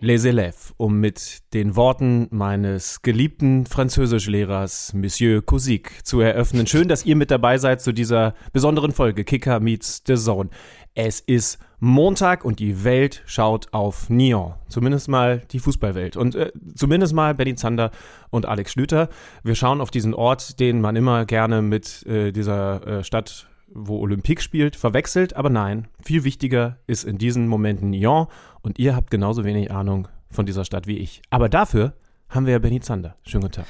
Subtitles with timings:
[0.00, 6.66] les élèves, um mit den Worten meines geliebten Französischlehrers Monsieur Cousic zu eröffnen.
[6.66, 10.48] Schön, dass ihr mit dabei seid zu dieser besonderen Folge Kicker meets the Zone.
[10.94, 14.54] Es ist Montag und die Welt schaut auf Nyon.
[14.68, 16.16] Zumindest mal die Fußballwelt.
[16.16, 17.90] Und äh, zumindest mal Benny Zander
[18.30, 19.08] und Alex Schlüter.
[19.44, 23.98] Wir schauen auf diesen Ort, den man immer gerne mit äh, dieser äh, Stadt wo
[23.98, 28.26] Olympique spielt, verwechselt, aber nein, viel wichtiger ist in diesen Momenten Nyon
[28.62, 31.22] und ihr habt genauso wenig Ahnung von dieser Stadt wie ich.
[31.30, 31.94] Aber dafür
[32.28, 33.16] haben wir ja Benny Zander.
[33.24, 33.66] Schönen guten Tag.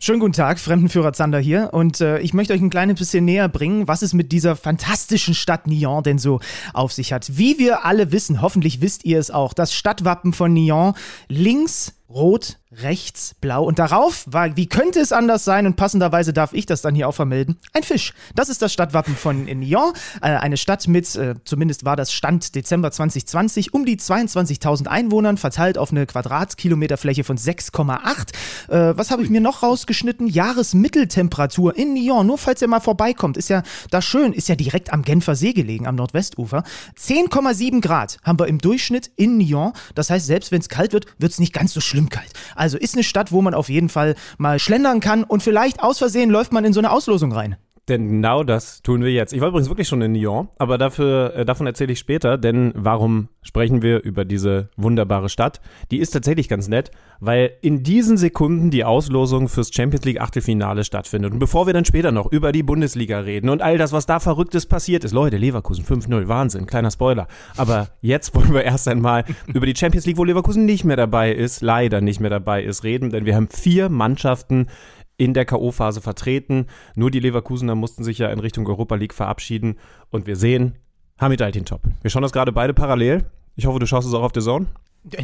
[0.00, 1.70] Schönen guten Tag, Fremdenführer Zander hier.
[1.72, 5.32] Und äh, ich möchte euch ein kleines bisschen näher bringen, was es mit dieser fantastischen
[5.34, 6.40] Stadt Nyon denn so
[6.74, 7.38] auf sich hat.
[7.38, 10.94] Wie wir alle wissen, hoffentlich wisst ihr es auch, das Stadtwappen von Nyon
[11.28, 13.64] links rot, rechts blau.
[13.64, 15.66] Und darauf war, wie könnte es anders sein?
[15.66, 18.12] Und passenderweise darf ich das dann hier auch vermelden: ein Fisch.
[18.34, 19.92] Das ist das Stadtwappen von Nyon.
[20.20, 25.36] Äh, eine Stadt mit, äh, zumindest war das Stand Dezember 2020, um die 22.000 Einwohnern,
[25.36, 28.32] verteilt auf eine Quadratkilometerfläche von 6,8.
[28.68, 30.26] Äh, was habe ich mir noch rausgeschnitten?
[30.26, 32.26] Jahresmitteltemperatur in Nyon.
[32.26, 35.52] Nur falls ihr mal vorbeikommt, ist ja da schön, ist ja direkt am Genfer See
[35.52, 36.64] gelegen, am Nordwestufer.
[36.98, 39.72] 10,7 Grad haben wir im Durchschnitt in Nyon.
[39.94, 42.32] Das heißt, selbst wenn es kalt wird, wird es nicht ganz so schlimm kalt.
[42.54, 45.98] Also ist eine Stadt, wo man auf jeden Fall mal schlendern kann und vielleicht aus
[45.98, 47.56] Versehen läuft man in so eine Auslosung rein.
[47.88, 49.34] Denn genau das tun wir jetzt.
[49.34, 52.72] Ich war übrigens wirklich schon in Nyon, aber dafür, äh, davon erzähle ich später, denn
[52.74, 55.60] warum sprechen wir über diese wunderbare Stadt?
[55.90, 60.84] Die ist tatsächlich ganz nett, weil in diesen Sekunden die Auslosung fürs Champions League Achtelfinale
[60.84, 61.32] stattfindet.
[61.32, 64.18] Und bevor wir dann später noch über die Bundesliga reden und all das, was da
[64.18, 67.28] Verrücktes passiert ist, Leute, Leverkusen 5-0, Wahnsinn, kleiner Spoiler.
[67.58, 71.32] Aber jetzt wollen wir erst einmal über die Champions League, wo Leverkusen nicht mehr dabei
[71.32, 74.68] ist, leider nicht mehr dabei ist, reden, denn wir haben vier Mannschaften
[75.16, 76.66] in der K.O.-Phase vertreten.
[76.96, 79.76] Nur die Leverkusener mussten sich ja in Richtung Europa League verabschieden.
[80.10, 80.74] Und wir sehen
[81.18, 81.82] Hamid Altintop.
[82.02, 83.24] Wir schauen das gerade beide parallel.
[83.56, 84.66] Ich hoffe, du schaust es auch auf der Zone.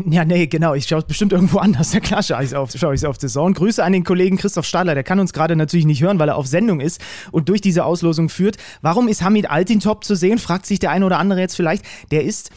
[0.05, 0.75] Ja, nee, genau.
[0.75, 1.93] Ich schaue es bestimmt irgendwo anders.
[2.01, 3.55] Ja klar schaue ich es auf, schau auf The Zone.
[3.55, 4.95] Grüße an den Kollegen Christoph Stadler.
[4.95, 7.01] Der kann uns gerade natürlich nicht hören, weil er auf Sendung ist
[7.33, 8.59] und durch diese Auslosung führt.
[8.83, 10.39] Warum ist Hamid Altintop zu sehen?
[10.39, 11.85] Fragt sich der eine oder andere jetzt vielleicht.
[12.11, 12.51] Der ist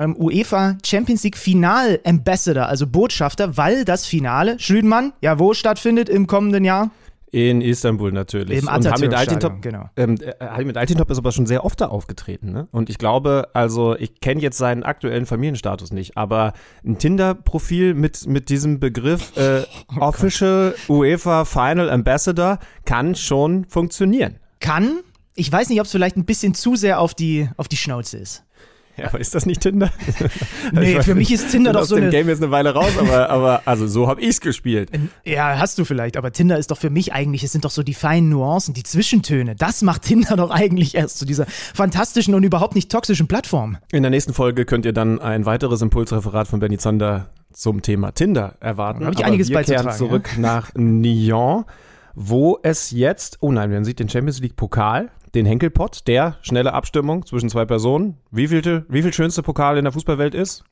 [0.00, 6.08] ähm, UEFA Champions League Final Ambassador, also Botschafter, weil das Finale, Schlüdenmann, ja, wo stattfindet
[6.08, 6.90] im kommenden Jahr?
[7.32, 8.58] In Istanbul natürlich.
[8.58, 9.88] Im und Hamid Altintop, genau.
[9.96, 12.50] ähm, äh, Hamid Altintop ist aber schon sehr oft da aufgetreten.
[12.50, 12.66] Ne?
[12.72, 18.26] Und ich glaube, also ich kenne jetzt seinen aktuellen Familienstatus nicht, aber ein Tinder-Profil mit,
[18.26, 19.62] mit diesem Begriff äh,
[19.96, 24.40] oh Official UEFA Final Ambassador kann schon funktionieren.
[24.58, 24.98] Kann?
[25.36, 28.18] Ich weiß nicht, ob es vielleicht ein bisschen zu sehr auf die, auf die Schnauze
[28.18, 28.42] ist.
[29.00, 29.90] Ja, aber ist das nicht Tinder?
[30.72, 32.06] nee, für nicht, mich ist Tinder doch so eine...
[32.06, 34.90] Ich Game jetzt eine Weile raus, aber, aber also so habe ich es gespielt.
[35.24, 37.82] Ja, hast du vielleicht, aber Tinder ist doch für mich eigentlich, es sind doch so
[37.82, 39.56] die feinen Nuancen, die Zwischentöne.
[39.56, 43.78] Das macht Tinder doch eigentlich erst zu dieser fantastischen und überhaupt nicht toxischen Plattform.
[43.92, 48.12] In der nächsten Folge könnt ihr dann ein weiteres Impulsreferat von Benny Zander zum Thema
[48.12, 49.04] Tinder erwarten.
[49.04, 50.40] Habe ich einiges aber wir kehren zurück ja?
[50.40, 51.64] nach Nyon,
[52.14, 56.72] wo es jetzt, oh nein, man sieht den Champions League Pokal den Henkelpott, der schnelle
[56.72, 58.18] Abstimmung zwischen zwei Personen.
[58.30, 60.64] Wie viel, wie viel schönste Pokal in der Fußballwelt ist?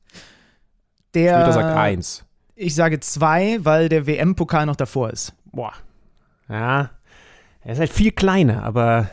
[1.14, 1.36] Der.
[1.36, 2.24] Schlüter sagt eins.
[2.54, 5.32] Ich sage zwei, weil der WM-Pokal noch davor ist.
[5.52, 5.72] Boah.
[6.48, 6.90] Ja.
[7.62, 9.08] Er ist halt viel kleiner, aber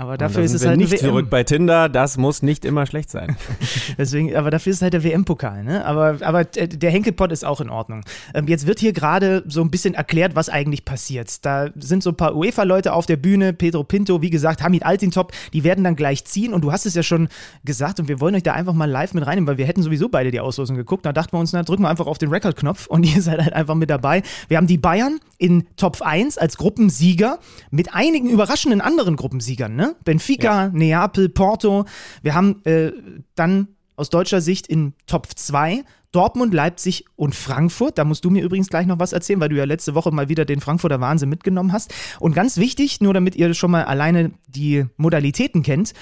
[0.00, 3.36] aber dafür ist es halt nicht zurück bei Tinder, das muss nicht immer schlecht sein.
[3.98, 5.84] Deswegen, aber dafür ist es halt der WM-Pokal, ne?
[5.84, 8.02] Aber, aber der Henkelpott ist auch in Ordnung.
[8.32, 11.44] Ähm, jetzt wird hier gerade so ein bisschen erklärt, was eigentlich passiert.
[11.44, 15.32] Da sind so ein paar UEFA-Leute auf der Bühne, Pedro Pinto, wie gesagt, Hamid Altintop,
[15.52, 17.28] die werden dann gleich ziehen und du hast es ja schon
[17.64, 20.08] gesagt und wir wollen euch da einfach mal live mit reinnehmen, weil wir hätten sowieso
[20.08, 21.04] beide die Auslosung geguckt.
[21.04, 23.52] Da dachten wir uns, na, drücken wir einfach auf den Record-Knopf und ihr seid halt
[23.52, 24.22] einfach mit dabei.
[24.48, 27.38] Wir haben die Bayern in Top 1 als Gruppensieger
[27.70, 29.89] mit einigen überraschenden anderen Gruppensiegern, ne?
[30.04, 30.70] Benfica, ja.
[30.72, 31.84] Neapel, Porto.
[32.22, 32.92] Wir haben äh,
[33.34, 37.96] dann aus deutscher Sicht in Top 2 Dortmund, Leipzig und Frankfurt.
[37.96, 40.28] Da musst du mir übrigens gleich noch was erzählen, weil du ja letzte Woche mal
[40.28, 41.94] wieder den Frankfurter Wahnsinn mitgenommen hast.
[42.18, 45.92] Und ganz wichtig, nur damit ihr schon mal alleine die Modalitäten kennt.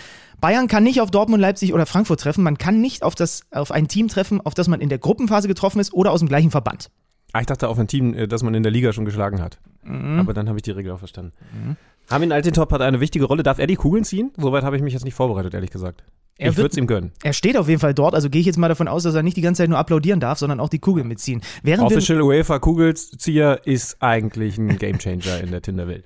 [0.40, 2.43] Bayern kann nicht auf Dortmund, Leipzig oder Frankfurt treffen.
[2.43, 5.49] Man kann nicht auf, das, auf ein Team treffen, auf das man in der Gruppenphase
[5.49, 6.90] getroffen ist oder aus dem gleichen Verband.
[7.32, 9.58] Ah, ich dachte auf ein Team, äh, das man in der Liga schon geschlagen hat.
[9.82, 10.20] Mhm.
[10.20, 11.32] Aber dann habe ich die Regel auch verstanden.
[11.52, 11.76] Mhm.
[12.09, 13.43] Armin Altintop hat eine wichtige Rolle.
[13.43, 14.33] Darf er die Kugeln ziehen?
[14.37, 16.05] Soweit habe ich mich jetzt nicht vorbereitet, ehrlich gesagt.
[16.40, 17.11] Er ich wird- würde es ihm gönnen.
[17.25, 19.23] Er steht auf jeden Fall dort, also gehe ich jetzt mal davon aus, dass er
[19.25, 21.43] nicht die ganze Zeit nur applaudieren darf, sondern auch die Kugel mitziehen.
[21.64, 26.05] Während wir, Official UEFA Kugelzieher ist eigentlich ein Gamechanger in der Tinderwelt.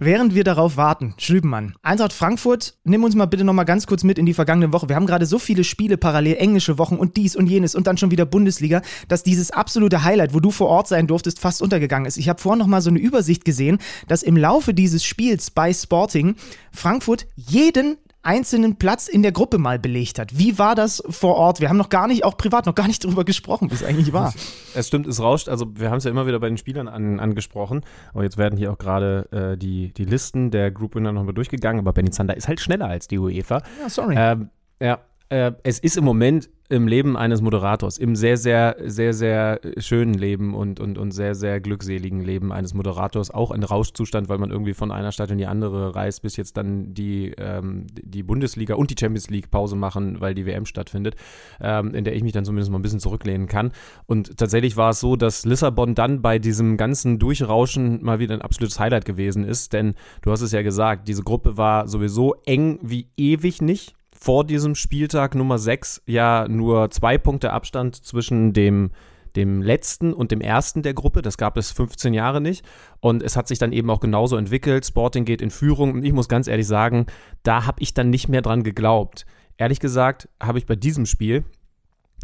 [0.00, 4.18] während wir darauf warten, Schlübenmann, Eintracht Frankfurt, nimm uns mal bitte nochmal ganz kurz mit
[4.18, 4.88] in die vergangene Woche.
[4.88, 7.98] Wir haben gerade so viele Spiele parallel, englische Wochen und dies und jenes und dann
[7.98, 12.06] schon wieder Bundesliga, dass dieses absolute Highlight, wo du vor Ort sein durftest, fast untergegangen
[12.06, 12.16] ist.
[12.16, 13.78] Ich habe vorhin nochmal so eine Übersicht gesehen,
[14.08, 16.36] dass im Laufe dieses Spiels bei Sporting
[16.72, 20.38] Frankfurt jeden einzelnen Platz in der Gruppe mal belegt hat.
[20.38, 21.60] Wie war das vor Ort?
[21.60, 24.12] Wir haben noch gar nicht, auch privat, noch gar nicht darüber gesprochen, wie es eigentlich
[24.12, 24.34] war.
[24.74, 25.48] Es stimmt, es rauscht.
[25.48, 27.82] Also wir haben es ja immer wieder bei den Spielern an, angesprochen.
[28.12, 31.80] Aber jetzt werden hier auch gerade äh, die, die Listen der Group Winner nochmal durchgegangen.
[31.80, 33.62] Aber Benny Zander ist halt schneller als die UEFA.
[33.80, 34.14] Ja, sorry.
[34.18, 34.50] Ähm,
[34.80, 34.98] ja,
[35.28, 40.14] äh, es ist im Moment im Leben eines Moderators, im sehr, sehr, sehr, sehr schönen
[40.14, 44.50] Leben und, und, und sehr, sehr glückseligen Leben eines Moderators auch ein Rauschzustand, weil man
[44.50, 48.76] irgendwie von einer Stadt in die andere reist, bis jetzt dann die, ähm, die Bundesliga
[48.76, 51.16] und die Champions League Pause machen, weil die WM stattfindet,
[51.60, 53.72] ähm, in der ich mich dann zumindest mal ein bisschen zurücklehnen kann.
[54.06, 58.42] Und tatsächlich war es so, dass Lissabon dann bei diesem ganzen Durchrauschen mal wieder ein
[58.42, 62.78] absolutes Highlight gewesen ist, denn du hast es ja gesagt, diese Gruppe war sowieso eng
[62.80, 63.94] wie ewig nicht
[64.24, 68.90] vor diesem Spieltag Nummer 6 ja nur zwei Punkte Abstand zwischen dem,
[69.36, 71.20] dem letzten und dem ersten der Gruppe.
[71.20, 72.64] Das gab es 15 Jahre nicht.
[73.00, 74.86] Und es hat sich dann eben auch genauso entwickelt.
[74.86, 75.92] Sporting geht in Führung.
[75.92, 77.04] Und ich muss ganz ehrlich sagen,
[77.42, 79.26] da habe ich dann nicht mehr dran geglaubt.
[79.58, 81.44] Ehrlich gesagt habe ich bei diesem Spiel,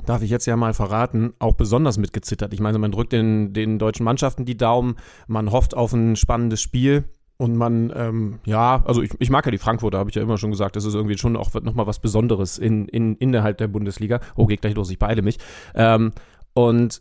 [0.07, 2.55] darf ich jetzt ja mal verraten, auch besonders mitgezittert.
[2.55, 4.97] Ich meine, man drückt den, den deutschen Mannschaften die Daumen,
[5.27, 7.05] man hofft auf ein spannendes Spiel.
[7.41, 10.37] Und man, ähm, ja, also ich, ich mag ja die Frankfurter, habe ich ja immer
[10.37, 14.21] schon gesagt, das ist irgendwie schon auch nochmal was Besonderes in, in, innerhalb der Bundesliga.
[14.37, 15.39] Oh, geht gleich los, ich beeile mich.
[15.75, 16.13] Ähm,
[16.53, 17.01] und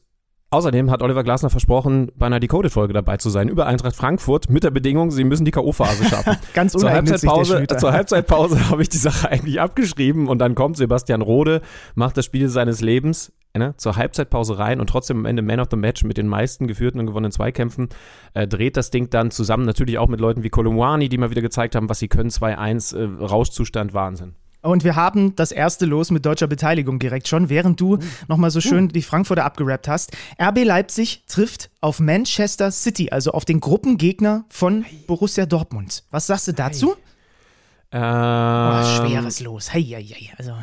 [0.52, 4.64] außerdem hat Oliver Glasner versprochen, bei einer Decoded-Folge dabei zu sein, über Eintracht Frankfurt, mit
[4.64, 6.38] der Bedingung, sie müssen die K.O.-Phase schaffen.
[6.54, 11.22] Ganz zur Halbzeitpause, zur Halbzeitpause habe ich die Sache eigentlich abgeschrieben und dann kommt Sebastian
[11.22, 11.62] Rode,
[11.96, 15.68] macht das Spiel seines Lebens ne, zur Halbzeitpause rein und trotzdem am Ende Man of
[15.72, 17.90] the Match mit den meisten geführten und gewonnenen Zweikämpfen,
[18.34, 21.42] äh, dreht das Ding dann zusammen, natürlich auch mit Leuten wie Kolumwani, die mal wieder
[21.42, 24.36] gezeigt haben, was sie können, 2-1, äh, Rauschzustand, Wahnsinn.
[24.62, 27.98] Und wir haben das erste Los mit deutscher Beteiligung direkt schon, während du
[28.28, 30.12] nochmal so schön die Frankfurter abgerappt hast.
[30.42, 36.04] RB Leipzig trifft auf Manchester City, also auf den Gruppengegner von Borussia Dortmund.
[36.12, 36.96] Was sagst du dazu?
[37.92, 39.74] Ähm, Oh, schweres Los.
[39.74, 40.30] Hei, hei, hei.
[40.38, 40.54] Also,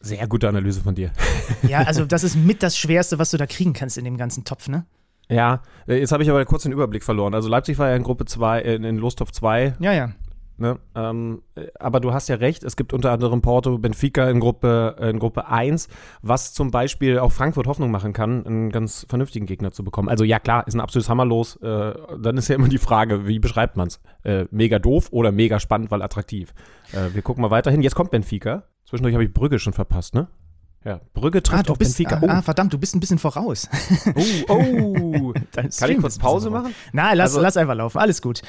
[0.00, 1.10] Sehr gute Analyse von dir.
[1.68, 4.44] ja, also das ist mit das Schwerste, was du da kriegen kannst in dem ganzen
[4.44, 4.84] Topf, ne?
[5.28, 7.34] Ja, äh, jetzt habe ich aber kurz den Überblick verloren.
[7.34, 10.12] Also Leipzig war ja in Gruppe 2, äh, in Lostopf 2 Ja, ja.
[10.56, 10.78] Ne?
[10.94, 14.96] Ähm, äh, aber du hast ja recht, es gibt unter anderem Porto, Benfica in Gruppe,
[15.00, 15.88] äh, in Gruppe 1,
[16.22, 20.08] was zum Beispiel auch Frankfurt Hoffnung machen kann, einen ganz vernünftigen Gegner zu bekommen.
[20.08, 21.56] Also ja klar, ist ein absolutes Hammerlos.
[21.56, 24.00] Äh, dann ist ja immer die Frage, wie beschreibt man es?
[24.22, 26.54] Äh, mega doof oder mega spannend, weil attraktiv.
[26.92, 27.82] Äh, wir gucken mal weiterhin.
[27.82, 28.64] Jetzt kommt Benfica.
[28.84, 30.28] Zwischendurch habe ich Brügge schon verpasst, ne?
[30.84, 32.20] Ja, Brügge Ah, trifft du auf bist, Benfica.
[32.26, 33.70] ah, ah, verdammt, du bist ein bisschen voraus.
[34.48, 35.32] Oh, oh.
[35.78, 36.74] Kann ich kurz Pause machen?
[36.92, 38.42] Na, lass, Also- lass einfach laufen, alles gut.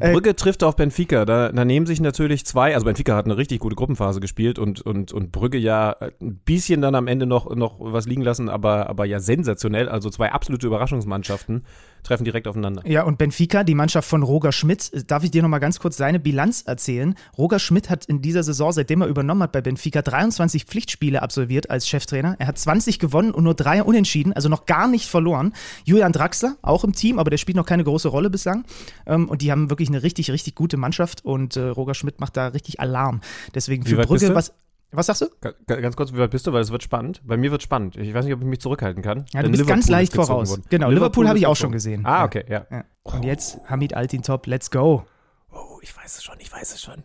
[0.00, 1.26] Äh, Brügge trifft auf Benfica.
[1.26, 4.80] Da, da nehmen sich natürlich zwei, also Benfica hat eine richtig gute Gruppenphase gespielt und,
[4.80, 8.88] und, und Brügge ja ein bisschen dann am Ende noch, noch was liegen lassen, aber,
[8.88, 9.90] aber ja sensationell.
[9.90, 11.64] Also zwei absolute Überraschungsmannschaften
[12.02, 12.82] treffen direkt aufeinander.
[12.86, 15.78] Ja, und Benfica, die Mannschaft von Roger Schmidt, äh, darf ich dir noch mal ganz
[15.78, 17.14] kurz seine Bilanz erzählen?
[17.38, 21.70] Roger Schmidt hat in dieser Saison, seitdem er übernommen hat bei Benfica, 23 Pflichtspiele absolviert
[21.70, 22.36] als Cheftrainer.
[22.38, 25.52] Er hat 20 gewonnen und nur drei unentschieden, also noch gar nicht verloren.
[25.84, 28.64] Julian Draxler, auch im Team, aber der spielt noch keine große Rolle bislang.
[29.06, 32.36] Ähm, und die haben wirklich eine richtig, richtig gute Mannschaft und äh, Roger Schmidt macht
[32.36, 33.20] da richtig Alarm.
[33.54, 34.52] Deswegen für Brügge, was.
[34.94, 35.26] Was sagst du?
[35.40, 36.52] Ga- ga- Ganz kurz, wie weit bist du?
[36.52, 37.22] Weil es wird spannend.
[37.24, 37.96] Bei mir wird spannend.
[37.96, 39.24] Ich weiß nicht, ob ich mich zurückhalten kann.
[39.32, 40.50] Ja, du bist ganz Liverpool leicht ist gezogen voraus.
[40.50, 40.62] worden.
[40.68, 42.04] Genau, Liverpool habe ist ich auch schon gesehen.
[42.04, 42.66] Ah, okay, ja.
[42.70, 42.84] Ja.
[43.02, 45.04] Und jetzt Hamid Altintop, let's go.
[45.50, 47.02] Oh, ich weiß es schon, ich weiß es schon.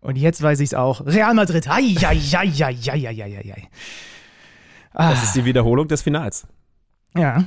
[0.00, 1.04] Und jetzt weiß ich es auch.
[1.06, 1.66] Real Madrid.
[1.68, 3.68] Ai, ai, ai, ai, ai, ai, ai, ai.
[4.92, 6.46] Das ist die Wiederholung des Finals.
[7.16, 7.44] Ja.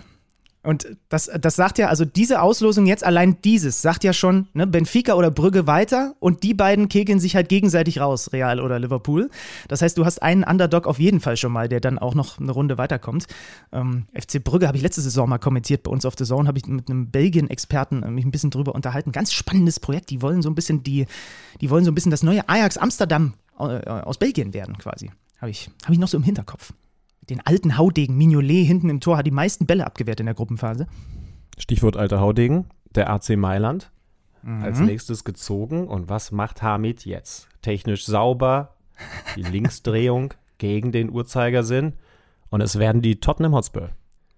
[0.64, 4.68] Und das, das sagt ja, also diese Auslosung jetzt, allein dieses, sagt ja schon, ne,
[4.68, 9.30] Benfica oder Brügge weiter und die beiden kegeln sich halt gegenseitig raus, Real oder Liverpool.
[9.70, 12.40] Das heißt, du hast einen Underdog auf jeden Fall schon mal, der dann auch noch
[12.40, 13.28] eine Runde weiterkommt.
[13.72, 16.58] Ähm, FC Brügge habe ich letzte Saison mal kommentiert bei uns auf The Zone, habe
[16.58, 19.14] ich mit einem Belgien-Experten äh, mich ein bisschen drüber unterhalten.
[19.14, 20.10] Ganz spannendes Projekt.
[20.10, 21.06] Die wollen so ein bisschen die,
[21.62, 25.12] die wollen so ein bisschen das neue Ajax Amsterdam äh, aus Belgien werden, quasi.
[25.40, 26.74] Habe ich, hab ich noch so im Hinterkopf.
[27.30, 30.88] Den alten Haudegen, Mignolet hinten im Tor, hat die meisten Bälle abgewehrt in der Gruppenphase.
[31.58, 32.66] Stichwort alter Haudegen,
[32.96, 33.92] der AC Mailand.
[34.44, 34.64] Mhm.
[34.64, 35.88] Als nächstes gezogen.
[35.88, 37.50] Und was macht Hamid jetzt?
[37.62, 38.76] Technisch sauber,
[39.36, 41.94] die Linksdrehung gegen den Uhrzeigersinn.
[42.50, 43.90] Und es werden die Tottenham Hotspur.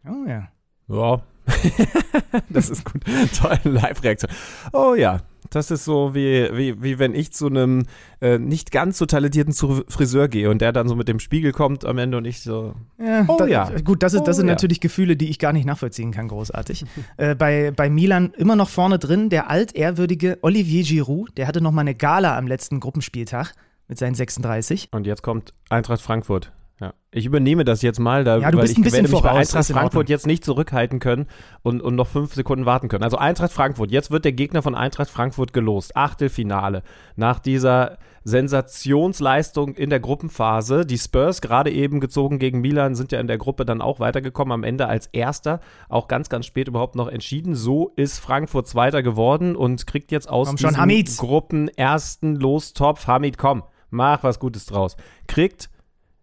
[0.06, 0.50] Oh ja.
[0.88, 1.22] Ja,
[2.50, 3.04] das ist gut.
[3.38, 4.32] Tolle Live-Reaktion.
[4.74, 7.86] Oh ja, Das ist so wie, wie, wie wenn ich zu einem
[8.22, 11.86] äh, nicht ganz so talentierten Friseur gehe und der dann so mit dem Spiegel kommt
[11.86, 12.74] am Ende und ich so.
[12.98, 13.70] Ja, Oh da, ja.
[13.84, 14.54] Gut, das, ist, das Oh sind ja.
[14.54, 16.86] natürlich Gefühle, die ich gar nicht nachvollziehen kann, großartig.
[17.18, 21.38] äh, bei, bei Milan immer noch vorne drin der altehrwürdige Olivier Giroud.
[21.38, 23.54] Der hatte noch mal eine Gala am letzten Gruppenspieltag
[23.88, 24.90] mit seinen 36.
[24.92, 26.52] Und jetzt kommt Eintracht Frankfurt.
[26.80, 26.94] Ja.
[27.12, 29.22] Ich übernehme das jetzt mal, da, Ja, du weil bist ich ein bisschen werde mich
[29.22, 31.28] bei Eintracht Frankfurt jetzt nicht zurückhalten können
[31.62, 33.04] und, und noch fünf Sekunden warten können.
[33.04, 35.96] Also Eintracht Frankfurt, jetzt wird der Gegner von Eintracht Frankfurt gelost.
[35.98, 36.84] Achtelfinale.
[37.16, 40.86] Nach dieser Sensationsleistung in der Gruppenphase.
[40.86, 44.52] Die Spurs, gerade eben gezogen gegen Milan, sind ja in der Gruppe dann auch weitergekommen.
[44.52, 45.60] Am Ende als Erster,
[45.90, 47.56] auch ganz, ganz spät überhaupt noch entschieden.
[47.56, 51.18] So ist Frankfurt Zweiter geworden und kriegt jetzt aus diesem Hamid.
[51.18, 53.08] Gruppen ersten Lostopf.
[53.08, 54.96] Hamid, komm, mach was Gutes draus.
[55.28, 55.70] Kriegt,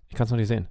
[0.09, 0.69] ich kann es noch nicht sehen,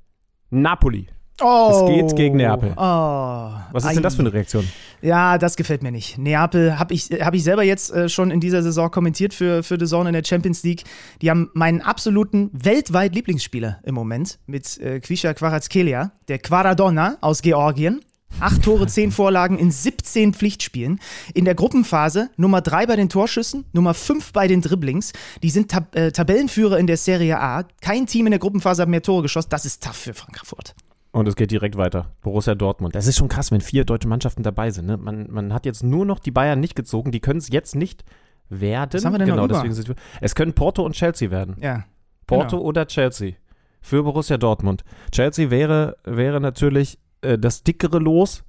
[0.50, 1.08] Napoli.
[1.42, 1.86] Oh.
[1.88, 2.72] geht gegen Neapel.
[2.78, 3.52] Oh.
[3.72, 4.66] Was ist denn das für eine Reaktion?
[5.02, 6.18] Ja, das gefällt mir nicht.
[6.18, 9.78] Neapel habe ich, hab ich selber jetzt äh, schon in dieser Saison kommentiert für, für
[9.78, 10.84] The Zone in der Champions League.
[11.22, 17.42] Die haben meinen absoluten weltweit Lieblingsspieler im Moment mit äh, Kvisha Kvaratskhelia, der Quaradonna aus
[17.42, 18.00] Georgien.
[18.42, 21.00] Acht Tore, zehn Vorlagen in 17 Pflichtspielen.
[21.34, 25.14] In der Gruppenphase Nummer drei bei den Torschüssen, Nummer fünf bei den Dribblings.
[25.42, 27.64] Die sind Tab äh, Tabellenführer in der Serie A.
[27.82, 29.48] Kein Team in der Gruppenphase hat mehr Tore geschossen.
[29.50, 30.76] Das ist tough für Frankfurt.
[31.12, 32.12] Und es geht direkt weiter.
[32.22, 32.94] Borussia Dortmund.
[32.94, 34.86] Das ist schon krass, wenn vier deutsche Mannschaften dabei sind.
[34.86, 34.98] Ne?
[34.98, 37.12] Man, man hat jetzt nur noch die Bayern nicht gezogen.
[37.12, 38.04] Die können es jetzt nicht
[38.50, 38.92] werden.
[38.94, 41.56] Was haben wir denn noch genau, deswegen sind wir, Es können Porto und Chelsea werden.
[41.62, 41.86] Ja.
[42.28, 42.64] Porto Genau.
[42.68, 43.34] oder Chelsea.
[43.82, 44.84] Für Borussia Dortmund.
[45.12, 48.44] Chelsea wäre, wäre natürlich äh, das dickere Los.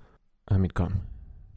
[0.47, 1.03] Damit komm.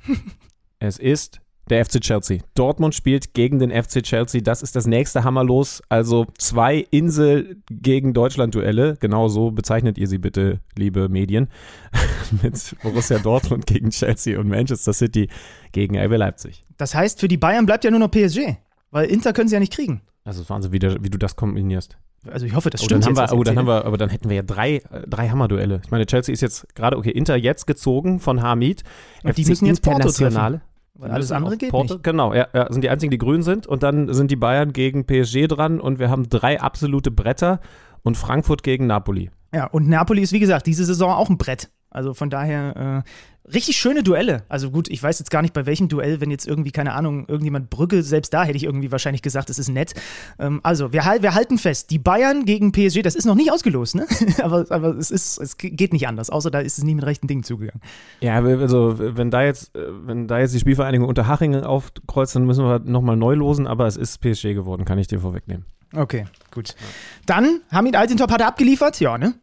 [0.79, 2.39] es ist der FC Chelsea.
[2.55, 4.41] Dortmund spielt gegen den FC Chelsea.
[4.41, 5.81] Das ist das nächste Hammerlos.
[5.89, 8.97] Also zwei Insel gegen Deutschland-Duelle.
[8.99, 11.47] Genau so bezeichnet ihr sie bitte, liebe Medien.
[12.41, 15.29] Mit Borussia Dortmund gegen Chelsea und Manchester City
[15.71, 16.63] gegen RB Leipzig.
[16.77, 18.57] Das heißt, für die Bayern bleibt ja nur noch PSG.
[18.91, 20.01] Weil Inter können sie ja nicht kriegen.
[20.23, 21.97] Also Wahnsinn, wie, der, wie du das kombinierst.
[22.29, 24.09] Also ich hoffe, das Oh, stimmt dann haben wir, oh, dann haben wir, aber dann
[24.09, 25.81] hätten wir ja drei, drei Hammerduelle.
[25.83, 28.83] Ich meine, Chelsea ist jetzt gerade, okay, Inter jetzt gezogen von Hamid.
[29.23, 30.61] Und die müssen jetzt Internationale.
[30.95, 32.03] Weil alles andere geht Porto, nicht.
[32.03, 33.67] Genau, ja, ja, sind die einzigen, die grün sind.
[33.67, 37.61] Und dann sind die Bayern gegen PSG dran und wir haben drei absolute Bretter
[38.03, 39.31] und Frankfurt gegen Napoli.
[39.53, 41.69] Ja, und Napoli ist, wie gesagt, diese Saison auch ein Brett.
[41.99, 43.03] Also von daher
[43.45, 44.43] äh, richtig schöne Duelle.
[44.47, 47.25] Also gut, ich weiß jetzt gar nicht, bei welchem Duell, wenn jetzt irgendwie, keine Ahnung,
[47.27, 49.95] irgendjemand Brücke, selbst da hätte ich irgendwie wahrscheinlich gesagt, es ist nett.
[50.39, 53.95] Ähm, also, wir, wir halten fest, die Bayern gegen PSG, das ist noch nicht ausgelost,
[53.95, 54.07] ne?
[54.41, 57.27] aber, aber es ist, es geht nicht anders, außer da ist es nicht mit rechten
[57.27, 57.81] Dingen zugegangen.
[58.21, 62.63] Ja, also wenn da jetzt, äh, wenn da jetzt die Spielvereinigung Unterhaching aufkreuzt, dann müssen
[62.63, 65.65] wir nochmal neu losen, aber es ist PSG geworden, kann ich dir vorwegnehmen.
[65.93, 66.77] Okay, gut.
[67.25, 69.33] Dann, Hamid Altintop hat er abgeliefert, ja, ne?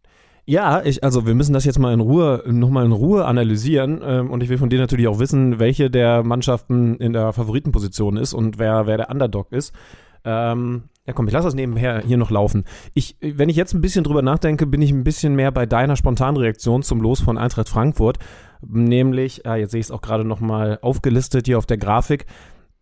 [0.49, 3.99] Ja, ich, also wir müssen das jetzt mal in Ruhe, nochmal in Ruhe analysieren.
[4.01, 8.15] Ähm, und ich will von dir natürlich auch wissen, welche der Mannschaften in der Favoritenposition
[8.15, 9.73] ist und wer, wer der Underdog ist.
[10.23, 12.63] Ähm, ja, komm, ich lasse das nebenher hier noch laufen.
[12.93, 15.97] Ich, wenn ich jetzt ein bisschen drüber nachdenke, bin ich ein bisschen mehr bei deiner
[15.97, 18.17] Spontanreaktion zum Los von Eintracht Frankfurt.
[18.65, 22.25] Nämlich, ah, jetzt sehe ich es auch gerade nochmal aufgelistet hier auf der Grafik.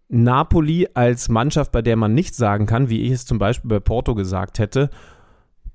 [0.07, 3.79] Napoli als Mannschaft, bei der man nicht sagen kann, wie ich es zum Beispiel bei
[3.79, 4.91] Porto gesagt hätte,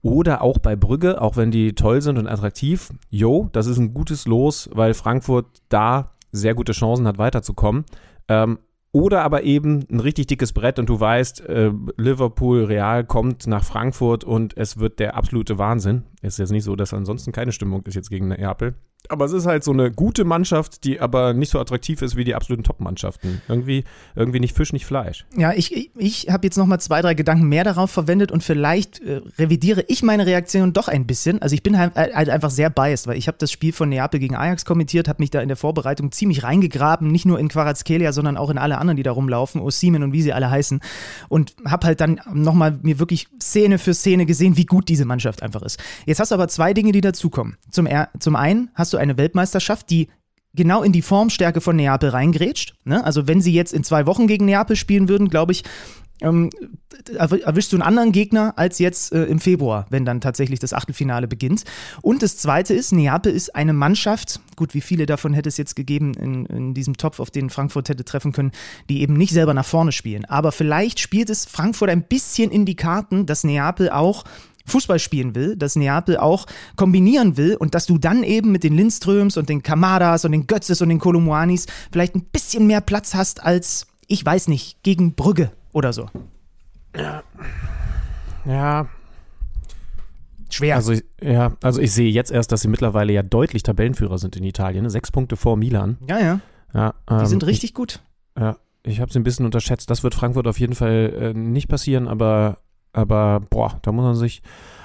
[0.03, 2.93] oder auch bei Brügge, auch wenn die toll sind und attraktiv.
[3.11, 7.85] Jo, das ist ein gutes Los, weil Frankfurt da sehr gute Chancen hat, weiterzukommen.
[8.29, 8.59] Ähm,
[8.93, 13.63] oder aber eben ein richtig dickes Brett und du weißt, äh, Liverpool, Real kommt nach
[13.63, 16.05] Frankfurt und es wird der absolute Wahnsinn.
[16.23, 18.75] Ist jetzt nicht so, dass ansonsten keine Stimmung ist jetzt gegen Neapel.
[19.09, 22.25] Aber es ist halt so eine gute Mannschaft, die aber nicht so attraktiv ist wie
[22.25, 23.43] die absoluten Top-Mannschaften.
[23.49, 25.25] Irgendwie, irgendwie nicht Fisch, nicht Fleisch.
[25.37, 29.01] Ja, ich, ich, habe jetzt noch mal zwei, drei Gedanken mehr darauf verwendet und vielleicht
[29.01, 31.43] äh, revidiere ich meine Reaktion doch ein bisschen.
[31.43, 34.21] Also ich bin halt, halt einfach sehr biased, weil ich habe das Spiel von Neapel
[34.21, 38.13] gegen Ajax kommentiert, habe mich da in der Vorbereitung ziemlich reingegraben, nicht nur in Quarazkelia,
[38.13, 40.81] sondern auch in alle anderen, die da rumlaufen, Osimen und wie sie alle heißen
[41.29, 45.05] und habe halt dann noch mal mir wirklich Szene für Szene gesehen, wie gut diese
[45.05, 45.81] Mannschaft einfach ist.
[46.07, 47.57] Jetzt hast du aber zwei Dinge, die dazukommen.
[47.71, 47.89] Zum,
[48.19, 50.09] zum einen hast du eine Weltmeisterschaft, die
[50.55, 52.75] genau in die Formstärke von Neapel reingrätscht.
[52.85, 53.05] Ne?
[53.05, 55.63] Also wenn sie jetzt in zwei Wochen gegen Neapel spielen würden, glaube ich,
[56.23, 56.51] ähm,
[57.15, 60.75] erw- erwischst du einen anderen Gegner als jetzt äh, im Februar, wenn dann tatsächlich das
[60.75, 61.65] Achtelfinale beginnt.
[62.03, 65.77] Und das Zweite ist, Neapel ist eine Mannschaft, gut, wie viele davon hätte es jetzt
[65.77, 68.51] gegeben in, in diesem Topf, auf den Frankfurt hätte treffen können,
[68.91, 70.27] die eben nicht selber nach vorne spielen.
[70.27, 74.25] Aber vielleicht spielt es Frankfurt ein bisschen in die Karten, dass Neapel auch
[74.71, 76.47] Fußball spielen will, dass Neapel auch
[76.77, 80.47] kombinieren will und dass du dann eben mit den Lindströms und den Kamadas und den
[80.47, 85.15] Götzes und den Kolumuanis vielleicht ein bisschen mehr Platz hast als, ich weiß nicht, gegen
[85.15, 86.07] Brügge oder so.
[88.47, 88.89] Ja,
[90.53, 90.77] Schwer.
[90.77, 94.37] Also ich, ja, also ich sehe jetzt erst, dass sie mittlerweile ja deutlich Tabellenführer sind
[94.37, 94.83] in Italien.
[94.83, 94.91] ne?
[94.91, 95.97] Sechs Punkte vor Milan.
[96.09, 96.41] ja, ja,
[96.75, 98.01] Ja, die ähm, sind richtig gut.
[98.37, 99.91] Ich, ja, ich habe sie ein bisschen unterschätzt.
[99.91, 102.59] Das wird Frankfurt auf jeden Fall äh, nicht passieren, aber,
[102.93, 104.43] aber boah, da muss man sich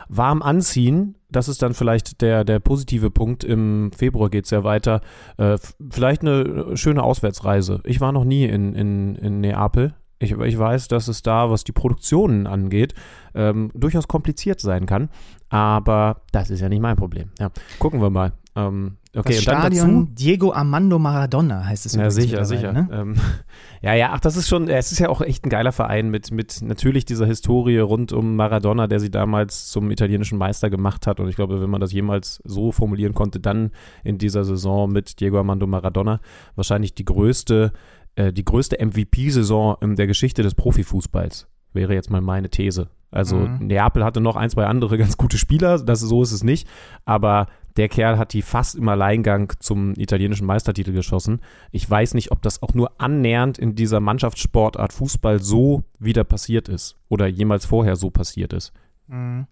[0.07, 1.15] warm anziehen.
[1.29, 3.43] Das ist dann vielleicht der, der positive Punkt.
[3.43, 5.01] Im Februar geht es ja weiter.
[5.37, 5.57] Äh,
[5.89, 7.81] vielleicht eine schöne Auswärtsreise.
[7.83, 9.95] Ich war noch nie in, in, in Neapel.
[10.19, 12.93] Ich, ich weiß, dass es da, was die Produktionen angeht,
[13.33, 15.09] ähm, durchaus kompliziert sein kann.
[15.49, 17.31] Aber das ist ja nicht mein Problem.
[17.39, 18.33] Ja, gucken wir mal.
[18.55, 22.73] Ähm, okay, das Stadion Diego Armando Maradona heißt es Ja, sicher, sicher.
[22.73, 22.87] Ne?
[22.91, 23.15] Ähm,
[23.81, 26.31] ja, ja, ach, das ist schon, es ist ja auch echt ein geiler Verein mit,
[26.31, 31.19] mit natürlich dieser Historie rund um Maradona, der sie damals zum italienischen Meister gemacht hat.
[31.19, 33.71] Und ich glaube, wenn man das jemals so formulieren konnte, dann
[34.03, 36.19] in dieser Saison mit Diego Armando Maradona
[36.55, 37.71] wahrscheinlich die größte,
[38.15, 41.47] äh, die größte MVP-Saison in der Geschichte des Profifußballs.
[41.73, 42.89] Wäre jetzt mal meine These.
[43.11, 43.67] Also mhm.
[43.67, 46.67] Neapel hatte noch ein, zwei andere ganz gute Spieler, das, so ist es nicht.
[47.05, 51.41] Aber der Kerl hat die fast im Alleingang zum italienischen Meistertitel geschossen.
[51.71, 56.69] Ich weiß nicht, ob das auch nur annähernd in dieser Mannschaftssportart Fußball so wieder passiert
[56.69, 58.71] ist oder jemals vorher so passiert ist.
[59.07, 59.47] Mhm.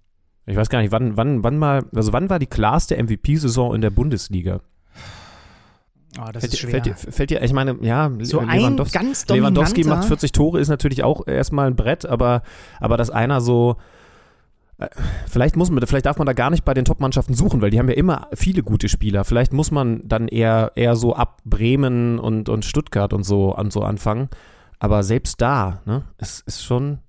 [0.45, 3.81] Ich weiß gar nicht, wann, wann, wann mal, also wann war die klarste MVP-Saison in
[3.81, 4.61] der Bundesliga?
[6.19, 6.71] Oh, das fällt, ist schwer.
[6.71, 11.03] Fällt dir, fällt dir, ich meine, ja, so Lewandowski, Lewandowski macht 40 Tore, ist natürlich
[11.03, 12.43] auch erstmal ein Brett, aber,
[12.79, 13.77] aber dass einer so
[15.27, 17.79] Vielleicht muss man, vielleicht darf man da gar nicht bei den Top-Mannschaften suchen, weil die
[17.79, 19.23] haben ja immer viele gute Spieler.
[19.23, 23.71] Vielleicht muss man dann eher, eher so ab Bremen und, und Stuttgart und so an
[23.71, 24.29] so anfangen.
[24.79, 26.99] Aber selbst da, ne, es ist schon.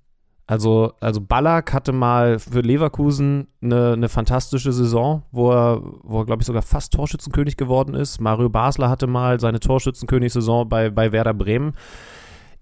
[0.47, 6.25] Also, also Ballack hatte mal für Leverkusen eine, eine fantastische Saison, wo er, wo er,
[6.25, 8.21] glaube ich, sogar fast Torschützenkönig geworden ist.
[8.21, 11.73] Mario Basler hatte mal seine Torschützenkönig-Saison bei, bei Werder Bremen.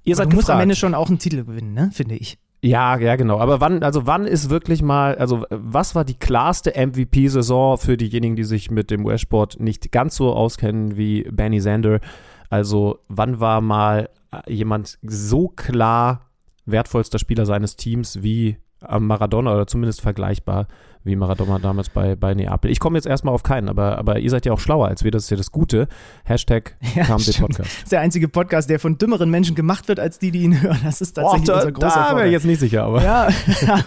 [0.05, 1.89] Ihr seid du musst am Ende schon auch einen Titel gewinnen, ne?
[1.93, 2.37] finde ich.
[2.65, 3.39] Ja, ja, genau.
[3.39, 8.37] Aber wann, also wann ist wirklich mal, also was war die klarste MVP-Saison für diejenigen,
[8.37, 11.99] die sich mit dem US-Sport nicht ganz so auskennen wie Benny Sander?
[12.49, 14.09] Also wann war mal
[14.47, 16.29] jemand so klar
[16.65, 18.55] wertvollster Spieler seines Teams wie
[18.97, 20.67] Maradona oder zumindest vergleichbar
[21.03, 22.71] wie Maradona damals bei, bei Neapel.
[22.71, 25.11] Ich komme jetzt erstmal auf keinen, aber, aber ihr seid ja auch schlauer als wir,
[25.11, 25.87] das ist ja das Gute.
[26.23, 27.59] Hashtag ja, Podcast.
[27.59, 30.61] Das ist der einzige Podcast, der von dümmeren Menschen gemacht wird, als die, die ihn
[30.61, 30.79] hören.
[30.83, 33.03] Das ist tatsächlich oh, da, unser großer Da wäre ich jetzt nicht sicher, aber.
[33.03, 33.27] Ja,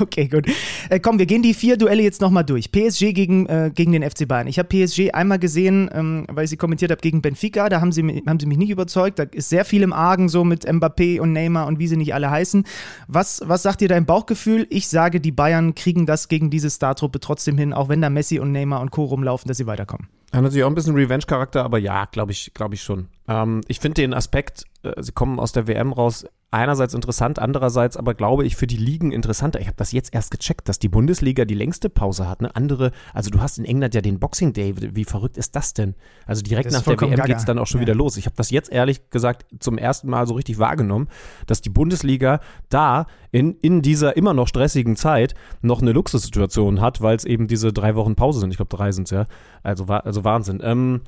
[0.00, 0.46] okay, gut.
[0.90, 2.70] Äh, komm, wir gehen die vier Duelle jetzt nochmal durch.
[2.70, 4.46] PSG gegen, äh, gegen den FC Bayern.
[4.46, 7.68] Ich habe PSG einmal gesehen, ähm, weil ich sie kommentiert habe, gegen Benfica.
[7.68, 9.18] Da haben sie, haben sie mich nicht überzeugt.
[9.18, 12.14] Da ist sehr viel im Argen so mit Mbappé und Neymar und wie sie nicht
[12.14, 12.64] alle heißen.
[13.08, 14.66] Was, was sagt dir dein Bauchgefühl?
[14.70, 16.70] Ich sage, die Bayern kriegen das gegen diese
[17.06, 19.04] Startruppe trotzdem hin, auch auch wenn da Messi und Neymar und Co.
[19.04, 20.08] rumlaufen, dass sie weiterkommen.
[20.32, 23.08] Hat natürlich auch ein bisschen Revenge-Charakter, aber ja, glaube ich, glaube ich schon.
[23.28, 27.96] Ähm, ich finde den Aspekt, äh, sie kommen aus der WM raus, einerseits interessant, andererseits
[27.96, 29.60] aber glaube ich für die Ligen interessanter.
[29.60, 32.40] Ich habe das jetzt erst gecheckt, dass die Bundesliga die längste Pause hat.
[32.40, 32.54] Ne?
[32.54, 34.74] Andere, also du hast in England ja den Boxing Day.
[34.76, 35.94] Wie verrückt ist das denn?
[36.24, 37.86] Also direkt nach der WM geht es dann auch schon ja.
[37.86, 38.16] wieder los.
[38.16, 41.08] Ich habe das jetzt ehrlich gesagt zum ersten Mal so richtig wahrgenommen,
[41.46, 47.02] dass die Bundesliga da in, in dieser immer noch stressigen Zeit noch eine Luxussituation hat,
[47.02, 48.50] weil es eben diese drei Wochen Pause sind.
[48.50, 49.26] Ich glaube, drei sind es ja.
[49.62, 50.60] Also, also Wahnsinn.
[50.62, 51.00] Ähm,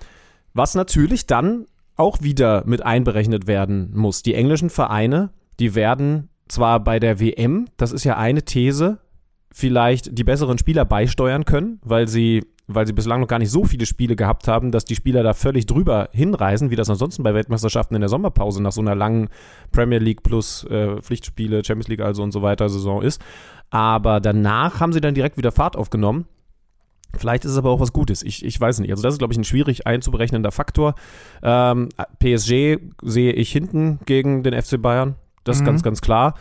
[0.53, 1.67] was natürlich dann
[1.99, 4.23] auch wieder mit einberechnet werden muss.
[4.23, 5.31] Die englischen Vereine,
[5.61, 8.99] die werden zwar bei der WM, das ist ja eine These,
[9.53, 13.65] vielleicht die besseren Spieler beisteuern können, weil sie, weil sie bislang noch gar nicht so
[13.65, 17.35] viele Spiele gehabt haben, dass die Spieler da völlig drüber hinreisen, wie das ansonsten bei
[17.35, 19.29] Weltmeisterschaften in der Sommerpause nach so einer langen
[19.73, 23.21] Premier League plus äh, Pflichtspiele, Champions League also und so weiter Saison ist.
[23.71, 26.27] Aber danach haben sie dann direkt wieder Fahrt aufgenommen
[27.17, 28.23] Vielleicht ist es aber auch was Gutes.
[28.23, 28.91] Ich, ich weiß nicht.
[28.91, 30.95] Also, das ist, glaube ich, ein schwierig einzuberechnender Faktor.
[31.43, 35.17] Ähm, PSG sehe ich hinten gegen den FC Bayern.
[35.45, 35.67] Das ist mhm.
[35.67, 36.35] ganz, ganz klar.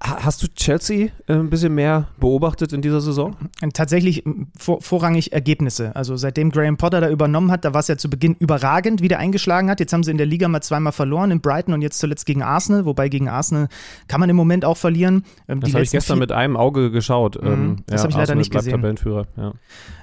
[0.00, 3.34] Hast du Chelsea äh, ein bisschen mehr beobachtet in dieser Saison?
[3.74, 4.22] Tatsächlich
[4.56, 5.96] vor, vorrangig Ergebnisse.
[5.96, 9.08] Also seitdem Graham Potter da übernommen hat, da war es ja zu Beginn überragend, wie
[9.08, 9.80] der eingeschlagen hat.
[9.80, 12.44] Jetzt haben sie in der Liga mal zweimal verloren, in Brighton und jetzt zuletzt gegen
[12.44, 12.84] Arsenal.
[12.84, 13.66] Wobei gegen Arsenal
[14.06, 15.24] kann man im Moment auch verlieren.
[15.48, 17.42] Ähm, das habe ich gestern mit einem Auge geschaut.
[17.42, 18.74] Mhm, ähm, das ja, habe ich leider nicht gesehen.
[18.74, 19.52] Tabellenführer, ja.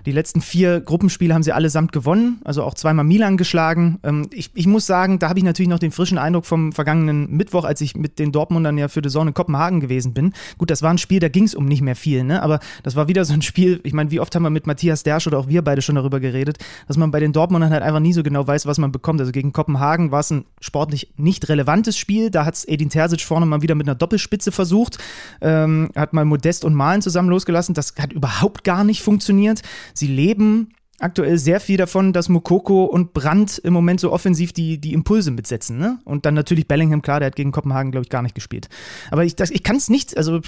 [0.06, 4.00] Die letzten vier Gruppenspiele haben sie allesamt gewonnen, also auch zweimal Milan geschlagen.
[4.04, 7.30] Ähm, ich, ich muss sagen, da habe ich natürlich noch den frischen Eindruck vom vergangenen
[7.32, 9.34] Mittwoch, als ich mit den Dortmundern ja für die Sonne in
[9.70, 10.34] Kopenhagen gewesen bin.
[10.58, 12.42] Gut, das war ein Spiel, da ging es um nicht mehr viel, ne?
[12.42, 15.04] aber das war wieder so ein Spiel, ich meine, wie oft haben wir mit Matthias
[15.04, 18.00] Dersch oder auch wir beide schon darüber geredet, dass man bei den Dortmundern halt einfach
[18.00, 19.20] nie so genau weiß, was man bekommt.
[19.20, 22.32] Also gegen Kopenhagen war es ein sportlich nicht relevantes Spiel.
[22.32, 24.98] Da hat es Edin Terzic vorne mal wieder mit einer Doppelspitze versucht,
[25.42, 27.76] ähm, hat mal Modest und Malen zusammen losgelassen.
[27.76, 29.62] Das hat überhaupt gar nicht funktioniert.
[29.94, 34.80] Sie leben aktuell sehr viel davon, dass Mokoko und Brandt im Moment so offensiv die,
[34.80, 35.78] die Impulse mitsetzen.
[35.78, 36.00] Ne?
[36.06, 38.70] Und dann natürlich Bellingham, klar, der hat gegen Kopenhagen, glaube ich, gar nicht gespielt.
[39.12, 40.40] Aber ich, ich kann es nicht, also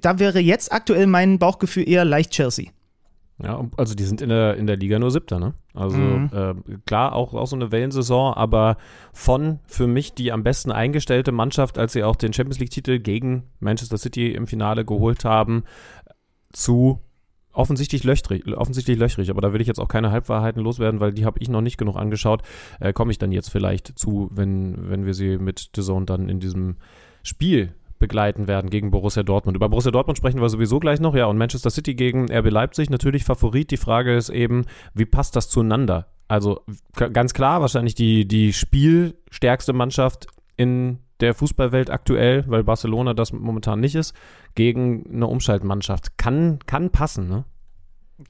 [0.00, 2.70] da wäre jetzt aktuell mein Bauchgefühl eher leicht Chelsea.
[3.40, 5.54] Ja, also die sind in der, in der Liga nur Siebter, ne?
[5.72, 6.30] Also Mhm.
[6.32, 6.54] äh,
[6.86, 8.76] klar, auch, auch so eine Wellensaison, aber
[9.12, 13.44] von für mich die am besten eingestellte Mannschaft, als sie auch den Champions League-Titel gegen
[13.60, 15.62] Manchester City im Finale geholt haben,
[16.52, 16.98] zu
[17.58, 21.24] offensichtlich löchrig, offensichtlich löchrig, aber da will ich jetzt auch keine Halbwahrheiten loswerden, weil die
[21.24, 22.42] habe ich noch nicht genug angeschaut.
[22.78, 26.28] Äh, Komme ich dann jetzt vielleicht zu, wenn, wenn wir sie mit The Zone dann
[26.28, 26.76] in diesem
[27.24, 29.56] Spiel begleiten werden gegen Borussia Dortmund.
[29.56, 32.90] Über Borussia Dortmund sprechen wir sowieso gleich noch, ja, und Manchester City gegen RB Leipzig
[32.90, 33.72] natürlich Favorit.
[33.72, 36.06] Die Frage ist eben, wie passt das zueinander?
[36.28, 36.60] Also
[36.94, 43.80] ganz klar, wahrscheinlich die, die spielstärkste Mannschaft in der Fußballwelt aktuell, weil Barcelona das momentan
[43.80, 44.14] nicht ist,
[44.54, 46.16] gegen eine Umschaltmannschaft.
[46.18, 47.44] Kann, kann passen, ne?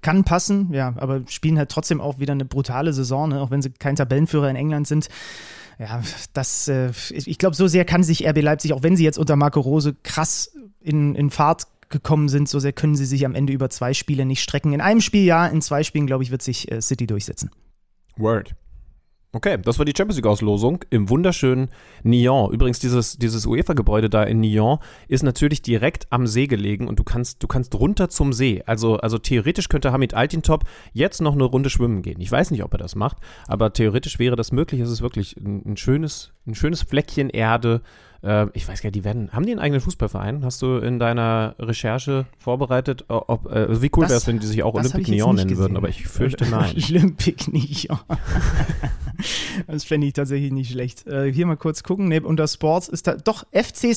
[0.03, 3.41] Kann passen, ja, aber spielen halt trotzdem auch wieder eine brutale Saison, ne?
[3.41, 5.09] auch wenn sie kein Tabellenführer in England sind.
[5.79, 6.03] Ja,
[6.35, 9.37] das, äh, ich glaube, so sehr kann sich RB Leipzig, auch wenn sie jetzt unter
[9.37, 13.53] Marco Rose krass in, in Fahrt gekommen sind, so sehr können sie sich am Ende
[13.53, 14.73] über zwei Spiele nicht strecken.
[14.73, 17.51] In einem Spiel ja, in zwei Spielen, glaube ich, wird sich äh, City durchsetzen.
[18.17, 18.55] Word.
[19.33, 21.69] Okay, das war die Champions League-Auslosung im wunderschönen
[22.03, 22.51] Nyon.
[22.51, 27.05] Übrigens, dieses, dieses UEFA-Gebäude da in Nyon ist natürlich direkt am See gelegen und du
[27.05, 28.63] kannst, du kannst runter zum See.
[28.65, 30.65] Also, also theoretisch könnte Hamid Altintop
[30.95, 32.23] jetzt noch eine Runde schwimmen gehen.
[32.23, 34.81] Ich weiß nicht, ob er das macht, aber theoretisch wäre das möglich.
[34.81, 37.83] Es ist wirklich ein, ein schönes, ein schönes Fleckchen Erde.
[38.23, 40.45] Äh, ich weiß gar nicht, die werden, haben die einen eigenen Fußballverein?
[40.45, 44.47] Hast du in deiner Recherche vorbereitet, ob, äh, also wie cool wäre es, wenn die
[44.47, 45.77] sich auch Olympic nicht nennen würden, gesehen.
[45.77, 46.75] aber ich fürchte nein.
[46.89, 47.99] Olympic Nyon.
[49.67, 51.07] das fände ich tatsächlich nicht schlecht.
[51.07, 52.09] Äh, hier mal kurz gucken.
[52.09, 53.95] Nee, unter Sports ist da doch FC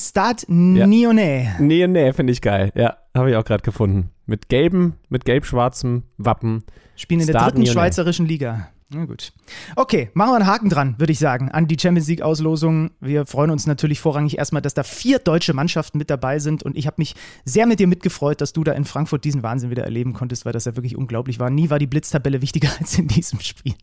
[0.48, 1.58] Nyonnais.
[1.58, 2.72] Nee, nee, finde ich geil.
[2.74, 4.10] Ja, habe ich auch gerade gefunden.
[4.26, 6.62] Mit gelbem, mit gelb-schwarzem Wappen.
[6.94, 7.72] Spielen in der Stade dritten Nyonnais.
[7.72, 8.68] schweizerischen Liga.
[8.94, 9.32] Na gut.
[9.74, 12.90] Okay, machen wir einen Haken dran, würde ich sagen, an die Champions League-Auslosung.
[13.00, 16.62] Wir freuen uns natürlich vorrangig erstmal, dass da vier deutsche Mannschaften mit dabei sind.
[16.62, 19.70] Und ich habe mich sehr mit dir mitgefreut, dass du da in Frankfurt diesen Wahnsinn
[19.70, 21.48] wieder erleben konntest, weil das ja wirklich unglaublich war.
[21.48, 23.74] Nie war die Blitztabelle wichtiger als in diesem Spiel.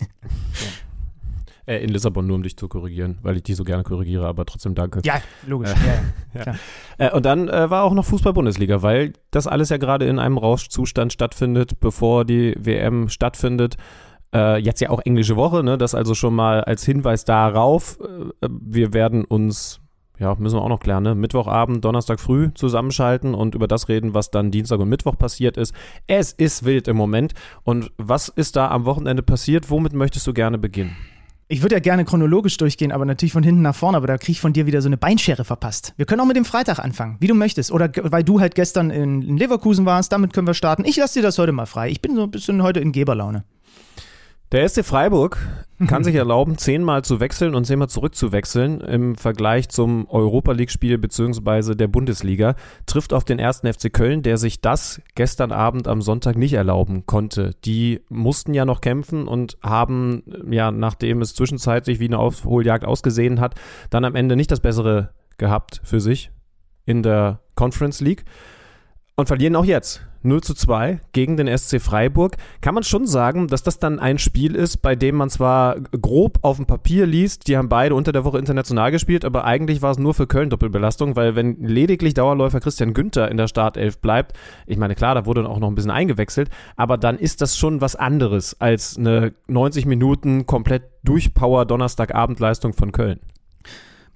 [1.66, 4.46] Äh, in Lissabon, nur um dich zu korrigieren, weil ich die so gerne korrigiere, aber
[4.46, 5.02] trotzdem danke.
[5.04, 5.72] Ja, logisch.
[6.34, 6.56] Ja, ja.
[6.98, 10.38] Äh, und dann äh, war auch noch Fußball-Bundesliga, weil das alles ja gerade in einem
[10.38, 13.78] Rauschzustand stattfindet, bevor die WM stattfindet.
[14.34, 15.78] Äh, jetzt ja auch englische Woche, ne?
[15.78, 18.00] Das also schon mal als Hinweis darauf.
[18.42, 19.80] Äh, wir werden uns,
[20.20, 21.16] ja, müssen wir auch noch klären, ne?
[21.16, 25.74] Mittwochabend, Donnerstag früh zusammenschalten und über das reden, was dann Dienstag und Mittwoch passiert ist.
[26.06, 27.34] Es ist wild im Moment.
[27.64, 29.72] Und was ist da am Wochenende passiert?
[29.72, 30.96] Womit möchtest du gerne beginnen?
[31.52, 34.34] Ich würde ja gerne chronologisch durchgehen, aber natürlich von hinten nach vorne, aber da kriege
[34.34, 35.96] ich von dir wieder so eine Beinschere verpasst.
[35.98, 37.72] Wir können auch mit dem Freitag anfangen, wie du möchtest.
[37.72, 40.86] Oder weil du halt gestern in Leverkusen warst, damit können wir starten.
[40.86, 41.90] Ich lasse dir das heute mal frei.
[41.90, 43.46] Ich bin so ein bisschen heute in Geberlaune.
[44.52, 45.38] Der SC Freiburg
[45.88, 51.76] kann sich erlauben, zehnmal zu wechseln und zehnmal zurückzuwechseln im Vergleich zum Europa League-Spiel beziehungsweise
[51.76, 52.56] der Bundesliga.
[52.88, 57.06] Trifft auf den ersten FC Köln, der sich das gestern Abend am Sonntag nicht erlauben
[57.06, 57.52] konnte.
[57.64, 63.40] Die mussten ja noch kämpfen und haben, ja, nachdem es zwischenzeitlich wie eine Aufholjagd ausgesehen
[63.40, 63.54] hat,
[63.92, 66.32] dann am Ende nicht das Bessere gehabt für sich
[66.86, 68.26] in der Conference League
[69.20, 70.02] und verlieren auch jetzt.
[70.22, 72.36] 0 zu 2 gegen den SC Freiburg.
[72.62, 76.40] Kann man schon sagen, dass das dann ein Spiel ist, bei dem man zwar grob
[76.42, 79.92] auf dem Papier liest, die haben beide unter der Woche international gespielt, aber eigentlich war
[79.92, 84.34] es nur für Köln Doppelbelastung, weil wenn lediglich Dauerläufer Christian Günther in der Startelf bleibt,
[84.68, 87.58] ich meine, klar, da wurde dann auch noch ein bisschen eingewechselt, aber dann ist das
[87.58, 93.22] schon was anderes als eine 90 Minuten komplett Durchpower Donnerstagabendleistung von Köln.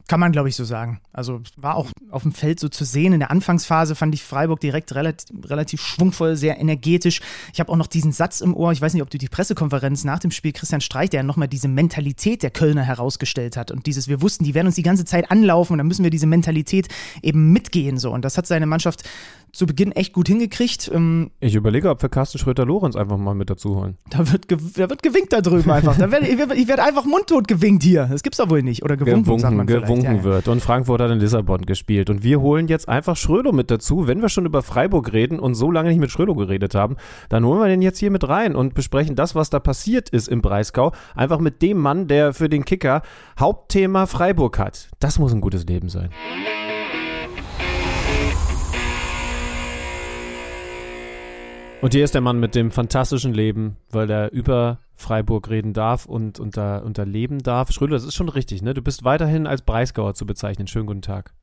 [0.08, 1.00] Kann man, glaube ich, so sagen.
[1.14, 3.14] Also war auch auf dem Feld so zu sehen.
[3.14, 7.22] In der Anfangsphase fand ich Freiburg direkt relativ, relativ schwungvoll, sehr energetisch.
[7.54, 10.04] Ich habe auch noch diesen Satz im Ohr, ich weiß nicht, ob du die Pressekonferenz
[10.04, 13.72] nach dem Spiel Christian Streich, der nochmal diese Mentalität der Kölner herausgestellt hat.
[13.72, 16.12] Und dieses, wir wussten, die werden uns die ganze Zeit anlaufen und dann müssen wir
[16.12, 16.90] diese Mentalität
[17.22, 17.98] eben mitgehen.
[17.98, 18.12] So.
[18.12, 19.04] Und das hat seine Mannschaft
[19.54, 20.90] zu Beginn echt gut hingekriegt.
[20.94, 23.98] Ähm, Ich überlege, ob wir Carsten Schröter-Lorenz einfach mal mit dazu holen.
[24.10, 25.96] da, wird da wird gewinkt da drüben einfach.
[25.96, 28.08] Da werd, ich werde ich werd einfach mundtot gewinkt hier.
[28.12, 28.84] Das gibt's doch wohl nicht.
[28.84, 30.24] Oder gewunken, sagt man gewunken Ja, ja.
[30.24, 30.48] wird.
[30.48, 32.10] Und Frankfurt hat in Lissabon gespielt.
[32.10, 34.08] Und wir holen jetzt einfach Schröder mit dazu.
[34.08, 36.96] Wenn wir schon über Freiburg reden und so lange nicht mit Schröder geredet haben,
[37.30, 40.30] dann holen wir den jetzt hier mit rein und besprechen das, was da passiert ist
[40.30, 40.94] im Breisgau.
[41.16, 43.04] Einfach mit dem Mann, der für den Kicker
[43.40, 44.90] Hauptthema Freiburg hat.
[45.00, 46.10] Das muss ein gutes Leben sein.
[51.84, 56.06] Und hier ist der Mann mit dem fantastischen Leben, weil er über Freiburg reden darf
[56.06, 57.72] und unter, unter leben darf.
[57.74, 58.74] Schröder, das ist schon richtig, ne?
[58.74, 60.68] Du bist weiterhin als Breisgauer zu bezeichnen.
[60.68, 61.34] Schönen guten Tag.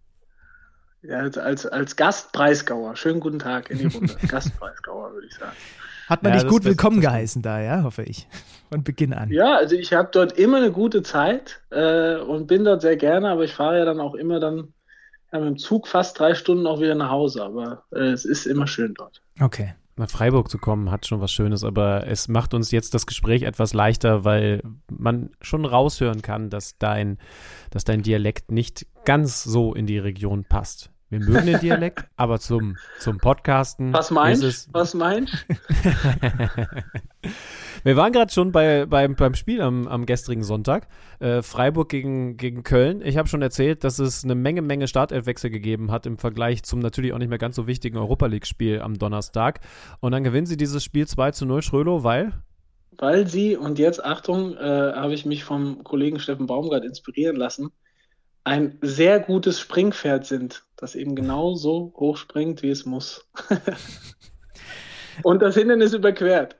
[1.02, 2.96] Ja, als, als, als Gastpreisgauer.
[2.96, 4.14] Schönen guten Tag in die Runde.
[4.26, 5.52] Gastpreisgauer, würde ich sagen.
[6.08, 8.26] Hat man Ja, dich gut willkommen das- geheißen da, ja, hoffe ich.
[8.72, 9.30] Von Beginn an.
[9.30, 13.28] Ja, also ich habe dort immer eine gute Zeit äh, und bin dort sehr gerne,
[13.28, 14.72] aber ich fahre ja dann auch immer dann
[15.32, 17.42] ja, mit dem Zug fast drei Stunden auch wieder nach Hause.
[17.44, 19.20] Aber äh, es ist immer schön dort.
[19.38, 19.74] Okay.
[20.00, 23.42] Nach Freiburg zu kommen, hat schon was Schönes, aber es macht uns jetzt das Gespräch
[23.42, 27.18] etwas leichter, weil man schon raushören kann, dass dein,
[27.70, 30.90] dass dein Dialekt nicht ganz so in die Region passt.
[31.10, 33.92] Wir mögen den Dialekt, aber zum, zum Podcasten.
[33.92, 34.50] Was meinst du?
[34.72, 35.34] Was meinst
[37.82, 40.86] Wir waren gerade schon bei, beim, beim Spiel am, am gestrigen Sonntag.
[41.18, 43.02] Äh, Freiburg gegen, gegen Köln.
[43.02, 46.78] Ich habe schon erzählt, dass es eine Menge, Menge Startelfwechsel gegeben hat im Vergleich zum
[46.78, 49.60] natürlich auch nicht mehr ganz so wichtigen Europa League-Spiel am Donnerstag.
[50.00, 52.34] Und dann gewinnen sie dieses Spiel 2 zu 0, Schrölo, weil?
[52.98, 57.72] Weil sie, und jetzt Achtung, äh, habe ich mich vom Kollegen Steffen Baumgart inspirieren lassen,
[58.44, 63.28] ein sehr gutes Springpferd sind, das eben genau so hoch springt, wie es muss.
[65.22, 66.56] und das Hindernis überquert.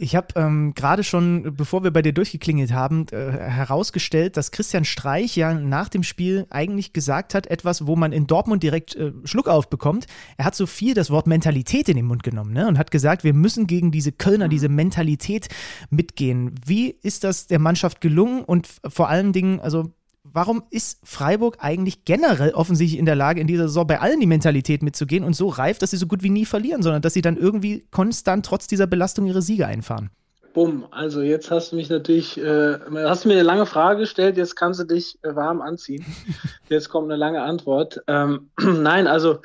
[0.00, 4.84] Ich habe ähm, gerade schon, bevor wir bei dir durchgeklingelt haben, äh, herausgestellt, dass Christian
[4.84, 9.12] Streich ja nach dem Spiel eigentlich gesagt hat, etwas, wo man in Dortmund direkt äh,
[9.24, 10.06] Schluck aufbekommt.
[10.36, 12.68] Er hat so viel das Wort Mentalität in den Mund genommen ne?
[12.68, 14.50] und hat gesagt, wir müssen gegen diese Kölner, mhm.
[14.50, 15.48] diese Mentalität
[15.90, 16.54] mitgehen.
[16.64, 19.92] Wie ist das der Mannschaft gelungen und vor allen Dingen, also
[20.32, 24.26] warum ist Freiburg eigentlich generell offensichtlich in der Lage, in dieser Saison bei allen die
[24.26, 27.22] Mentalität mitzugehen und so reif, dass sie so gut wie nie verlieren, sondern dass sie
[27.22, 30.10] dann irgendwie konstant trotz dieser Belastung ihre Siege einfahren?
[30.54, 34.36] Bumm, also jetzt hast du mich natürlich, äh, hast du mir eine lange Frage gestellt,
[34.36, 36.04] jetzt kannst du dich äh, warm anziehen.
[36.68, 38.02] Jetzt kommt eine lange Antwort.
[38.08, 39.38] Ähm, nein, also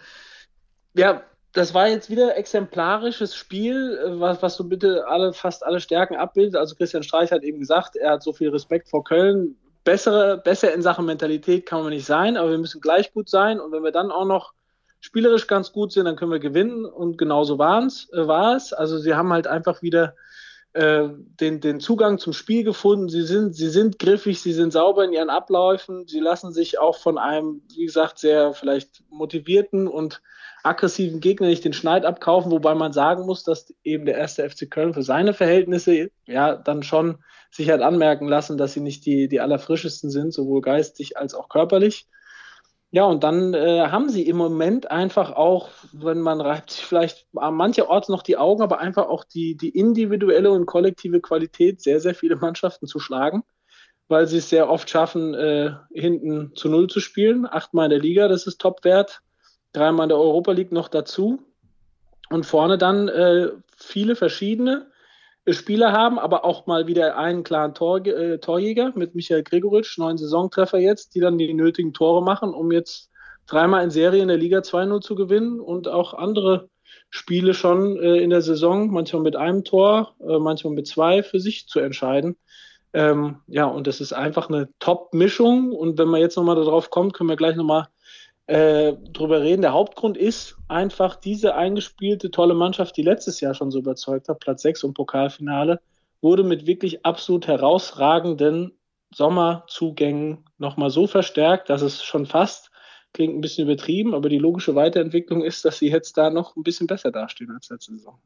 [0.93, 5.80] ja, das war jetzt wieder exemplarisches Spiel, äh, was, was so bitte alle, fast alle
[5.80, 6.56] Stärken abbildet.
[6.56, 10.74] Also Christian Streich hat eben gesagt, er hat so viel Respekt vor Köln, bessere, besser
[10.74, 13.60] in Sachen Mentalität kann man nicht sein, aber wir müssen gleich gut sein.
[13.60, 14.54] Und wenn wir dann auch noch
[15.00, 16.86] spielerisch ganz gut sind, dann können wir gewinnen.
[16.86, 18.74] Und genauso äh, war es.
[18.74, 20.15] Also sie haben halt einfach wieder
[20.74, 23.10] äh, den, den Zugang zum Spiel gefunden.
[23.10, 26.08] Sie sind, sie sind griffig, sie sind sauber in ihren Abläufen.
[26.08, 30.22] Sie lassen sich auch von einem, wie gesagt, sehr vielleicht motivierten und
[30.63, 34.72] aggressiven Gegner nicht den Schneid abkaufen, wobei man sagen muss, dass eben der erste FC
[34.72, 37.17] Köln für seine Verhältnisse ja dann schon
[37.53, 41.49] sich hat anmerken lassen, dass sie nicht die, die allerfrischesten sind, sowohl geistig als auch
[41.49, 42.07] körperlich.
[42.89, 47.27] Ja, und dann äh, haben sie im Moment einfach auch, wenn man reibt sich vielleicht
[47.35, 51.99] an mancherorts noch die Augen, aber einfach auch die, die individuelle und kollektive Qualität, sehr,
[51.99, 53.43] sehr viele Mannschaften zu schlagen,
[54.07, 57.47] weil sie es sehr oft schaffen, äh, hinten zu Null zu spielen.
[57.47, 59.21] Achtmal in der Liga, das ist Topwert.
[59.73, 61.39] Dreimal in der Europa League noch dazu.
[62.29, 64.87] Und vorne dann äh, viele verschiedene
[65.49, 70.17] Spieler haben, aber auch mal wieder einen klaren Tor, äh, Torjäger mit Michael Gregoritsch, neun
[70.17, 73.10] Saisontreffer jetzt, die dann die nötigen Tore machen, um jetzt
[73.45, 76.69] dreimal in Serie in der Liga 2-0 zu gewinnen und auch andere
[77.10, 81.39] Spiele schon äh, in der Saison, manchmal mit einem Tor, äh, manchmal mit zwei, für
[81.39, 82.38] sich zu entscheiden.
[82.93, 85.71] Ähm, ja, und das ist einfach eine Top-Mischung.
[85.71, 87.88] Und wenn man jetzt nochmal darauf kommt, können wir gleich nochmal
[88.47, 89.62] äh, drüber reden.
[89.62, 94.39] Der Hauptgrund ist einfach diese eingespielte tolle Mannschaft, die letztes Jahr schon so überzeugt hat,
[94.39, 95.79] Platz 6 und Pokalfinale,
[96.21, 98.71] wurde mit wirklich absolut herausragenden
[99.13, 102.71] Sommerzugängen nochmal so verstärkt, dass es schon fast
[103.13, 106.63] klingt ein bisschen übertrieben, aber die logische Weiterentwicklung ist, dass sie jetzt da noch ein
[106.63, 108.17] bisschen besser dastehen als letzte Saison.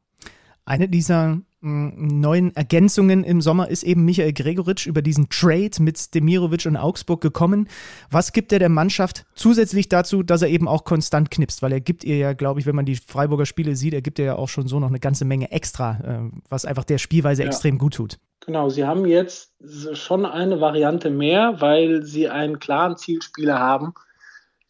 [0.68, 6.14] Eine dieser mm, neuen Ergänzungen im Sommer ist eben Michael Gregoritsch über diesen Trade mit
[6.14, 7.68] Demirovic und Augsburg gekommen.
[8.10, 11.62] Was gibt er der Mannschaft zusätzlich dazu, dass er eben auch konstant knipst?
[11.62, 14.18] Weil er gibt ihr ja, glaube ich, wenn man die Freiburger Spiele sieht, er gibt
[14.18, 17.44] ihr ja auch schon so noch eine ganze Menge extra, äh, was einfach der Spielweise
[17.44, 17.48] ja.
[17.48, 18.18] extrem gut tut.
[18.44, 19.54] Genau, sie haben jetzt
[19.94, 23.94] schon eine Variante mehr, weil sie einen klaren Zielspieler haben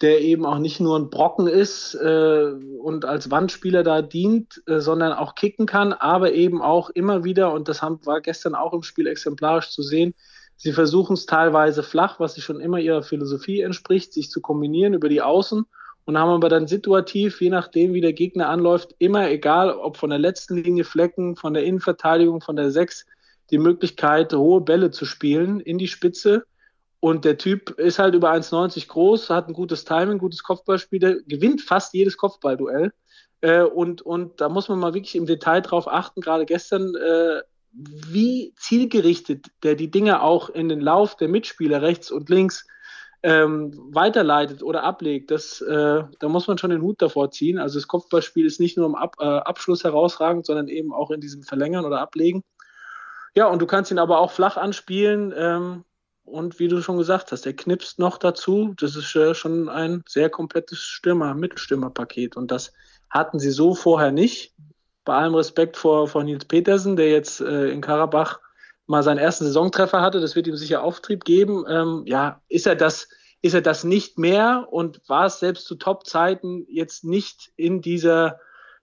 [0.00, 4.80] der eben auch nicht nur ein Brocken ist äh, und als Wandspieler da dient, äh,
[4.80, 8.72] sondern auch kicken kann, aber eben auch immer wieder, und das haben, war gestern auch
[8.72, 10.14] im Spiel exemplarisch zu sehen,
[10.56, 14.94] sie versuchen es teilweise flach, was sich schon immer ihrer Philosophie entspricht, sich zu kombinieren
[14.94, 15.64] über die Außen
[16.04, 20.10] und haben aber dann situativ, je nachdem, wie der Gegner anläuft, immer egal, ob von
[20.10, 23.04] der letzten Linie Flecken, von der Innenverteidigung, von der Sechs,
[23.50, 26.46] die Möglichkeit, hohe Bälle zu spielen in die Spitze
[27.00, 31.16] und der Typ ist halt über 1,90 groß, hat ein gutes Timing, gutes Kopfballspiel, der
[31.22, 32.92] gewinnt fast jedes Kopfballduell.
[33.40, 37.42] Äh, und, und da muss man mal wirklich im Detail drauf achten, gerade gestern, äh,
[37.72, 42.66] wie zielgerichtet der die Dinge auch in den Lauf der Mitspieler rechts und links
[43.22, 45.30] ähm, weiterleitet oder ablegt.
[45.30, 47.58] Das, äh, da muss man schon den Hut davor ziehen.
[47.58, 51.20] Also das Kopfballspiel ist nicht nur im Ab, äh, Abschluss herausragend, sondern eben auch in
[51.20, 52.42] diesem Verlängern oder Ablegen.
[53.34, 55.32] Ja, und du kannst ihn aber auch flach anspielen.
[55.36, 55.84] Ähm,
[56.30, 58.74] und wie du schon gesagt hast, der knipst noch dazu.
[58.78, 62.36] Das ist schon ein sehr komplettes Stürmer, Mittelstürmerpaket.
[62.36, 62.72] Und das
[63.10, 64.54] hatten sie so vorher nicht.
[65.04, 68.40] Bei allem Respekt vor, vor Nils Petersen, der jetzt äh, in Karabach
[68.86, 70.20] mal seinen ersten Saisontreffer hatte.
[70.20, 71.64] Das wird ihm sicher Auftrieb geben.
[71.68, 73.08] Ähm, ja, ist er das,
[73.42, 78.40] ist er das nicht mehr und war es selbst zu Top-Zeiten jetzt nicht in dieser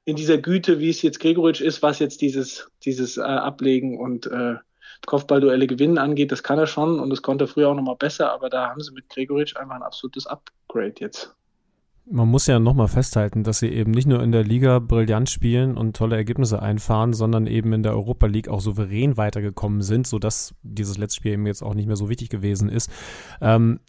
[0.07, 4.27] in dieser Güte, wie es jetzt Gregoritsch ist, was jetzt dieses, dieses äh, Ablegen und
[4.27, 4.55] äh,
[5.05, 8.31] Kopfballduelle gewinnen angeht, das kann er schon und das konnte er früher auch nochmal besser,
[8.33, 11.35] aber da haben sie mit Gregoritsch einfach ein absolutes Upgrade jetzt.
[12.07, 15.75] Man muss ja nochmal festhalten, dass sie eben nicht nur in der Liga brillant spielen
[15.75, 20.53] und tolle Ergebnisse einfahren, sondern eben in der Europa League auch souverän weitergekommen sind, sodass
[20.61, 22.91] dieses letzte Spiel eben jetzt auch nicht mehr so wichtig gewesen ist.
[23.41, 23.79] Ähm,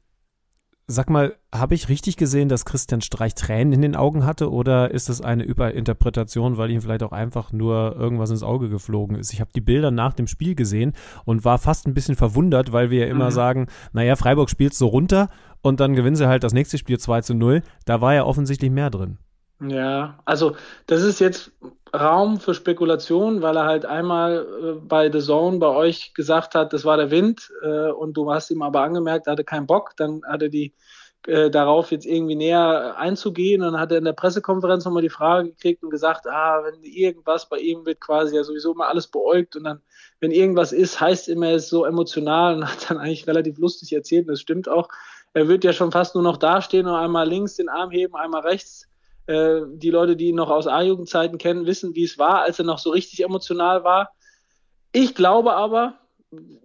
[0.89, 4.93] Sag mal, habe ich richtig gesehen, dass Christian Streich Tränen in den Augen hatte oder
[4.93, 9.33] ist das eine Überinterpretation, weil ihm vielleicht auch einfach nur irgendwas ins Auge geflogen ist?
[9.33, 10.93] Ich habe die Bilder nach dem Spiel gesehen
[11.25, 13.35] und war fast ein bisschen verwundert, weil wir ja immer mhm.
[13.35, 15.29] sagen, naja, Freiburg spielt so runter
[15.61, 17.63] und dann gewinnen sie halt das nächste Spiel 2 zu 0.
[17.85, 19.19] Da war ja offensichtlich mehr drin.
[19.61, 20.55] Ja, also
[20.87, 21.51] das ist jetzt
[21.95, 26.73] Raum für Spekulation, weil er halt einmal äh, bei The Zone bei euch gesagt hat,
[26.73, 29.93] das war der Wind äh, und du hast ihm aber angemerkt, er hatte keinen Bock,
[29.97, 30.75] dann hat er die
[31.27, 35.09] äh, darauf jetzt irgendwie näher einzugehen und dann hat er in der Pressekonferenz nochmal die
[35.09, 39.09] Frage gekriegt und gesagt, ah, wenn irgendwas bei ihm wird quasi ja sowieso immer alles
[39.09, 39.81] beäugt und dann,
[40.21, 43.93] wenn irgendwas ist, heißt immer, er ist so emotional und hat dann eigentlich relativ lustig
[43.93, 44.89] erzählt und das stimmt auch.
[45.35, 48.43] Er wird ja schon fast nur noch dastehen und einmal links den Arm heben, einmal
[48.43, 48.89] rechts
[49.27, 52.65] äh, die Leute, die ihn noch aus A-Jugendzeiten kennen, wissen, wie es war, als er
[52.65, 54.11] noch so richtig emotional war.
[54.93, 55.99] Ich glaube aber,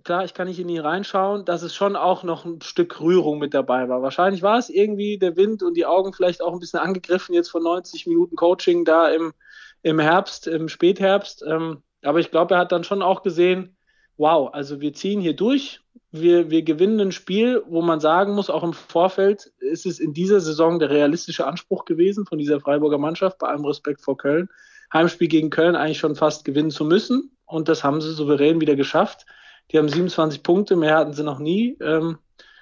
[0.04, 3.40] klar, ich kann nicht in ihn reinschauen, dass es schon auch noch ein Stück Rührung
[3.40, 4.02] mit dabei war.
[4.02, 7.50] Wahrscheinlich war es irgendwie der Wind und die Augen vielleicht auch ein bisschen angegriffen jetzt
[7.50, 9.34] von 90 Minuten Coaching da im,
[9.82, 11.44] im Herbst, im Spätherbst.
[11.48, 13.76] Ähm, aber ich glaube, er hat dann schon auch gesehen,
[14.22, 15.82] wow, also wir ziehen hier durch,
[16.12, 20.14] wir, wir gewinnen ein Spiel, wo man sagen muss, auch im Vorfeld ist es in
[20.14, 24.50] dieser Saison der realistische Anspruch gewesen von dieser Freiburger Mannschaft, bei allem Respekt vor Köln,
[24.94, 27.32] Heimspiel gegen Köln eigentlich schon fast gewinnen zu müssen.
[27.46, 29.26] Und das haben sie souverän wieder geschafft.
[29.72, 31.78] Die haben 27 Punkte, mehr hatten sie noch nie.
[31.82, 32.18] Ähm,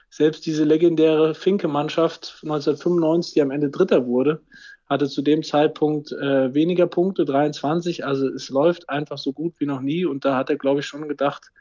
[0.09, 4.41] selbst diese legendäre Finke-Mannschaft 1995, die am Ende Dritter wurde,
[4.89, 8.06] hatte zu dem Zeitpunkt äh, weniger Punkte, 23.
[8.06, 10.06] Also es läuft einfach so gut wie noch nie.
[10.06, 11.52] Und da hat er, glaube ich, schon gedacht,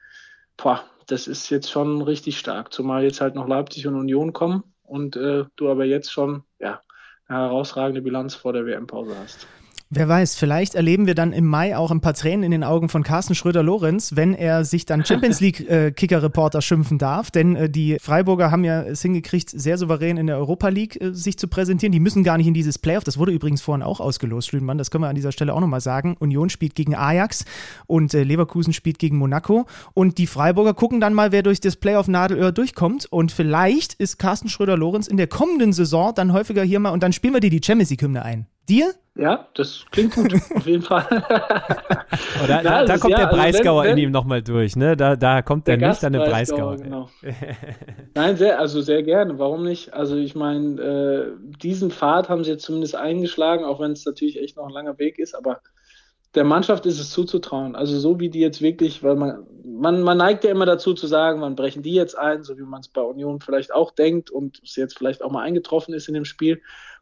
[0.57, 4.63] boah, das ist jetzt schon richtig stark, zumal jetzt halt noch Leipzig und Union kommen
[4.83, 6.83] und äh, du aber jetzt schon ja,
[7.27, 9.47] eine herausragende Bilanz vor der WM-Pause hast.
[9.91, 12.91] Wer weiß, vielleicht erleben wir dann im Mai auch ein paar Tränen in den Augen
[12.91, 17.31] von Carsten Schröder-Lorenz, wenn er sich dann Champions League-Kicker-Reporter äh, schimpfen darf.
[17.31, 21.15] Denn äh, die Freiburger haben ja es hingekriegt, sehr souverän in der Europa League äh,
[21.15, 21.91] sich zu präsentieren.
[21.91, 23.03] Die müssen gar nicht in dieses Playoff.
[23.03, 24.77] Das wurde übrigens vorhin auch ausgelost, Schlümann.
[24.77, 26.19] Das können wir an dieser Stelle auch nochmal sagen.
[26.19, 27.47] Union spielt gegen Ajax
[27.87, 29.65] und äh, Leverkusen spielt gegen Monaco.
[29.95, 33.07] Und die Freiburger gucken dann mal, wer durch das Playoff-Nadelöhr durchkommt.
[33.11, 37.15] Und vielleicht ist Carsten Schröder-Lorenz in der kommenden Saison dann häufiger hier mal und dann
[37.15, 38.47] spielen wir dir die Champions League-Hymne ein.
[38.69, 38.95] Dir?
[39.15, 41.05] Ja, das klingt gut, auf jeden Fall.
[41.11, 44.77] oh, da, da, da kommt ja, der Breisgauer also wenn, wenn, in ihm nochmal durch,
[44.77, 44.97] ne?
[44.97, 46.77] Da, da kommt der, der nüchterne Breisgauer.
[46.77, 47.09] Genau.
[48.15, 49.93] Nein, sehr, also sehr gerne, warum nicht?
[49.93, 51.27] Also ich meine, äh,
[51.61, 54.99] diesen Pfad haben sie jetzt zumindest eingeschlagen, auch wenn es natürlich echt noch ein langer
[54.99, 55.61] Weg ist, aber
[56.35, 57.75] der Mannschaft ist es zuzutrauen.
[57.75, 61.09] Also so wie die jetzt wirklich, weil man, man, man neigt ja immer dazu zu
[61.09, 64.31] sagen, man brechen die jetzt ein, so wie man es bei Union vielleicht auch denkt
[64.31, 66.61] und es jetzt vielleicht auch mal eingetroffen ist in dem Spiel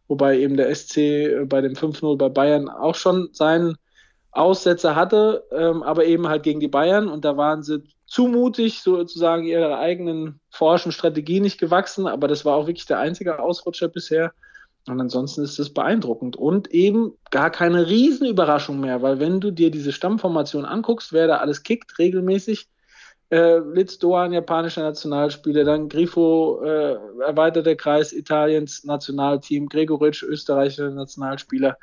[0.09, 3.77] wobei eben der SC äh, bei dem 5-0 bei Bayern auch schon seinen
[4.31, 7.09] Aussetzer hatte, ähm, aber eben halt gegen die Bayern.
[7.09, 12.45] Und da waren sie zu mutig, sozusagen ihrer eigenen forschen Strategie nicht gewachsen, aber das
[12.45, 14.33] war auch wirklich der einzige Ausrutscher bisher.
[14.87, 16.37] Und ansonsten ist es beeindruckend.
[16.37, 21.38] Und eben gar keine Riesenüberraschung mehr, weil wenn du dir diese Stammformation anguckst, wer da
[21.38, 22.69] alles kickt regelmäßig,
[23.31, 31.77] äh, Litz Doan, japanischer Nationalspieler, dann Grifo, äh, erweiterter Kreis Italiens Nationalteam, Gregoritsch, österreichischer Nationalspieler.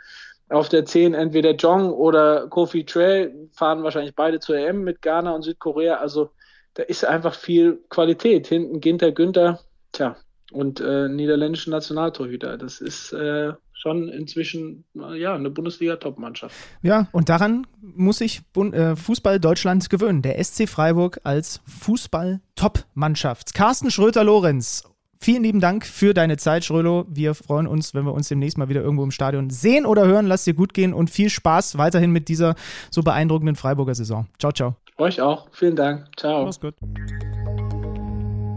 [0.49, 5.31] Auf der 10 entweder Jong oder Kofi Trey fahren wahrscheinlich beide zur EM mit Ghana
[5.31, 5.95] und Südkorea.
[5.95, 6.31] Also
[6.75, 8.47] da ist einfach viel Qualität.
[8.47, 9.59] Hinten Ginter Günther,
[9.91, 10.15] tja,
[10.51, 12.57] und äh, niederländischen Nationaltorhüter.
[12.57, 16.55] Das ist äh, schon inzwischen ja, eine Bundesliga-Top-Mannschaft.
[16.81, 20.21] Ja, und daran muss sich äh, Fußball Deutschland gewöhnen.
[20.21, 23.53] Der SC Freiburg als Fußball-Top-Mannschaft.
[23.53, 24.85] Carsten Schröter-Lorenz,
[25.19, 27.05] vielen lieben Dank für deine Zeit, Schrölo.
[27.09, 30.27] Wir freuen uns, wenn wir uns demnächst mal wieder irgendwo im Stadion sehen oder hören.
[30.27, 32.55] Lass dir gut gehen und viel Spaß weiterhin mit dieser
[32.89, 34.27] so beeindruckenden Freiburger Saison.
[34.39, 34.77] Ciao, ciao.
[34.97, 35.49] Euch auch.
[35.51, 36.07] Vielen Dank.
[36.15, 36.45] Ciao.
[36.45, 36.75] Mach's gut.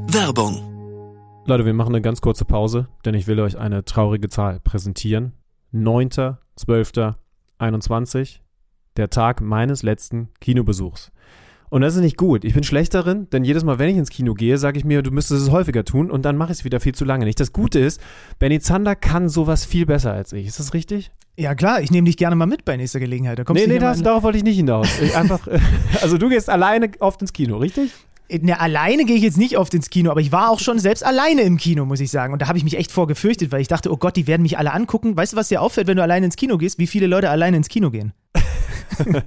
[0.09, 0.76] Werbung
[1.49, 5.33] Leute, wir machen eine ganz kurze Pause, denn ich will euch eine traurige Zahl präsentieren.
[5.73, 8.41] 9.12.21,
[8.97, 11.13] der Tag meines letzten Kinobesuchs.
[11.71, 12.45] Und das ist nicht gut.
[12.45, 15.03] Ich bin schlecht darin, denn jedes Mal, wenn ich ins Kino gehe, sage ich mir,
[15.03, 17.39] du müsstest es häufiger tun und dann mache ich es wieder viel zu lange nicht.
[17.39, 18.01] Das Gute ist,
[18.41, 20.49] Benny Zander kann sowas viel besser als ich.
[20.49, 21.13] Ist das richtig?
[21.37, 23.39] Ja, klar, ich nehme dich gerne mal mit bei nächster Gelegenheit.
[23.39, 24.89] Da kommst nee, nee, das, darauf wollte ich nicht hinaus.
[25.01, 25.47] Ich einfach,
[26.03, 27.93] also du gehst alleine oft ins Kino, richtig?
[28.29, 31.05] Ne, alleine gehe ich jetzt nicht oft ins Kino, aber ich war auch schon selbst
[31.05, 32.33] alleine im Kino, muss ich sagen.
[32.33, 34.59] Und da habe ich mich echt vorgefürchtet, weil ich dachte, oh Gott, die werden mich
[34.59, 35.17] alle angucken.
[35.17, 36.79] Weißt du, was dir auffällt, wenn du alleine ins Kino gehst?
[36.79, 38.13] Wie viele Leute alleine ins Kino gehen?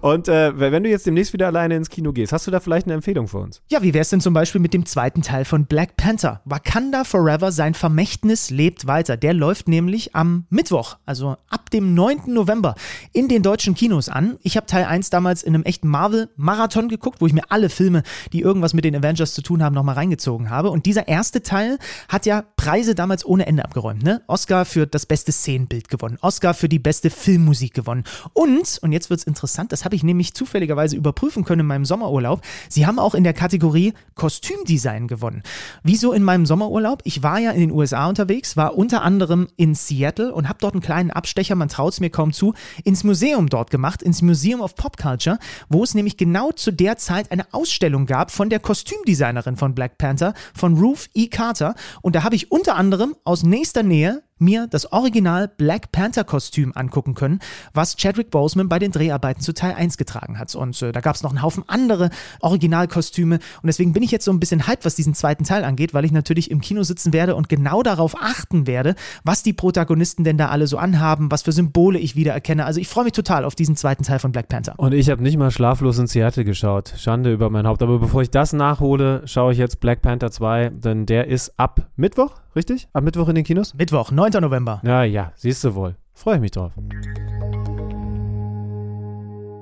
[0.00, 2.86] Und äh, wenn du jetzt demnächst wieder alleine ins Kino gehst, hast du da vielleicht
[2.86, 3.62] eine Empfehlung für uns?
[3.70, 6.40] Ja, wie wär's denn zum Beispiel mit dem zweiten Teil von Black Panther?
[6.44, 9.16] Wakanda Forever, sein Vermächtnis lebt weiter.
[9.16, 12.22] Der läuft nämlich am Mittwoch, also ab dem 9.
[12.26, 12.74] November,
[13.12, 14.38] in den deutschen Kinos an.
[14.42, 18.02] Ich habe Teil 1 damals in einem echten Marvel-Marathon geguckt, wo ich mir alle Filme,
[18.32, 20.70] die irgendwas mit den Avengers zu tun haben, nochmal reingezogen habe.
[20.70, 24.02] Und dieser erste Teil hat ja Preise damals ohne Ende abgeräumt.
[24.02, 24.22] Ne?
[24.26, 28.04] Oscar für das beste Szenenbild gewonnen, Oscar für die beste Filmmusik gewonnen.
[28.32, 32.40] Und, und jetzt wird's interessant, das habe ich nämlich zufälligerweise überprüfen können in meinem Sommerurlaub.
[32.68, 35.44] Sie haben auch in der Kategorie Kostümdesign gewonnen.
[35.84, 37.00] Wieso in meinem Sommerurlaub?
[37.04, 40.74] Ich war ja in den USA unterwegs, war unter anderem in Seattle und habe dort
[40.74, 44.60] einen kleinen Abstecher, man traut es mir kaum zu, ins Museum dort gemacht, ins Museum
[44.60, 45.38] of Pop Culture,
[45.68, 49.96] wo es nämlich genau zu der Zeit eine Ausstellung gab von der Kostümdesignerin von Black
[49.96, 51.28] Panther, von Ruth E.
[51.28, 51.76] Carter.
[52.02, 56.72] Und da habe ich unter anderem aus nächster Nähe mir das Original Black Panther Kostüm
[56.74, 57.40] angucken können,
[57.72, 60.54] was Chadwick Boseman bei den Dreharbeiten zu Teil 1 getragen hat.
[60.54, 62.10] Und äh, da gab es noch einen Haufen andere
[62.40, 63.36] Originalkostüme.
[63.36, 66.04] Und deswegen bin ich jetzt so ein bisschen hyped, was diesen zweiten Teil angeht, weil
[66.04, 70.38] ich natürlich im Kino sitzen werde und genau darauf achten werde, was die Protagonisten denn
[70.38, 72.64] da alle so anhaben, was für Symbole ich wiedererkenne.
[72.64, 74.74] Also ich freue mich total auf diesen zweiten Teil von Black Panther.
[74.76, 76.94] Und ich habe nicht mal schlaflos in Seattle geschaut.
[76.96, 77.82] Schande über mein Haupt.
[77.82, 81.88] Aber bevor ich das nachhole, schaue ich jetzt Black Panther 2, denn der ist ab
[81.96, 82.88] Mittwoch, richtig?
[82.92, 83.74] Ab Mittwoch in den Kinos?
[83.74, 84.32] Mittwoch, 9.
[84.40, 84.80] November.
[84.84, 85.96] Ja, ja, siehst du wohl.
[86.12, 86.72] Freue ich mich drauf.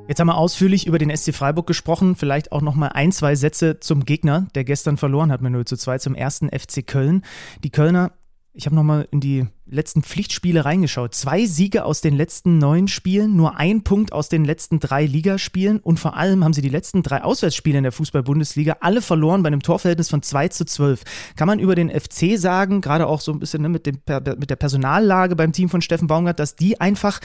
[0.09, 2.17] Jetzt haben wir ausführlich über den SC Freiburg gesprochen.
[2.17, 5.65] Vielleicht auch noch mal ein, zwei Sätze zum Gegner, der gestern verloren hat mit 0
[5.65, 7.23] zu 2 zum ersten FC Köln.
[7.65, 8.13] Die Kölner
[8.55, 11.15] ich habe nochmal in die letzten Pflichtspiele reingeschaut.
[11.15, 15.81] Zwei Siege aus den letzten neun Spielen, nur ein Punkt aus den letzten drei Ligaspielen
[15.81, 19.49] und vor allem haben sie die letzten drei Auswärtsspiele in der Fußball-Bundesliga alle verloren bei
[19.49, 21.03] einem Torverhältnis von 2 zu 12.
[21.37, 23.99] Kann man über den FC sagen, gerade auch so ein bisschen ne, mit, dem,
[24.39, 27.21] mit der Personallage beim Team von Steffen Baumgart, dass die einfach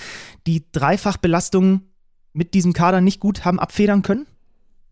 [0.48, 1.82] die Dreifachbelastung
[2.34, 4.26] mit diesem Kader nicht gut haben abfedern können?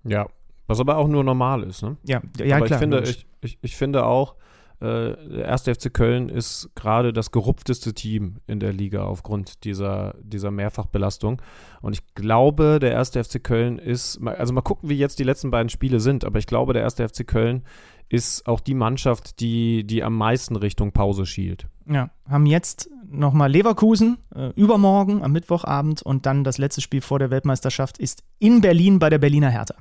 [0.04, 0.28] Ja,
[0.68, 1.84] was aber auch nur normal ist.
[1.84, 1.98] Ne?
[2.04, 2.80] Ja, ja, aber klar.
[2.80, 4.36] Ich finde, ich, ich, ich finde auch,
[4.80, 10.16] äh, der erste FC Köln ist gerade das gerupfteste Team in der Liga aufgrund dieser,
[10.22, 11.42] dieser Mehrfachbelastung.
[11.82, 15.52] Und ich glaube, der erste FC Köln ist, also mal gucken, wie jetzt die letzten
[15.52, 17.64] beiden Spiele sind, aber ich glaube, der erste FC Köln
[18.10, 21.68] ist auch die Mannschaft, die, die am meisten Richtung Pause schielt.
[21.88, 27.20] Ja, haben jetzt nochmal Leverkusen äh, übermorgen am Mittwochabend und dann das letzte Spiel vor
[27.20, 29.76] der Weltmeisterschaft ist in Berlin bei der Berliner Hertha.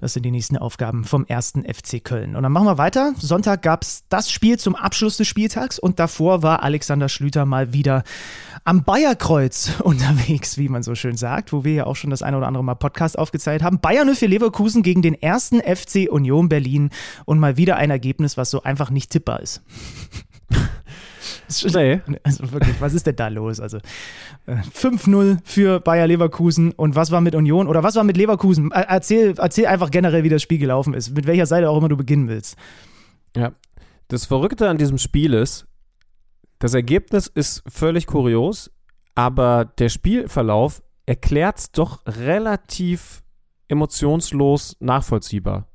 [0.00, 2.34] Das sind die nächsten Aufgaben vom ersten FC Köln.
[2.36, 3.12] Und dann machen wir weiter.
[3.18, 7.72] Sonntag gab es das Spiel zum Abschluss des Spieltags und davor war Alexander Schlüter mal
[7.72, 8.02] wieder
[8.64, 12.36] am Bayerkreuz unterwegs, wie man so schön sagt, wo wir ja auch schon das eine
[12.36, 13.80] oder andere Mal Podcast aufgezeigt haben.
[13.80, 16.90] Bayern für Leverkusen gegen den ersten FC Union Berlin
[17.26, 19.62] und mal wieder ein Ergebnis, was so einfach nicht tippbar ist.
[21.74, 22.00] Nee.
[22.22, 23.60] Also wirklich, was ist denn da los?
[23.60, 23.78] Also
[24.46, 28.70] äh, 5-0 für Bayer Leverkusen und was war mit Union oder was war mit Leverkusen?
[28.70, 31.96] Erzähl, erzähl einfach generell, wie das Spiel gelaufen ist, mit welcher Seite auch immer du
[31.96, 32.56] beginnen willst.
[33.36, 33.52] Ja,
[34.08, 35.66] das Verrückte an diesem Spiel ist,
[36.58, 38.70] das Ergebnis ist völlig kurios,
[39.14, 43.22] aber der Spielverlauf erklärt es doch relativ
[43.68, 45.68] emotionslos nachvollziehbar.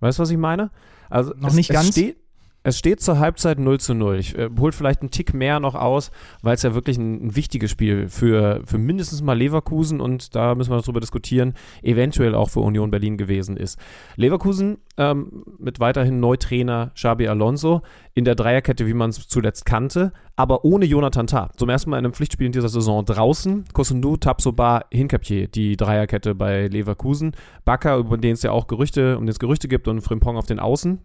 [0.00, 0.70] Weißt du, was ich meine?
[1.08, 1.88] Also noch nicht ganz.
[1.88, 2.19] Steht,
[2.62, 4.18] es steht zur Halbzeit 0 zu 0.
[4.18, 6.10] Ich äh, hole vielleicht einen Tick mehr noch aus,
[6.42, 10.54] weil es ja wirklich ein, ein, wichtiges Spiel für, für mindestens mal Leverkusen und da
[10.54, 13.78] müssen wir noch drüber diskutieren, eventuell auch für Union Berlin gewesen ist.
[14.16, 17.80] Leverkusen ähm, mit weiterhin Neutrainer Xabi Alonso
[18.14, 21.50] in der Dreierkette, wie man es zuletzt kannte, aber ohne Jonathan Tah.
[21.56, 23.64] Zum ersten Mal in einem Pflichtspiel in dieser Saison draußen.
[23.72, 27.32] Kosundu, Tapsoba, Hinkapier, die Dreierkette bei Leverkusen.
[27.64, 30.46] Bakker, über den es ja auch Gerüchte, um den es Gerüchte gibt und Frimpong auf
[30.46, 31.00] den Außen.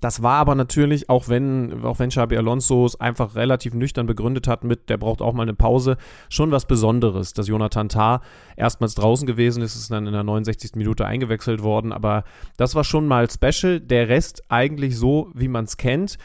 [0.00, 4.48] Das war aber natürlich, auch wenn, auch wenn Xabi Alonso es einfach relativ nüchtern begründet
[4.48, 5.96] hat mit, der braucht auch mal eine Pause,
[6.28, 8.20] schon was Besonderes, dass Jonathan Tah
[8.56, 10.72] erstmals draußen gewesen ist, ist dann in der 69.
[10.74, 12.24] Minute eingewechselt worden, aber
[12.56, 13.80] das war schon mal special.
[13.80, 16.18] Der Rest eigentlich so, wie man es kennt.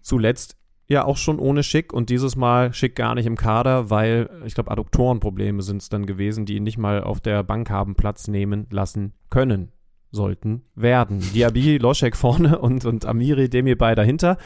[0.00, 0.56] Zuletzt
[0.88, 4.54] ja auch schon ohne Schick und dieses Mal Schick gar nicht im Kader, weil ich
[4.54, 8.28] glaube, Adduktorenprobleme sind es dann gewesen, die ihn nicht mal auf der Bank haben Platz
[8.28, 9.72] nehmen lassen können
[10.12, 11.20] sollten werden.
[11.34, 14.38] Diaby, Loschek vorne und, und Amiri Demirbay dahinter.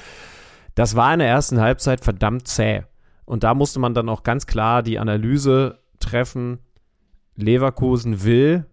[0.75, 2.83] Das war in der ersten Halbzeit verdammt zäh.
[3.25, 6.61] Und da musste man dann auch ganz klar die Analyse treffen,
[7.35, 8.67] Leverkusen will,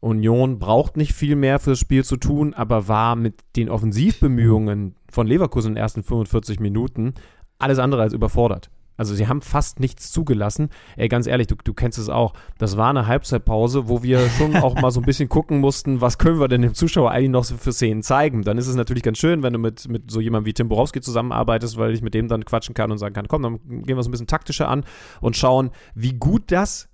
[0.00, 5.26] Union braucht nicht viel mehr fürs Spiel zu tun, aber war mit den Offensivbemühungen von
[5.26, 7.14] Leverkusen in den ersten 45 Minuten
[7.58, 8.70] alles andere als überfordert.
[9.00, 10.68] Also sie haben fast nichts zugelassen.
[10.98, 12.34] Ey, ganz ehrlich, du, du kennst es auch.
[12.58, 16.18] Das war eine Halbzeitpause, wo wir schon auch mal so ein bisschen gucken mussten, was
[16.18, 18.42] können wir denn dem Zuschauer eigentlich noch für Szenen zeigen.
[18.42, 21.00] Dann ist es natürlich ganz schön, wenn du mit, mit so jemandem wie Tim Borowski
[21.00, 24.00] zusammenarbeitest, weil ich mit dem dann quatschen kann und sagen kann, komm, dann gehen wir
[24.00, 24.84] es ein bisschen taktischer an
[25.22, 26.89] und schauen, wie gut das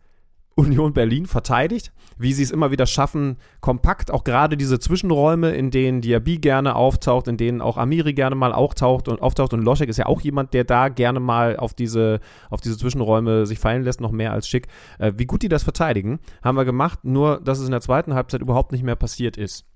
[0.59, 5.71] Union Berlin verteidigt, wie sie es immer wieder schaffen, kompakt, auch gerade diese Zwischenräume, in
[5.71, 9.91] denen Diaby gerne auftaucht, in denen auch Amiri gerne mal auftaucht und auftaucht und Loschek
[9.91, 13.83] ist ja auch jemand, der da gerne mal auf diese, auf diese Zwischenräume sich fallen
[13.83, 14.69] lässt, noch mehr als schick.
[14.99, 18.15] Äh, wie gut die das verteidigen, haben wir gemacht, nur dass es in der zweiten
[18.15, 19.67] Halbzeit überhaupt nicht mehr passiert ist.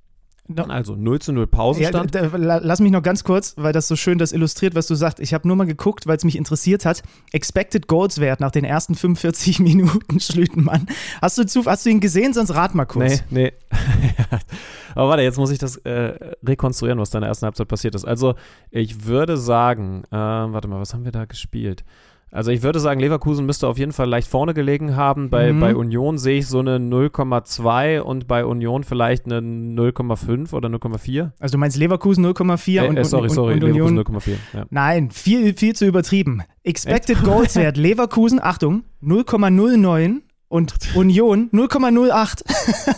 [0.57, 2.14] Also 0 zu 0 Pausenstand.
[2.14, 5.20] Ja, lass mich noch ganz kurz, weil das so schön das illustriert, was du sagst.
[5.20, 7.03] Ich habe nur mal geguckt, weil es mich interessiert hat.
[7.32, 10.86] Expected Goals Wert nach den ersten 45 Minuten Schlütenmann.
[11.20, 12.32] Hast du, zu, hast du ihn gesehen?
[12.32, 13.22] Sonst rat mal kurz.
[13.30, 13.53] Nee, nee.
[14.94, 17.94] Aber warte, jetzt muss ich das äh, rekonstruieren, was da in der ersten Halbzeit passiert
[17.94, 18.05] ist.
[18.05, 18.34] Also,
[18.70, 21.84] ich würde sagen, äh, warte mal, was haben wir da gespielt?
[22.32, 25.30] Also ich würde sagen, Leverkusen müsste auf jeden Fall leicht vorne gelegen haben.
[25.30, 25.60] Bei, mhm.
[25.60, 31.32] bei Union sehe ich so eine 0,2 und bei Union vielleicht eine 0,5 oder 0,4.
[31.40, 34.34] Also du meinst Leverkusen 0,4 äh, und, äh, sorry, und, sorry, und Union 0,4.
[34.52, 34.64] Ja.
[34.70, 36.42] Nein, viel, viel zu übertrieben.
[36.62, 42.42] Expected Goals Wert Leverkusen, Achtung, 0,09 und Union 0,08.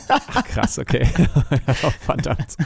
[0.08, 1.06] Ach, krass, okay.
[2.00, 2.56] Verdammt.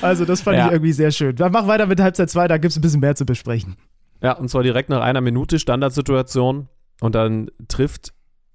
[0.00, 0.66] Also das fand ja.
[0.66, 1.34] ich irgendwie sehr schön.
[1.36, 3.76] Dann mach weiter mit Halbzeit 2, da gibt es ein bisschen mehr zu besprechen.
[4.22, 6.68] Ja, und zwar direkt nach einer Minute Standardsituation
[7.00, 8.12] und dann trifft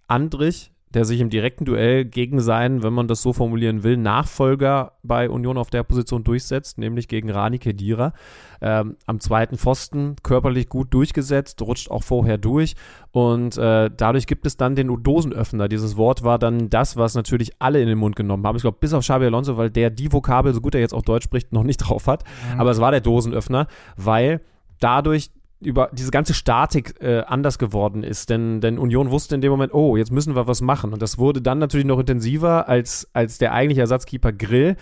[0.08, 4.94] Andrich, der sich im direkten Duell gegen seinen, wenn man das so formulieren will, Nachfolger
[5.04, 8.14] bei Union auf der Position durchsetzt, nämlich gegen Rani Kedira.
[8.62, 12.76] Ähm, am zweiten Pfosten körperlich gut durchgesetzt, rutscht auch vorher durch
[13.12, 15.68] und äh, dadurch gibt es dann den Dosenöffner.
[15.68, 18.56] Dieses Wort war dann das, was natürlich alle in den Mund genommen haben.
[18.56, 21.02] Ich glaube, bis auf Xabi Alonso, weil der die Vokabel, so gut er jetzt auch
[21.02, 22.24] Deutsch spricht, noch nicht drauf hat.
[22.54, 22.62] Mhm.
[22.62, 24.40] Aber es war der Dosenöffner, weil
[24.80, 28.30] dadurch über diese ganze Statik äh, anders geworden ist.
[28.30, 30.94] Denn, denn Union wusste in dem Moment, oh, jetzt müssen wir was machen.
[30.94, 34.76] Und das wurde dann natürlich noch intensiver, als, als der eigentliche Ersatzkeeper Grill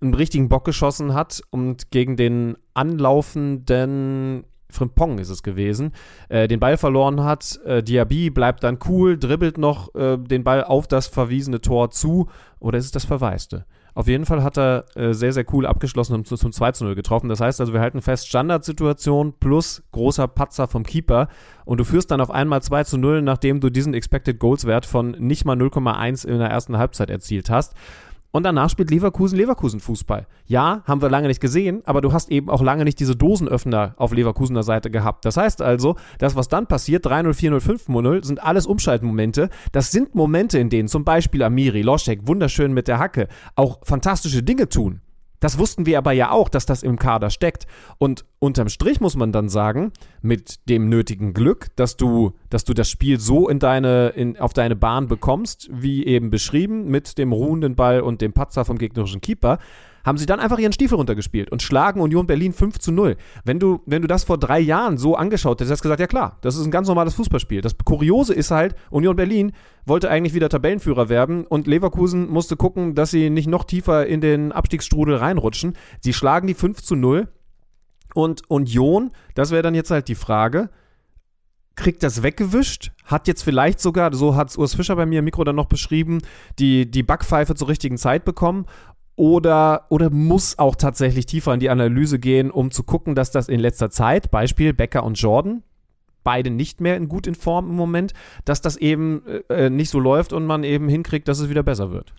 [0.00, 5.92] einen richtigen Bock geschossen hat und gegen den anlaufenden Frimpong ist es gewesen,
[6.28, 7.58] äh, den Ball verloren hat.
[7.64, 12.28] Äh, Diaby bleibt dann cool, dribbelt noch äh, den Ball auf das verwiesene Tor zu.
[12.58, 13.64] Oder ist es das Verwaiste?
[13.96, 16.84] Auf jeden Fall hat er äh, sehr, sehr cool abgeschlossen und zum, zum 2 zu
[16.84, 17.30] 0 getroffen.
[17.30, 21.28] Das heißt also, wir halten fest, Standardsituation plus großer Patzer vom Keeper
[21.64, 24.84] und du führst dann auf einmal 2 zu 0, nachdem du diesen Expected Goals Wert
[24.84, 27.72] von nicht mal 0,1 in der ersten Halbzeit erzielt hast.
[28.36, 30.26] Und danach spielt Leverkusen Leverkusen Fußball.
[30.44, 33.94] Ja, haben wir lange nicht gesehen, aber du hast eben auch lange nicht diese Dosenöffner
[33.96, 35.24] auf Leverkusener Seite gehabt.
[35.24, 39.48] Das heißt also, das, was dann passiert, 3-0, 4-0, 5-0, sind alles Umschaltmomente.
[39.72, 44.42] Das sind Momente, in denen zum Beispiel Amiri, Loschek, wunderschön mit der Hacke, auch fantastische
[44.42, 45.00] Dinge tun.
[45.40, 47.66] Das wussten wir aber ja auch, dass das im Kader steckt.
[47.96, 52.74] Und unterm Strich muss man dann sagen, mit dem nötigen Glück, dass du, dass du
[52.74, 57.32] das Spiel so in deine, in, auf deine Bahn bekommst, wie eben beschrieben, mit dem
[57.32, 59.58] ruhenden Ball und dem Patzer vom gegnerischen Keeper,
[60.04, 63.16] haben sie dann einfach ihren Stiefel runtergespielt und schlagen Union Berlin 5 zu 0.
[63.44, 66.06] Wenn du, wenn du das vor drei Jahren so angeschaut hättest, hast du gesagt, ja
[66.06, 67.60] klar, das ist ein ganz normales Fußballspiel.
[67.60, 69.52] Das Kuriose ist halt, Union Berlin
[69.84, 74.20] wollte eigentlich wieder Tabellenführer werden und Leverkusen musste gucken, dass sie nicht noch tiefer in
[74.20, 75.76] den Abstiegsstrudel reinrutschen.
[76.00, 77.28] Sie schlagen die 5 zu 0
[78.16, 80.70] und Union, das wäre dann jetzt halt die Frage,
[81.74, 85.26] kriegt das weggewischt, hat jetzt vielleicht sogar, so hat es Urs Fischer bei mir im
[85.26, 86.22] Mikro dann noch beschrieben,
[86.58, 88.64] die, die Backpfeife zur richtigen Zeit bekommen?
[89.16, 93.48] Oder, oder muss auch tatsächlich tiefer in die Analyse gehen, um zu gucken, dass das
[93.48, 95.62] in letzter Zeit, Beispiel Becker und Jordan,
[96.24, 98.14] beide nicht mehr in gut in Form im Moment,
[98.46, 101.92] dass das eben äh, nicht so läuft und man eben hinkriegt, dass es wieder besser
[101.92, 102.14] wird.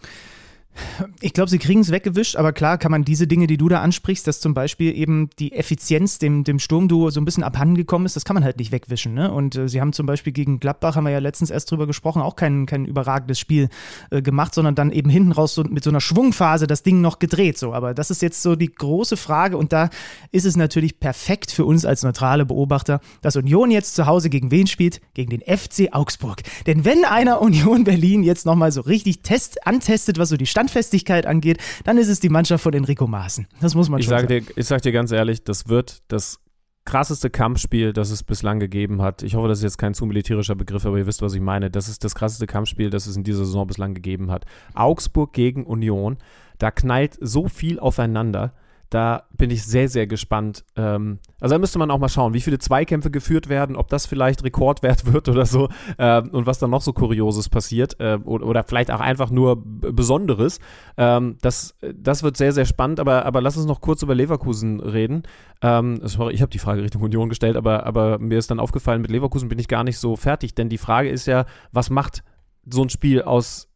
[1.22, 3.82] Ich glaube, sie kriegen es weggewischt, aber klar kann man diese Dinge, die du da
[3.82, 8.16] ansprichst, dass zum Beispiel eben die Effizienz dem, dem Sturmduo so ein bisschen abhandengekommen ist,
[8.16, 9.14] das kann man halt nicht wegwischen.
[9.14, 9.32] Ne?
[9.32, 12.22] Und äh, sie haben zum Beispiel gegen Gladbach, haben wir ja letztens erst drüber gesprochen,
[12.22, 13.70] auch kein, kein überragendes Spiel
[14.12, 17.20] äh, gemacht, sondern dann eben hinten raus so mit so einer Schwungphase das Ding noch
[17.20, 17.58] gedreht.
[17.58, 17.74] So.
[17.74, 19.90] Aber das ist jetzt so die große Frage und da
[20.32, 24.52] ist es natürlich perfekt für uns als neutrale Beobachter, dass Union jetzt zu Hause gegen
[24.52, 25.02] wen spielt?
[25.14, 26.44] Gegen den FC Augsburg.
[26.66, 30.67] Denn wenn einer Union Berlin jetzt nochmal so richtig test, antestet, was so die Stand
[30.68, 33.48] Standfestigkeit angeht, dann ist es die Mannschaft von Enrico Maaßen.
[33.62, 34.46] Das muss man ich schon sage sagen.
[34.46, 36.40] Dir, ich sage dir ganz ehrlich, das wird das
[36.86, 39.24] krasseste Kampfspiel, das es bislang gegeben hat.
[39.24, 41.70] Ich hoffe, das ist jetzt kein zu militärischer Begriff, aber ihr wisst, was ich meine.
[41.70, 44.46] Das ist das krasseste Kampfspiel, das es in dieser Saison bislang gegeben hat.
[44.74, 46.18] Augsburg gegen Union,
[46.60, 48.54] da knallt so viel aufeinander
[48.90, 50.64] Da bin ich sehr, sehr gespannt.
[50.78, 54.06] Ähm, also da müsste man auch mal schauen, wie viele Zweikämpfe geführt werden, ob das
[54.06, 58.46] vielleicht Rekordwert wird oder so ähm, und was dann noch so Kurioses passiert äh, oder,
[58.46, 60.60] oder, vielleicht auch einfach nur Besonderes.
[60.96, 64.80] Ähm, das, das wird sehr, sehr spannend, aber, aber lass uns noch kurz über Leverkusen
[64.80, 65.24] reden.
[65.62, 69.02] Ähm, sorry, ich habe die Frage Richtung Union gestellt, aber, aber mir ist dann aufgefallen,
[69.02, 72.24] mit Leverkusen bin ich gar nicht so fertig, denn die Frage ist ja, was macht
[72.66, 73.70] so ein Spiel aus,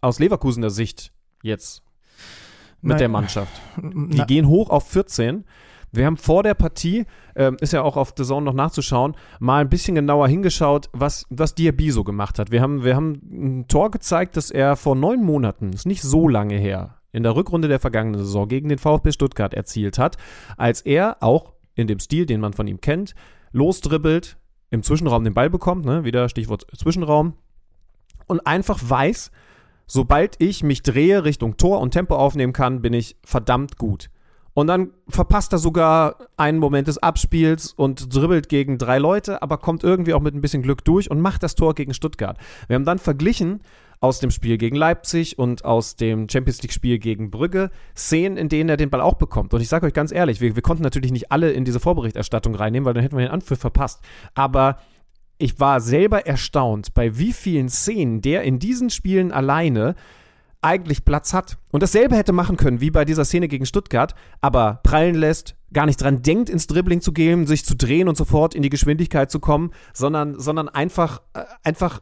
[0.00, 1.82] aus Leverkusener Sicht jetzt
[2.86, 2.98] mit Nein.
[2.98, 3.60] der Mannschaft.
[3.76, 4.24] Die Na.
[4.24, 5.44] gehen hoch auf 14.
[5.92, 9.60] Wir haben vor der Partie, äh, ist ja auch auf The Zone noch nachzuschauen, mal
[9.60, 12.50] ein bisschen genauer hingeschaut, was, was Diaby so gemacht hat.
[12.50, 16.28] Wir haben, wir haben ein Tor gezeigt, das er vor neun Monaten, ist nicht so
[16.28, 20.16] lange her, in der Rückrunde der vergangenen Saison gegen den VfB Stuttgart erzielt hat,
[20.56, 23.14] als er auch in dem Stil, den man von ihm kennt,
[23.52, 24.38] losdribbelt,
[24.70, 27.34] im Zwischenraum den Ball bekommt, ne, wieder Stichwort Zwischenraum,
[28.26, 29.30] und einfach weiß,
[29.86, 34.10] sobald ich mich drehe Richtung Tor und Tempo aufnehmen kann, bin ich verdammt gut.
[34.56, 39.58] Und dann verpasst er sogar einen Moment des Abspiels und dribbelt gegen drei Leute, aber
[39.58, 42.38] kommt irgendwie auch mit ein bisschen Glück durch und macht das Tor gegen Stuttgart.
[42.66, 43.60] Wir haben dann verglichen
[44.00, 48.70] aus dem Spiel gegen Leipzig und aus dem Champions League-Spiel gegen Brügge Szenen, in denen
[48.70, 49.52] er den Ball auch bekommt.
[49.52, 52.54] Und ich sage euch ganz ehrlich, wir, wir konnten natürlich nicht alle in diese Vorberichterstattung
[52.54, 54.00] reinnehmen, weil dann hätten wir den Anpfiff verpasst.
[54.34, 54.78] Aber
[55.38, 59.94] ich war selber erstaunt, bei wie vielen Szenen der in diesen Spielen alleine
[60.62, 61.58] eigentlich Platz hat.
[61.70, 65.86] Und dasselbe hätte machen können wie bei dieser Szene gegen Stuttgart, aber prallen lässt, gar
[65.86, 69.30] nicht dran denkt, ins Dribbling zu gehen, sich zu drehen und sofort in die Geschwindigkeit
[69.30, 72.00] zu kommen, sondern, sondern einfach, äh, einfach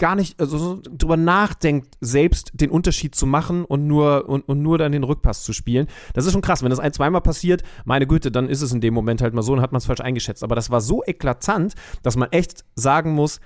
[0.00, 4.62] gar nicht also so drüber nachdenkt, selbst den Unterschied zu machen und nur, und, und
[4.62, 5.86] nur dann den Rückpass zu spielen.
[6.14, 6.62] Das ist schon krass.
[6.62, 9.42] Wenn das ein, zweimal passiert, meine Güte, dann ist es in dem Moment halt mal
[9.42, 10.42] so und hat man es falsch eingeschätzt.
[10.42, 13.40] Aber das war so eklatant, dass man echt sagen muss,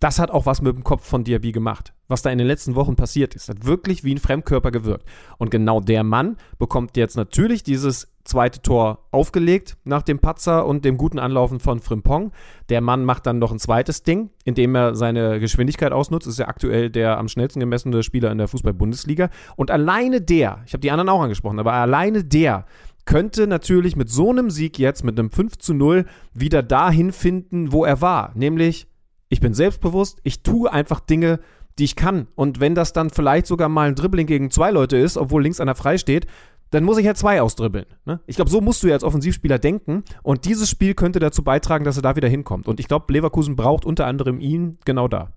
[0.00, 1.92] das hat auch was mit dem Kopf von Diaby gemacht.
[2.06, 5.04] Was da in den letzten Wochen passiert ist, hat wirklich wie ein Fremdkörper gewirkt.
[5.38, 10.84] Und genau der Mann bekommt jetzt natürlich dieses zweite Tor aufgelegt nach dem Patzer und
[10.84, 12.32] dem guten Anlaufen von Frimpong.
[12.68, 16.28] Der Mann macht dann noch ein zweites Ding, indem er seine Geschwindigkeit ausnutzt.
[16.28, 19.30] Ist ja aktuell der am schnellsten gemessene Spieler in der Fußball-Bundesliga.
[19.56, 22.66] Und alleine der, ich habe die anderen auch angesprochen, aber alleine der
[23.04, 27.72] könnte natürlich mit so einem Sieg jetzt, mit einem 5 zu 0, wieder dahin finden,
[27.72, 28.32] wo er war.
[28.34, 28.86] Nämlich
[29.28, 31.40] ich bin selbstbewusst, ich tue einfach Dinge,
[31.78, 32.28] die ich kann.
[32.34, 35.60] Und wenn das dann vielleicht sogar mal ein Dribbling gegen zwei Leute ist, obwohl links
[35.60, 36.26] einer frei steht,
[36.70, 37.86] dann muss ich ja zwei ausdribbeln.
[38.04, 38.20] Ne?
[38.26, 40.04] Ich glaube, so musst du ja als Offensivspieler denken.
[40.22, 42.68] Und dieses Spiel könnte dazu beitragen, dass er da wieder hinkommt.
[42.68, 45.30] Und ich glaube, Leverkusen braucht unter anderem ihn genau da.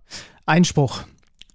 [0.46, 1.04] Einspruch.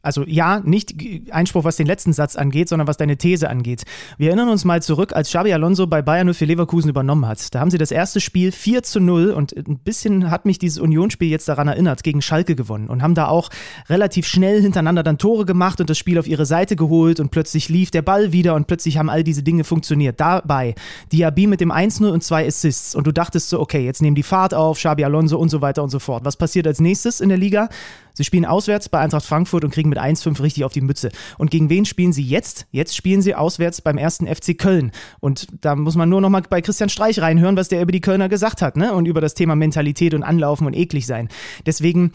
[0.06, 0.94] Also ja, nicht
[1.32, 3.82] Einspruch, was den letzten Satz angeht, sondern was deine These angeht.
[4.18, 7.52] Wir erinnern uns mal zurück, als Xabi Alonso bei Bayern für Leverkusen übernommen hat.
[7.52, 10.78] Da haben sie das erste Spiel 4 zu 0 und ein bisschen hat mich dieses
[10.78, 13.48] Unionsspiel jetzt daran erinnert, gegen Schalke gewonnen und haben da auch
[13.88, 17.68] relativ schnell hintereinander dann Tore gemacht und das Spiel auf ihre Seite geholt und plötzlich
[17.68, 20.20] lief der Ball wieder und plötzlich haben all diese Dinge funktioniert.
[20.20, 20.76] Dabei
[21.10, 24.22] Diaby mit dem 1-0 und zwei Assists und du dachtest so, okay, jetzt nehmen die
[24.22, 26.24] Fahrt auf, Xabi Alonso und so weiter und so fort.
[26.24, 27.68] Was passiert als nächstes in der Liga?
[28.16, 31.10] Sie spielen auswärts bei Eintracht Frankfurt und kriegen mit 1-5 richtig auf die Mütze.
[31.36, 32.66] Und gegen wen spielen sie jetzt?
[32.72, 34.90] Jetzt spielen sie auswärts beim ersten FC Köln.
[35.20, 38.00] Und da muss man nur noch mal bei Christian Streich reinhören, was der über die
[38.00, 38.94] Kölner gesagt hat, ne?
[38.94, 41.28] Und über das Thema Mentalität und Anlaufen und eklig sein.
[41.66, 42.12] Deswegen,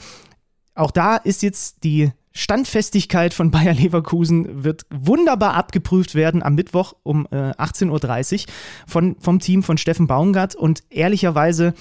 [0.74, 6.94] auch da ist jetzt die Standfestigkeit von Bayer Leverkusen wird wunderbar abgeprüft werden am Mittwoch
[7.04, 8.54] um äh, 18.30 Uhr
[8.88, 10.56] von, vom Team von Steffen Baumgart.
[10.56, 11.74] Und ehrlicherweise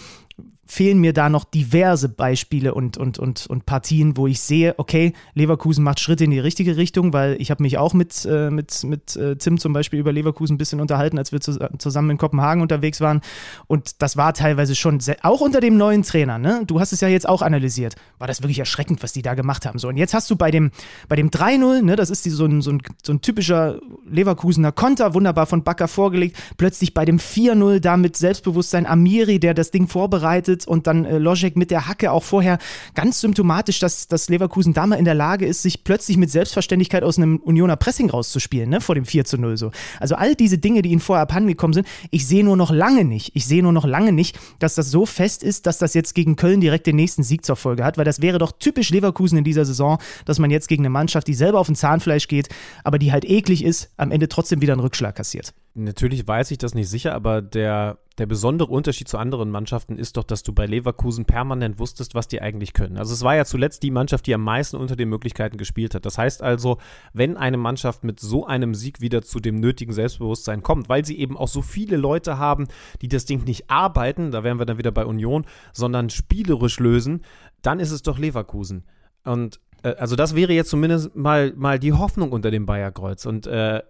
[0.70, 5.14] fehlen mir da noch diverse Beispiele und, und, und, und Partien, wo ich sehe, okay,
[5.34, 8.84] Leverkusen macht Schritte in die richtige Richtung, weil ich habe mich auch mit, äh, mit,
[8.84, 12.18] mit äh, Tim zum Beispiel über Leverkusen ein bisschen unterhalten, als wir zu, zusammen in
[12.18, 13.20] Kopenhagen unterwegs waren.
[13.66, 16.62] Und das war teilweise schon, sehr, auch unter dem neuen Trainer, ne?
[16.64, 19.66] du hast es ja jetzt auch analysiert, war das wirklich erschreckend, was die da gemacht
[19.66, 19.80] haben.
[19.80, 20.70] So, und jetzt hast du bei dem,
[21.08, 24.70] bei dem 3-0, ne, das ist die, so, ein, so, ein, so ein typischer Leverkusener
[24.70, 29.72] Konter, wunderbar von Bakker vorgelegt, plötzlich bei dem 4-0 da mit Selbstbewusstsein Amiri, der das
[29.72, 32.58] Ding vorbereitet, Ballbesitz und dann äh, Logic mit der Hacke auch vorher
[32.94, 37.02] ganz symptomatisch, dass, dass Leverkusen da mal in der Lage ist, sich plötzlich mit Selbstverständlichkeit
[37.02, 39.70] aus einem Unioner Pressing rauszuspielen, ne, vor dem 4 zu 0 so.
[39.98, 43.32] Also all diese Dinge, die ihnen vorher abhandengekommen sind, ich sehe nur noch lange nicht,
[43.34, 46.36] ich sehe nur noch lange nicht, dass das so fest ist, dass das jetzt gegen
[46.36, 49.44] Köln direkt den nächsten Sieg zur Folge hat, weil das wäre doch typisch Leverkusen in
[49.44, 52.48] dieser Saison, dass man jetzt gegen eine Mannschaft, die selber auf den Zahnfleisch geht,
[52.84, 55.54] aber die halt eklig ist, am Ende trotzdem wieder einen Rückschlag kassiert.
[55.74, 60.16] Natürlich weiß ich das nicht sicher, aber der, der besondere Unterschied zu anderen Mannschaften ist
[60.16, 62.96] doch, dass du bei Leverkusen permanent wusstest, was die eigentlich können.
[62.96, 66.04] Also es war ja zuletzt die Mannschaft, die am meisten unter den Möglichkeiten gespielt hat.
[66.06, 66.78] Das heißt also,
[67.12, 71.18] wenn eine Mannschaft mit so einem Sieg wieder zu dem nötigen Selbstbewusstsein kommt, weil sie
[71.20, 72.66] eben auch so viele Leute haben,
[73.00, 77.22] die das Ding nicht arbeiten, da wären wir dann wieder bei Union, sondern spielerisch lösen,
[77.62, 78.82] dann ist es doch Leverkusen.
[79.22, 83.26] Und also das wäre jetzt zumindest mal, mal die Hoffnung unter dem Bayerkreuz.
[83.26, 83.82] Und äh,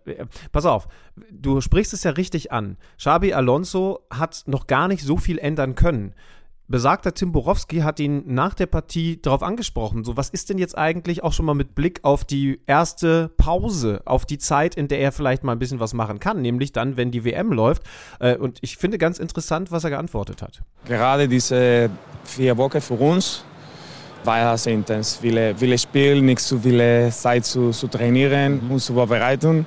[0.52, 0.88] pass auf,
[1.30, 2.76] du sprichst es ja richtig an.
[2.98, 6.14] Xabi Alonso hat noch gar nicht so viel ändern können.
[6.70, 10.04] Besagter Tim Borowski hat ihn nach der Partie darauf angesprochen.
[10.04, 14.02] So, was ist denn jetzt eigentlich auch schon mal mit Blick auf die erste Pause,
[14.04, 16.96] auf die Zeit, in der er vielleicht mal ein bisschen was machen kann, nämlich dann,
[16.96, 17.82] wenn die WM läuft.
[18.20, 20.62] Äh, und ich finde ganz interessant, was er geantwortet hat.
[20.84, 21.90] Gerade diese
[22.22, 23.44] vier Wochen für uns
[24.24, 25.18] war sehr intens.
[25.20, 28.72] Viele, viele Spiele, nicht so viele Zeit zu, zu trainieren mhm.
[28.72, 29.66] und zu vorbereiten.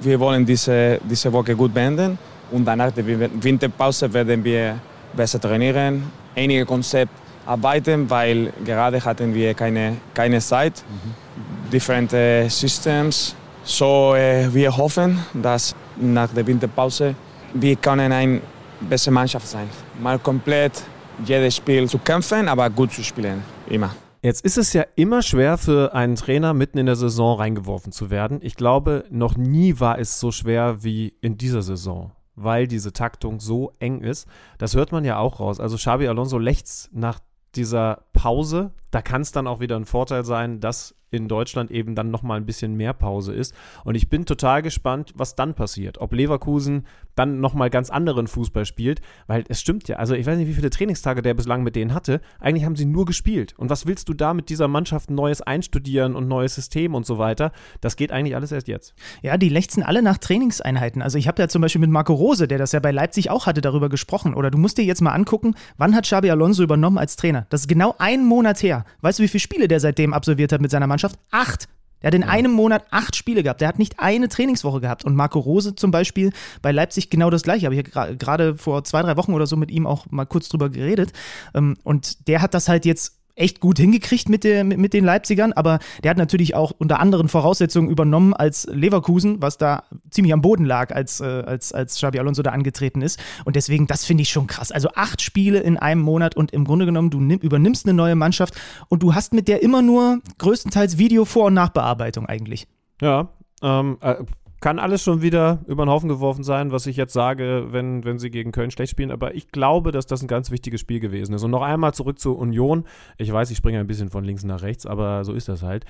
[0.00, 2.18] Wir wollen diese, diese Woche gut beenden
[2.50, 4.78] und danach der Winterpause werden wir
[5.14, 6.04] besser trainieren,
[6.34, 7.14] einige Konzepte
[7.46, 11.70] arbeiten, weil gerade hatten wir keine, keine Zeit, mhm.
[11.70, 13.34] differente Systems.
[13.64, 17.14] So äh, wir hoffen, dass nach der Winterpause
[17.54, 18.40] wir können eine
[18.80, 19.68] bessere Mannschaft sein.
[20.00, 20.82] Mal komplett
[21.24, 23.94] jedes Spiel zu kämpfen, aber gut zu spielen, immer.
[24.22, 28.10] Jetzt ist es ja immer schwer für einen Trainer mitten in der Saison reingeworfen zu
[28.10, 28.40] werden.
[28.42, 33.40] Ich glaube, noch nie war es so schwer wie in dieser Saison weil diese Taktung
[33.40, 34.28] so eng ist.
[34.58, 35.58] Das hört man ja auch raus.
[35.58, 37.18] Also Xabi Alonso lächzt nach
[37.56, 38.72] dieser Pause.
[38.90, 42.38] Da kann es dann auch wieder ein Vorteil sein, dass in Deutschland eben dann nochmal
[42.38, 43.54] ein bisschen mehr Pause ist.
[43.84, 45.98] Und ich bin total gespannt, was dann passiert.
[45.98, 46.86] Ob Leverkusen
[47.16, 49.96] dann nochmal ganz anderen Fußball spielt, weil es stimmt ja.
[49.96, 52.20] Also ich weiß nicht, wie viele Trainingstage der bislang mit denen hatte.
[52.38, 53.54] Eigentlich haben sie nur gespielt.
[53.56, 57.18] Und was willst du da mit dieser Mannschaft Neues einstudieren und neues System und so
[57.18, 57.52] weiter?
[57.80, 58.94] Das geht eigentlich alles erst jetzt.
[59.22, 61.02] Ja, die lechzen alle nach Trainingseinheiten.
[61.02, 63.46] Also ich habe ja zum Beispiel mit Marco Rose, der das ja bei Leipzig auch
[63.46, 64.34] hatte, darüber gesprochen.
[64.34, 67.46] Oder du musst dir jetzt mal angucken, wann hat Xabi Alonso übernommen als Trainer?
[67.48, 68.84] Das ist genau ein Monat her.
[69.00, 71.18] Weißt du, wie viele Spiele der seitdem absolviert hat mit seiner Mannschaft?
[71.30, 71.68] Acht.
[72.00, 72.28] Er hat in ja.
[72.28, 73.60] einem Monat acht Spiele gehabt.
[73.60, 75.04] Der hat nicht eine Trainingswoche gehabt.
[75.04, 76.32] Und Marco Rose zum Beispiel
[76.62, 77.66] bei Leipzig genau das gleiche.
[77.66, 80.68] Habe ich gerade vor zwei, drei Wochen oder so mit ihm auch mal kurz drüber
[80.68, 81.12] geredet.
[81.54, 85.52] Ähm, und der hat das halt jetzt echt gut hingekriegt mit, der, mit, den Leipzigern,
[85.52, 90.40] aber der hat natürlich auch unter anderen Voraussetzungen übernommen als Leverkusen, was da ziemlich am
[90.40, 93.20] Boden lag, als, äh, als, als Xabi Alonso da angetreten ist.
[93.44, 94.72] Und deswegen, das finde ich schon krass.
[94.72, 98.14] Also acht Spiele in einem Monat und im Grunde genommen, du nimm, übernimmst eine neue
[98.16, 98.54] Mannschaft
[98.88, 102.66] und du hast mit der immer nur größtenteils Video Vor- und Nachbearbeitung eigentlich.
[103.00, 103.28] Ja,
[103.62, 104.16] ähm, äh,
[104.60, 108.18] kann alles schon wieder über den Haufen geworfen sein, was ich jetzt sage, wenn, wenn
[108.18, 109.10] sie gegen Köln schlecht spielen.
[109.10, 111.42] Aber ich glaube, dass das ein ganz wichtiges Spiel gewesen ist.
[111.42, 112.84] Und noch einmal zurück zur Union.
[113.18, 115.84] Ich weiß, ich springe ein bisschen von links nach rechts, aber so ist das halt.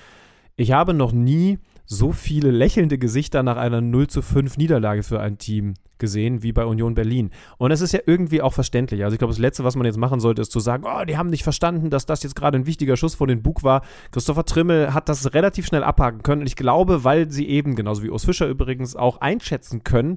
[0.56, 5.20] Ich habe noch nie so viele lächelnde Gesichter nach einer 0 zu 5 Niederlage für
[5.20, 7.30] ein Team gesehen wie bei Union Berlin.
[7.58, 9.04] Und es ist ja irgendwie auch verständlich.
[9.04, 11.16] Also ich glaube, das Letzte, was man jetzt machen sollte, ist zu sagen, oh, die
[11.16, 13.82] haben nicht verstanden, dass das jetzt gerade ein wichtiger Schuss vor den Bug war.
[14.12, 16.40] Christopher Trimmel hat das relativ schnell abhaken können.
[16.40, 20.16] Und ich glaube, weil sie eben, genauso wie Urs Fischer übrigens, auch einschätzen können,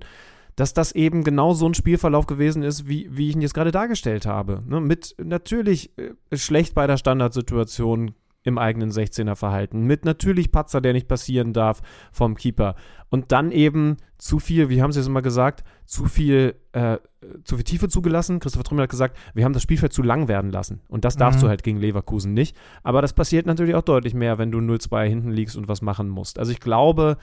[0.56, 3.72] dass das eben genau so ein Spielverlauf gewesen ist, wie, wie ich ihn jetzt gerade
[3.72, 4.64] dargestellt habe.
[4.68, 4.82] Ne?
[4.82, 8.14] Mit natürlich äh, schlecht bei der Standardsituation
[8.44, 9.84] im eigenen 16er verhalten.
[9.84, 11.82] Mit natürlich Patzer, der nicht passieren darf
[12.12, 12.76] vom Keeper.
[13.10, 16.98] Und dann eben zu viel, wie haben sie es immer gesagt, zu viel, äh,
[17.44, 18.40] zu viel Tiefe zugelassen.
[18.40, 20.82] Christopher Trümmel hat gesagt, wir haben das Spielfeld zu lang werden lassen.
[20.88, 21.44] Und das darfst mhm.
[21.44, 22.56] du halt gegen Leverkusen nicht.
[22.84, 26.08] Aber das passiert natürlich auch deutlich mehr, wenn du 0-2 hinten liegst und was machen
[26.08, 26.40] musst.
[26.40, 27.18] Also ich glaube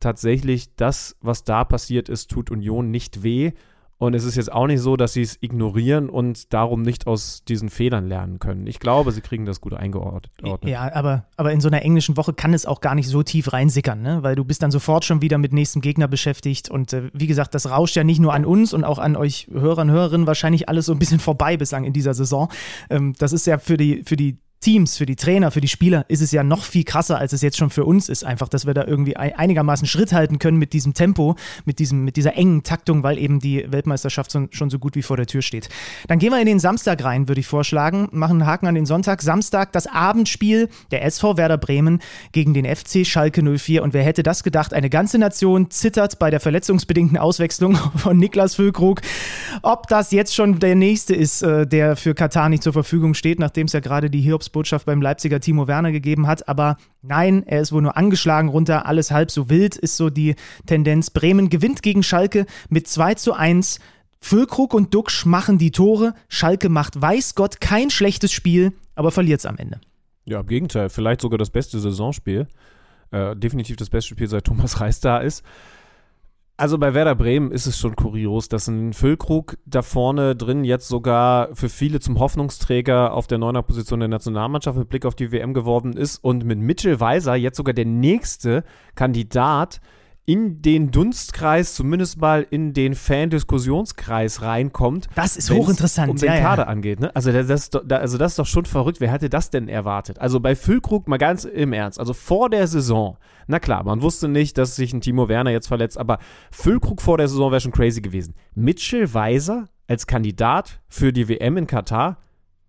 [0.00, 3.52] tatsächlich, das, was da passiert ist, tut Union nicht weh.
[3.98, 7.42] Und es ist jetzt auch nicht so, dass sie es ignorieren und darum nicht aus
[7.44, 8.68] diesen Fehlern lernen können.
[8.68, 10.32] Ich glaube, sie kriegen das gut eingeordnet.
[10.70, 13.52] Ja, aber, aber in so einer englischen Woche kann es auch gar nicht so tief
[13.52, 14.22] reinsickern, ne?
[14.22, 16.70] weil du bist dann sofort schon wieder mit nächstem Gegner beschäftigt.
[16.70, 19.48] Und äh, wie gesagt, das rauscht ja nicht nur an uns und auch an euch
[19.50, 22.48] Hörern, Hörerinnen wahrscheinlich alles so ein bisschen vorbei bislang in dieser Saison.
[22.90, 26.04] Ähm, das ist ja für die, für die Teams, für die Trainer, für die Spieler
[26.08, 28.24] ist es ja noch viel krasser, als es jetzt schon für uns ist.
[28.24, 32.16] Einfach, dass wir da irgendwie einigermaßen Schritt halten können mit diesem Tempo, mit, diesem, mit
[32.16, 35.68] dieser engen Taktung, weil eben die Weltmeisterschaft schon so gut wie vor der Tür steht.
[36.08, 38.08] Dann gehen wir in den Samstag rein, würde ich vorschlagen.
[38.10, 39.22] Machen einen Haken an den Sonntag.
[39.22, 42.00] Samstag das Abendspiel der SV Werder Bremen
[42.32, 43.82] gegen den FC Schalke 04.
[43.82, 44.74] Und wer hätte das gedacht?
[44.74, 49.02] Eine ganze Nation zittert bei der verletzungsbedingten Auswechslung von Niklas Füllkrug.
[49.62, 53.38] Ob das jetzt schon der nächste ist, äh, der für Katar nicht zur Verfügung steht,
[53.38, 56.48] nachdem es ja gerade die Hiobs Hiobsbotschaft beim Leipziger Timo Werner gegeben hat.
[56.48, 58.86] Aber nein, er ist wohl nur angeschlagen runter.
[58.86, 60.34] Alles halb so wild ist so die
[60.66, 61.10] Tendenz.
[61.10, 63.80] Bremen gewinnt gegen Schalke mit 2 zu 1.
[64.20, 66.14] Füllkrug und Duxch machen die Tore.
[66.28, 69.80] Schalke macht weiß Gott kein schlechtes Spiel, aber verliert es am Ende.
[70.24, 70.88] Ja, im Gegenteil.
[70.90, 72.48] Vielleicht sogar das beste Saisonspiel.
[73.10, 75.44] Äh, definitiv das beste Spiel, seit Thomas Reis da ist.
[76.60, 80.88] Also bei Werder Bremen ist es schon kurios, dass ein Füllkrug da vorne drin jetzt
[80.88, 85.30] sogar für viele zum Hoffnungsträger auf der neuner Position der Nationalmannschaft mit Blick auf die
[85.30, 86.16] WM geworden ist.
[86.16, 88.64] Und mit Mitchell Weiser jetzt sogar der nächste
[88.96, 89.80] Kandidat
[90.28, 95.06] in den Dunstkreis, zumindest mal in den Fan-Diskussionskreis reinkommt.
[95.14, 96.40] Das ist hochinteressant, Um den ja, ja.
[96.42, 97.00] Kader angeht.
[97.00, 97.16] Ne?
[97.16, 99.00] Also, das, ist doch- also das ist doch schon verrückt.
[99.00, 100.18] Wer hätte das denn erwartet?
[100.18, 101.98] Also bei Füllkrug mal ganz im Ernst.
[101.98, 103.16] Also vor der Saison,
[103.46, 106.18] na klar, man wusste nicht, dass sich ein Timo Werner jetzt verletzt, aber
[106.50, 108.34] Füllkrug vor der Saison wäre schon crazy gewesen.
[108.54, 112.18] Mitchell Weiser als Kandidat für die WM in Katar,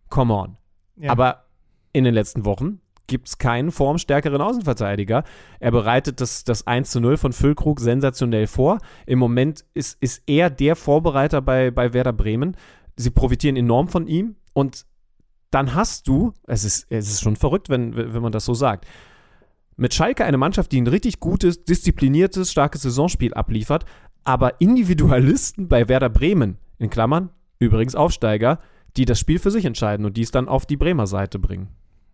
[0.10, 0.58] come on.
[0.96, 1.12] Ja.
[1.12, 1.44] Aber
[1.92, 2.80] in den letzten Wochen
[3.10, 5.26] gibt es keinen formstärkeren Außenverteidiger.
[5.60, 8.78] Er bereitet das, das 1 zu 0 von Füllkrug sensationell vor.
[9.06, 12.56] Im Moment ist, ist er der Vorbereiter bei, bei Werder Bremen.
[12.96, 14.86] Sie profitieren enorm von ihm und
[15.52, 18.86] dann hast du, es ist, es ist schon verrückt, wenn, wenn man das so sagt,
[19.76, 23.86] mit Schalke eine Mannschaft, die ein richtig gutes, diszipliniertes, starkes Saisonspiel abliefert,
[24.24, 27.30] aber Individualisten bei Werder Bremen, in Klammern,
[27.60, 28.60] übrigens Aufsteiger,
[28.98, 31.70] die das Spiel für sich entscheiden und die es dann auf die Bremer Seite bringen.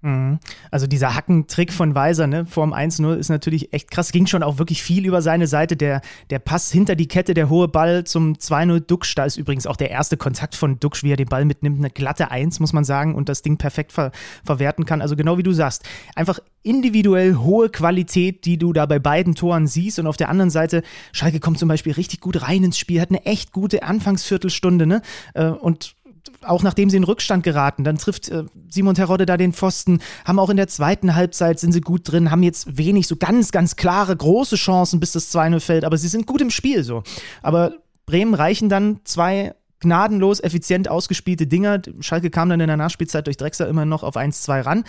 [0.05, 0.37] Mhm.
[0.69, 4.11] Also dieser Hackentrick von Weiser ne, vorm 1-0 ist natürlich echt krass.
[4.11, 5.75] Ging schon auch wirklich viel über seine Seite.
[5.75, 9.15] Der, der Pass hinter die Kette, der hohe Ball zum 2-0 Duxch.
[9.15, 11.79] Da ist übrigens auch der erste Kontakt von Duxch, wie er den Ball mitnimmt.
[11.79, 14.11] Eine glatte 1, muss man sagen, und das Ding perfekt ver
[14.43, 15.01] verwerten kann.
[15.01, 15.83] Also genau wie du sagst.
[16.15, 19.97] Einfach individuell hohe Qualität, die du da bei beiden Toren siehst.
[19.97, 20.83] Und auf der anderen Seite,
[21.13, 24.85] Schalke kommt zum Beispiel richtig gut rein ins Spiel, hat eine echt gute Anfangsviertelstunde.
[24.85, 25.01] Ne?
[25.33, 25.95] Äh, Und
[26.41, 30.39] auch nachdem sie in Rückstand geraten, dann trifft äh, Simon Terodde da den Pfosten, haben
[30.39, 33.75] auch in der zweiten Halbzeit sind sie gut drin, haben jetzt wenig so ganz, ganz
[33.75, 37.03] klare, große Chancen, bis das 2-0 fällt, aber sie sind gut im Spiel so.
[37.41, 37.73] Aber
[38.05, 41.81] Bremen reichen dann zwei gnadenlos effizient ausgespielte Dinger.
[41.99, 44.83] Schalke kam dann in der Nachspielzeit durch Drexler immer noch auf 1-2 ran,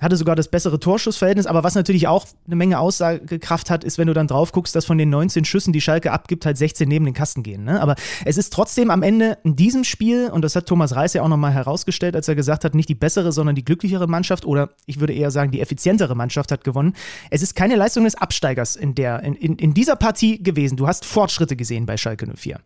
[0.00, 4.06] hatte sogar das bessere Torschussverhältnis, aber was natürlich auch eine Menge Aussagekraft hat, ist, wenn
[4.06, 7.04] du dann drauf guckst, dass von den 19 Schüssen, die Schalke abgibt, halt 16 neben
[7.04, 7.64] den Kasten gehen.
[7.64, 7.80] Ne?
[7.80, 11.22] Aber es ist trotzdem am Ende in diesem Spiel, und das hat Thomas Reis ja
[11.22, 14.70] auch nochmal herausgestellt, als er gesagt hat, nicht die bessere, sondern die glücklichere Mannschaft oder
[14.86, 16.94] ich würde eher sagen, die effizientere Mannschaft hat gewonnen.
[17.30, 20.76] Es ist keine Leistung des Absteigers in, der, in, in, in dieser Partie gewesen.
[20.76, 22.60] Du hast Fortschritte gesehen bei Schalke 04.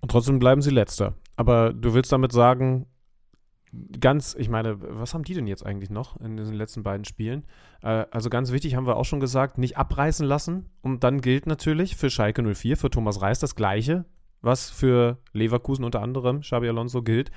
[0.00, 1.14] Und trotzdem bleiben sie letzter.
[1.36, 2.86] Aber du willst damit sagen,
[4.00, 7.44] ganz, ich meine, was haben die denn jetzt eigentlich noch in diesen letzten beiden Spielen?
[7.82, 10.70] Äh, also ganz wichtig, haben wir auch schon gesagt, nicht abreißen lassen.
[10.82, 14.04] Und dann gilt natürlich für Schalke 04, für Thomas Reis das Gleiche,
[14.40, 17.30] was für Leverkusen unter anderem, Xabi Alonso gilt.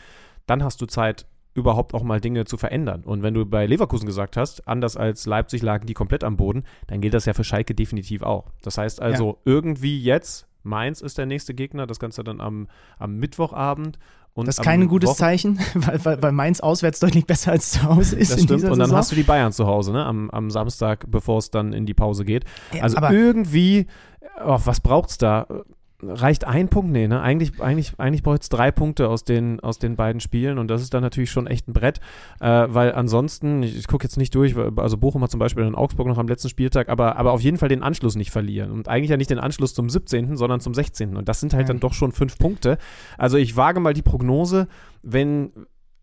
[0.45, 3.03] Dann hast du Zeit, überhaupt auch mal Dinge zu verändern.
[3.03, 6.63] Und wenn du bei Leverkusen gesagt hast, anders als Leipzig lagen die komplett am Boden,
[6.87, 8.51] dann gilt das ja für Schalke definitiv auch.
[8.61, 13.15] Das heißt also, irgendwie jetzt, Mainz ist der nächste Gegner, das Ganze dann am, am
[13.17, 13.97] Mittwochabend.
[14.33, 17.71] Und Das ist kein gutes Wochen- Zeichen, weil, weil, weil Mainz auswärts deutlich besser als
[17.71, 18.31] zu Hause ist.
[18.31, 18.63] Das stimmt.
[18.63, 18.97] Und dann Saison.
[18.97, 20.05] hast du die Bayern zu Hause, ne?
[20.05, 22.45] Am, am Samstag, bevor es dann in die Pause geht.
[22.73, 23.87] Ja, Also aber- irgendwie,
[24.45, 25.47] oh, was braucht's da?
[26.01, 26.91] Reicht ein Punkt?
[26.91, 27.19] Nee, ne?
[27.21, 30.81] Eigentlich, eigentlich, eigentlich braucht es drei Punkte aus den, aus den beiden Spielen und das
[30.81, 31.99] ist dann natürlich schon echt ein Brett,
[32.39, 35.75] äh, weil ansonsten, ich, ich gucke jetzt nicht durch, also Bochum hat zum Beispiel in
[35.75, 38.87] Augsburg noch am letzten Spieltag, aber, aber auf jeden Fall den Anschluss nicht verlieren und
[38.87, 41.17] eigentlich ja nicht den Anschluss zum 17., sondern zum 16.
[41.17, 41.73] und das sind halt Ja.
[41.73, 42.77] dann doch schon fünf Punkte.
[43.17, 44.69] Also ich wage mal die Prognose,
[45.03, 45.51] wenn,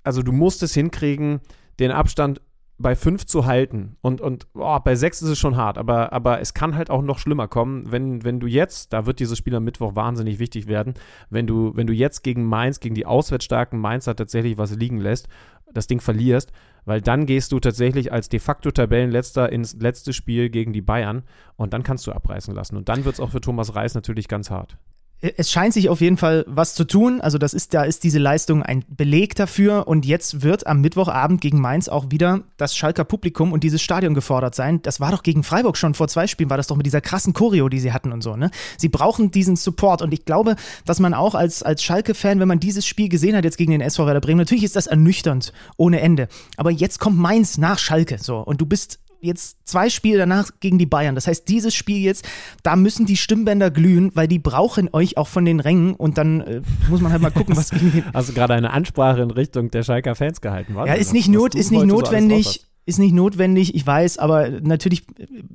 [0.05, 1.41] also du musst es hinkriegen,
[1.79, 2.41] den Abstand
[2.79, 6.41] bei fünf zu halten und, und oh, bei sechs ist es schon hart, aber, aber
[6.41, 9.55] es kann halt auch noch schlimmer kommen, wenn, wenn du jetzt, da wird dieses Spiel
[9.55, 10.95] am Mittwoch wahnsinnig wichtig werden,
[11.31, 15.29] wenn du, wenn du jetzt gegen Mainz, gegen die auswärtsstarken Mainzer tatsächlich was liegen lässt,
[15.73, 16.53] das Ding verlierst,
[16.85, 21.23] weil dann gehst du tatsächlich als de facto Tabellenletzter ins letzte Spiel gegen die Bayern
[21.57, 24.29] und dann kannst du abreißen lassen und dann wird es auch für Thomas Reis natürlich
[24.29, 24.77] ganz hart.
[25.21, 27.21] Es scheint sich auf jeden Fall was zu tun.
[27.21, 29.89] Also das ist, da ist diese Leistung ein Beleg dafür.
[29.89, 34.15] Und jetzt wird am Mittwochabend gegen Mainz auch wieder das Schalker Publikum und dieses Stadion
[34.15, 34.83] gefordert sein.
[34.83, 37.33] Das war doch gegen Freiburg schon vor zwei Spielen, war das doch mit dieser krassen
[37.33, 38.37] Choreo, die sie hatten und so.
[38.37, 38.51] Ne?
[38.77, 40.03] Sie brauchen diesen Support.
[40.03, 43.45] Und ich glaube, dass man auch als, als Schalke-Fan, wenn man dieses Spiel gesehen hat
[43.45, 46.29] jetzt gegen den SV Werder Bremen, natürlich ist das ernüchternd ohne Ende.
[46.57, 48.19] Aber jetzt kommt Mainz nach Schalke.
[48.19, 48.39] So.
[48.39, 51.15] Und du bist jetzt zwei Spiele danach gegen die Bayern.
[51.15, 52.27] Das heißt, dieses Spiel jetzt,
[52.63, 56.41] da müssen die Stimmbänder glühen, weil die brauchen euch auch von den Rängen und dann
[56.41, 58.05] äh, muss man halt mal gucken, was gegen den.
[58.13, 60.89] Du gerade eine Ansprache in Richtung der Schalker Fans gehalten, was?
[60.89, 62.67] Ja, ist nicht, not, ist nicht notwendig.
[62.89, 65.03] Ist nicht notwendig, ich weiß, aber natürlich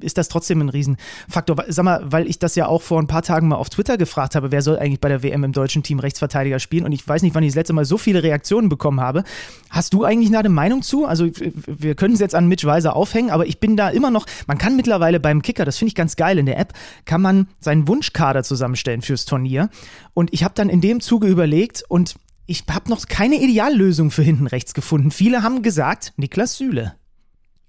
[0.02, 1.64] ist das trotzdem ein Riesenfaktor.
[1.70, 4.36] Sag mal, weil ich das ja auch vor ein paar Tagen mal auf Twitter gefragt
[4.36, 6.84] habe, wer soll eigentlich bei der WM im deutschen Team Rechtsverteidiger spielen?
[6.84, 9.24] Und ich weiß nicht, wann ich das letzte Mal so viele Reaktionen bekommen habe.
[9.70, 11.06] Hast du eigentlich eine Meinung zu?
[11.06, 11.30] Also,
[11.68, 14.26] wir können es jetzt an Mitch Weiser aufhängen, aber ich bin da immer noch.
[14.48, 16.74] Man kann mittlerweile beim Kicker, das finde ich ganz geil in der App,
[17.06, 19.70] kann man seinen Wunschkader zusammenstellen fürs Turnier.
[20.14, 22.16] Und ich habe dann in dem Zuge überlegt und
[22.46, 25.12] ich habe noch keine Ideallösung für hinten rechts gefunden.
[25.12, 26.96] Viele haben gesagt, Niklas Süle.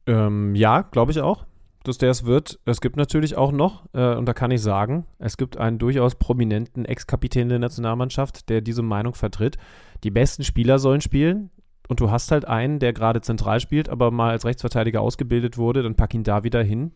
[0.06, 1.46] Ähm, ja, glaube ich auch,
[1.84, 2.58] dass der es wird.
[2.64, 6.14] Es gibt natürlich auch noch, äh, und da kann ich sagen, es gibt einen durchaus
[6.14, 9.58] prominenten Ex-Kapitän der Nationalmannschaft, der diese Meinung vertritt.
[10.04, 11.50] Die besten Spieler sollen spielen.
[11.88, 15.82] Und du hast halt einen, der gerade zentral spielt, aber mal als Rechtsverteidiger ausgebildet wurde,
[15.82, 16.92] dann pack ihn da wieder hin.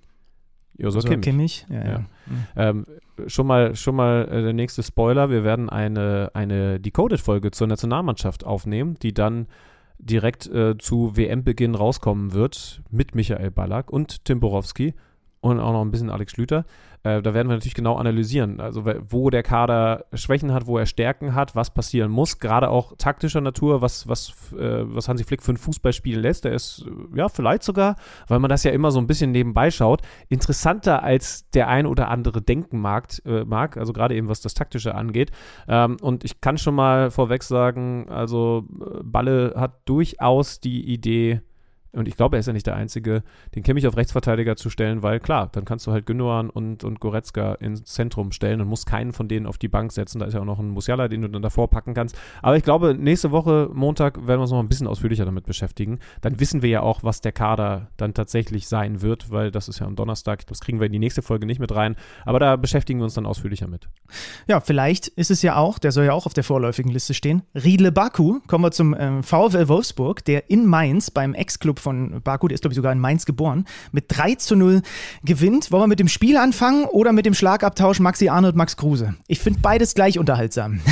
[0.79, 1.25] Josua So, Kimmich.
[1.25, 1.67] Kimmich.
[1.69, 1.91] Ja, ja.
[1.91, 1.99] Ja.
[1.99, 2.47] Mhm.
[2.57, 2.87] Ähm,
[3.27, 5.29] schon mal, schon mal äh, der nächste Spoiler.
[5.29, 9.49] Wir werden eine, eine Decoded-Folge zur Nationalmannschaft aufnehmen, die dann
[9.99, 14.95] direkt äh, zu WM-Beginn rauskommen wird mit Michael Ballack und Tim Borowski
[15.51, 16.65] und auch noch ein bisschen Alex Schlüter.
[17.07, 20.87] Äh, da werden wir natürlich genau analysieren, also wo der Kader Schwächen hat, wo er
[20.87, 25.41] Stärken hat, was passieren muss, gerade auch taktischer Natur, was, was, äh, was Hansi Flick
[25.41, 26.45] für ein Fußball spielen lässt.
[26.45, 26.85] Der ist,
[27.15, 27.95] ja, vielleicht sogar,
[28.27, 32.09] weil man das ja immer so ein bisschen nebenbei schaut, interessanter als der ein oder
[32.09, 35.31] andere denken mag, äh, mag also gerade eben was das Taktische angeht.
[35.69, 41.41] Ähm, und ich kann schon mal vorweg sagen, also äh, Balle hat durchaus die Idee,
[41.97, 43.23] und ich glaube, er ist ja nicht der Einzige,
[43.55, 47.01] den Kimmich auf Rechtsverteidiger zu stellen, weil klar, dann kannst du halt Gündogan und, und
[47.01, 50.19] Goretzka ins Zentrum stellen und musst keinen von denen auf die Bank setzen.
[50.19, 52.17] Da ist ja auch noch ein Musiala, den du dann davor packen kannst.
[52.43, 55.99] Aber ich glaube, nächste Woche, Montag, werden wir uns noch ein bisschen ausführlicher damit beschäftigen.
[56.21, 59.79] Dann wissen wir ja auch, was der Kader dann tatsächlich sein wird, weil das ist
[59.79, 60.47] ja am Donnerstag.
[60.47, 61.97] Das kriegen wir in die nächste Folge nicht mit rein.
[62.25, 63.89] Aber da beschäftigen wir uns dann ausführlicher mit.
[64.47, 67.43] Ja, vielleicht ist es ja auch, der soll ja auch auf der vorläufigen Liste stehen.
[67.55, 72.49] Riedle Baku, kommen wir zum ähm, VfL Wolfsburg, der in Mainz beim Ex-Club von Baku,
[72.49, 74.83] der ist glaube ich sogar in Mainz geboren, mit 3 zu 0
[75.25, 75.71] gewinnt.
[75.71, 79.15] Wollen wir mit dem Spiel anfangen oder mit dem Schlagabtausch Maxi Arnold, Max Kruse?
[79.29, 80.81] Ich finde beides gleich unterhaltsam.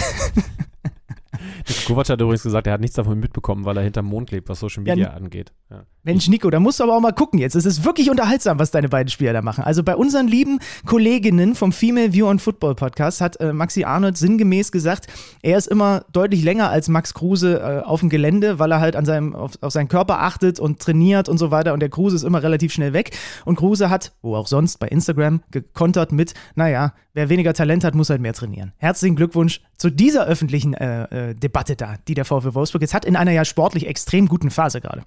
[1.87, 4.61] Kovac hat übrigens gesagt, er hat nichts davon mitbekommen, weil er hinterm Mond lebt, was
[4.61, 5.53] Social Ja, Media angeht.
[5.71, 5.85] Ja.
[6.03, 7.57] Mensch, Nico, da musst du aber auch mal gucken jetzt.
[7.57, 9.65] Es ist wirklich unterhaltsam, was deine beiden Spieler da machen.
[9.65, 14.19] Also bei unseren lieben Kolleginnen vom Female View on Football Podcast hat äh, Maxi Arnold
[14.19, 15.07] sinngemäß gesagt,
[15.43, 18.97] er ist immer deutlich länger als Max Kruse äh, auf dem Gelände, weil er halt
[18.97, 21.73] an seinem, auf, auf seinen Körper achtet und trainiert und so weiter.
[21.73, 23.17] Und der Kruse ist immer relativ schnell weg.
[23.47, 27.95] Und Kruse hat, wo auch sonst, bei Instagram gekontert mit, naja, wer weniger Talent hat,
[27.95, 28.73] muss halt mehr trainieren.
[28.77, 33.05] Herzlichen Glückwunsch zu dieser öffentlichen äh, äh, Debatte da, die der VfL Wolfsburg jetzt hat,
[33.05, 35.03] in einer ja sportlich extrem guten Phase gerade.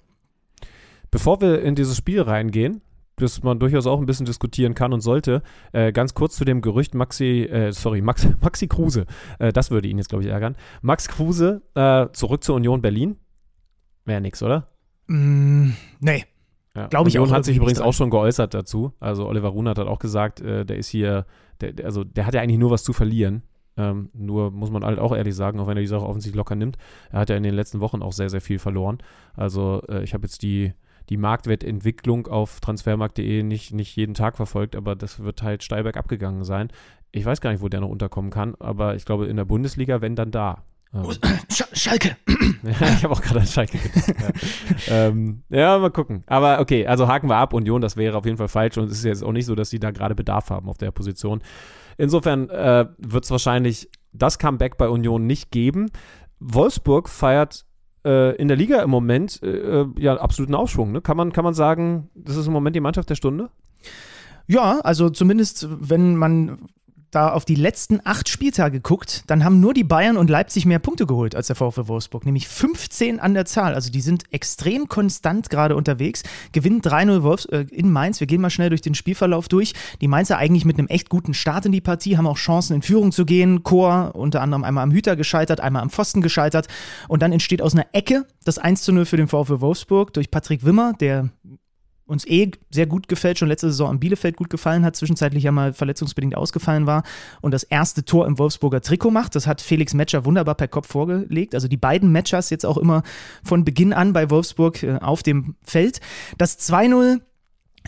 [1.10, 2.82] Bevor wir in dieses Spiel reingehen,
[3.16, 5.42] das man durchaus auch ein bisschen diskutieren kann und sollte,
[5.72, 9.06] äh, ganz kurz zu dem Gerücht Maxi, äh, sorry, Max, Maxi Kruse,
[9.38, 10.56] äh, das würde ihn jetzt, glaube ich, ärgern.
[10.82, 13.16] Max Kruse äh, zurück zur Union Berlin.
[14.04, 14.68] Wäre nix, oder?
[15.06, 16.24] Mm, nee.
[16.76, 16.86] Ja.
[16.86, 18.92] Glaub ich Union auch hat sich übrigens auch schon geäußert dazu.
[19.00, 21.26] Also Oliver Runert hat auch gesagt, äh, der ist hier,
[21.60, 23.42] der, der, also der hat ja eigentlich nur was zu verlieren.
[23.76, 26.56] Ähm, nur muss man halt auch ehrlich sagen, auch wenn er die Sache offensichtlich locker
[26.56, 26.76] nimmt,
[27.10, 28.98] er hat ja in den letzten Wochen auch sehr, sehr viel verloren.
[29.34, 30.72] Also äh, ich habe jetzt die,
[31.08, 36.08] die Marktwertentwicklung auf transfermarkt.de nicht, nicht jeden Tag verfolgt, aber das wird halt steil bergab
[36.08, 36.68] gegangen sein.
[37.12, 40.00] Ich weiß gar nicht, wo der noch unterkommen kann, aber ich glaube in der Bundesliga,
[40.00, 40.64] wenn dann da.
[40.94, 41.04] Ähm,
[41.50, 42.16] Sch Schalke.
[42.62, 44.14] ja, ich habe auch gerade an Schalke gedacht.
[44.86, 44.94] Ja.
[45.06, 46.24] ähm, ja, mal gucken.
[46.26, 47.52] Aber okay, also haken wir ab.
[47.52, 48.78] Union, das wäre auf jeden Fall falsch.
[48.78, 50.90] Und es ist jetzt auch nicht so, dass sie da gerade Bedarf haben auf der
[50.90, 51.42] Position.
[51.98, 55.90] Insofern äh, wird es wahrscheinlich das Comeback bei Union nicht geben.
[56.40, 57.66] Wolfsburg feiert
[58.04, 60.92] äh, in der Liga im Moment äh, ja absoluten Aufschwung.
[60.92, 61.00] Ne?
[61.00, 63.50] Kann, man, kann man sagen, das ist im Moment die Mannschaft der Stunde?
[64.46, 66.58] Ja, also zumindest, wenn man
[67.10, 70.78] da auf die letzten acht Spieltage guckt, dann haben nur die Bayern und Leipzig mehr
[70.78, 73.74] Punkte geholt als der VfL Wolfsburg, nämlich 15 an der Zahl.
[73.74, 78.20] Also die sind extrem konstant gerade unterwegs, gewinnen 3-0 Wolfs äh, in Mainz.
[78.20, 79.72] Wir gehen mal schnell durch den Spielverlauf durch.
[80.00, 82.82] Die Mainzer eigentlich mit einem echt guten Start in die Partie, haben auch Chancen in
[82.82, 83.62] Führung zu gehen.
[83.62, 86.68] Chor unter anderem einmal am Hüter gescheitert, einmal am Pfosten gescheitert.
[87.08, 90.92] Und dann entsteht aus einer Ecke das 1-0 für den VfL Wolfsburg durch Patrick Wimmer,
[90.92, 91.30] der
[92.08, 95.52] uns eh sehr gut gefällt, schon letzte Saison am Bielefeld gut gefallen hat, zwischenzeitlich ja
[95.52, 97.02] mal verletzungsbedingt ausgefallen war
[97.42, 99.34] und das erste Tor im Wolfsburger Trikot macht.
[99.34, 101.54] Das hat Felix Metscher wunderbar per Kopf vorgelegt.
[101.54, 103.02] Also die beiden Matchers jetzt auch immer
[103.44, 106.00] von Beginn an bei Wolfsburg äh, auf dem Feld.
[106.38, 107.20] Das 2-0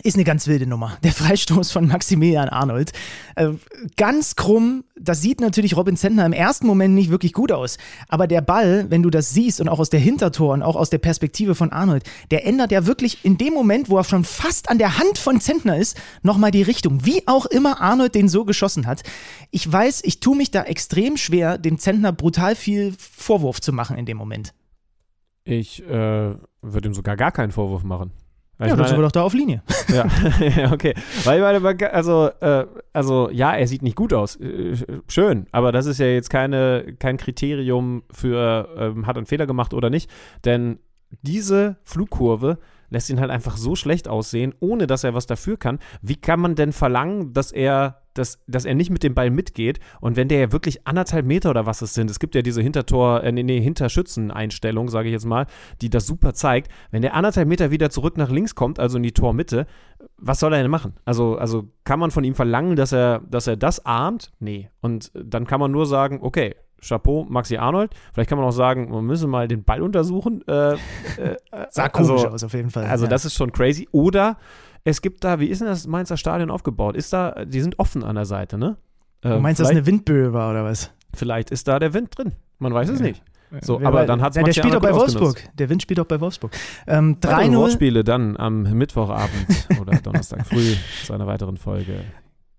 [0.03, 0.97] ist eine ganz wilde Nummer.
[1.03, 2.91] Der Freistoß von Maximilian Arnold.
[3.35, 3.49] Äh,
[3.97, 7.77] ganz krumm, das sieht natürlich Robin Zentner im ersten Moment nicht wirklich gut aus.
[8.07, 10.89] Aber der Ball, wenn du das siehst und auch aus der Hintertor und auch aus
[10.89, 14.69] der Perspektive von Arnold, der ändert ja wirklich in dem Moment, wo er schon fast
[14.69, 17.05] an der Hand von Zentner ist, nochmal die Richtung.
[17.05, 19.03] Wie auch immer Arnold den so geschossen hat.
[19.51, 23.97] Ich weiß, ich tue mich da extrem schwer, dem Zentner brutal viel Vorwurf zu machen
[23.97, 24.53] in dem Moment.
[25.43, 28.11] Ich äh, würde ihm sogar gar keinen Vorwurf machen.
[28.61, 29.63] Weil Ja, dann sind wir doch da auf Linie.
[29.91, 30.93] Ja, okay.
[31.23, 34.35] Weil ich meine, also, äh, also ja, er sieht nicht gut aus.
[34.35, 34.75] Äh,
[35.07, 39.47] schön, aber das ist ja jetzt keine, kein Kriterium für, ähm, hat er einen Fehler
[39.47, 40.11] gemacht oder nicht.
[40.45, 40.77] Denn
[41.23, 42.59] diese Flugkurve
[42.91, 45.79] lässt ihn halt einfach so schlecht aussehen, ohne dass er was dafür kann.
[46.01, 49.79] Wie kann man denn verlangen, dass er, dass, dass er nicht mit dem Ball mitgeht?
[50.01, 52.61] Und wenn der ja wirklich anderthalb Meter oder was es sind, es gibt ja diese
[52.61, 55.47] Hintertor, äh, nee, nee, Hinterschützen-Einstellung, sage ich jetzt mal,
[55.81, 56.69] die das super zeigt.
[56.91, 59.65] Wenn der anderthalb Meter wieder zurück nach links kommt, also in die Tormitte,
[60.17, 60.93] was soll er denn machen?
[61.05, 64.31] Also, also kann man von ihm verlangen, dass er, dass er das ahmt?
[64.39, 64.69] Nee.
[64.81, 67.91] Und dann kann man nur sagen, okay, Chapeau, Maxi Arnold.
[68.13, 70.43] Vielleicht kann man auch sagen, wir müssen mal den Ball untersuchen.
[70.47, 70.77] Äh, äh,
[71.69, 72.85] Sah also- komisch aus auf jeden Fall.
[72.85, 73.09] also ja.
[73.09, 73.87] das ist schon crazy.
[73.91, 74.37] Oder
[74.83, 76.95] es gibt da, wie ist denn das Mainzer Stadion aufgebaut?
[76.95, 78.77] Ist da, die sind offen an der Seite, ne?
[79.21, 80.91] Du meinst, dass eine Windböe war oder was?
[81.13, 82.31] vielleicht ist da der Wind drin.
[82.57, 83.05] Man weiß es Ja.
[83.07, 83.23] nicht.
[83.59, 84.95] So, Wer aber weiß- dann hat's Ja, Der spielt doch bei.
[84.95, 85.43] Wolfsburg.
[85.55, 86.51] Der Wind spielt doch bei Wolfsburg.
[86.87, 87.57] Ähm, Weitere 3-0.
[87.57, 90.73] Wortspiele dann am Mittwochabend oder Donnerstag früh
[91.03, 92.05] zu einer weiteren Folge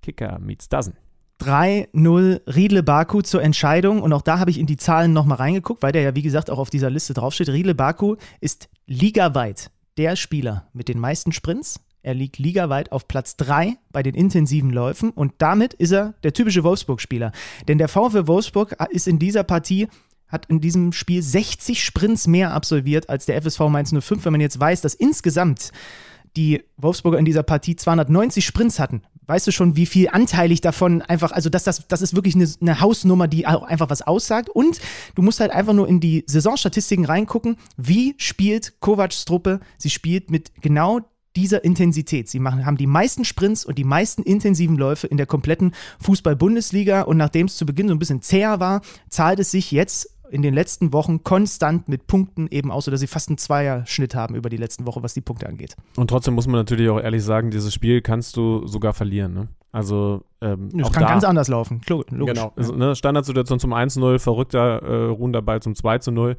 [0.02, 0.94] Kicker meets Dozen.
[1.42, 4.02] 3-0 Riedle Baku zur Entscheidung.
[4.02, 6.50] Und auch da habe ich in die Zahlen nochmal reingeguckt, weil der ja, wie gesagt,
[6.50, 7.48] auch auf dieser Liste draufsteht.
[7.48, 11.80] Riedle Baku ist ligaweit der Spieler mit den meisten Sprints.
[12.02, 16.32] Er liegt ligaweit auf Platz 3 bei den intensiven Läufen und damit ist er der
[16.32, 17.30] typische Wolfsburg-Spieler.
[17.68, 19.88] Denn der VfL Wolfsburg ist in dieser Partie
[20.32, 24.24] hat in diesem Spiel 60 Sprints mehr absolviert als der FSV Mainz 05.
[24.24, 25.70] Wenn man jetzt weiß, dass insgesamt
[26.36, 29.02] die Wolfsburger in dieser Partie 290 Sprints hatten.
[29.26, 32.48] Weißt du schon, wie viel anteilig davon einfach, also das, das, das ist wirklich eine,
[32.60, 34.48] eine Hausnummer, die auch einfach was aussagt.
[34.50, 34.80] Und
[35.14, 37.56] du musst halt einfach nur in die Saisonstatistiken reingucken.
[37.76, 39.60] Wie spielt Kovacs Truppe?
[39.78, 41.00] Sie spielt mit genau
[41.36, 42.28] dieser Intensität.
[42.28, 47.02] Sie machen, haben die meisten Sprints und die meisten intensiven Läufe in der kompletten Fußball-Bundesliga.
[47.02, 50.40] Und nachdem es zu Beginn so ein bisschen zäher war, zahlt es sich jetzt in
[50.40, 54.48] den letzten Wochen konstant mit Punkten eben aus, sodass sie fast einen Zweierschnitt haben über
[54.48, 55.76] die letzten Woche, was die Punkte angeht.
[55.96, 59.34] Und trotzdem muss man natürlich auch ehrlich sagen, dieses Spiel kannst du sogar verlieren.
[59.34, 59.48] Ne?
[59.72, 61.82] Also ähm, Das auch kann da, ganz anders laufen.
[61.86, 62.08] Logisch.
[62.10, 62.52] Genau.
[62.56, 66.36] Also, ne, Standardsituation zum 1-0, verrückter äh, ruhender Ball zum 2-0.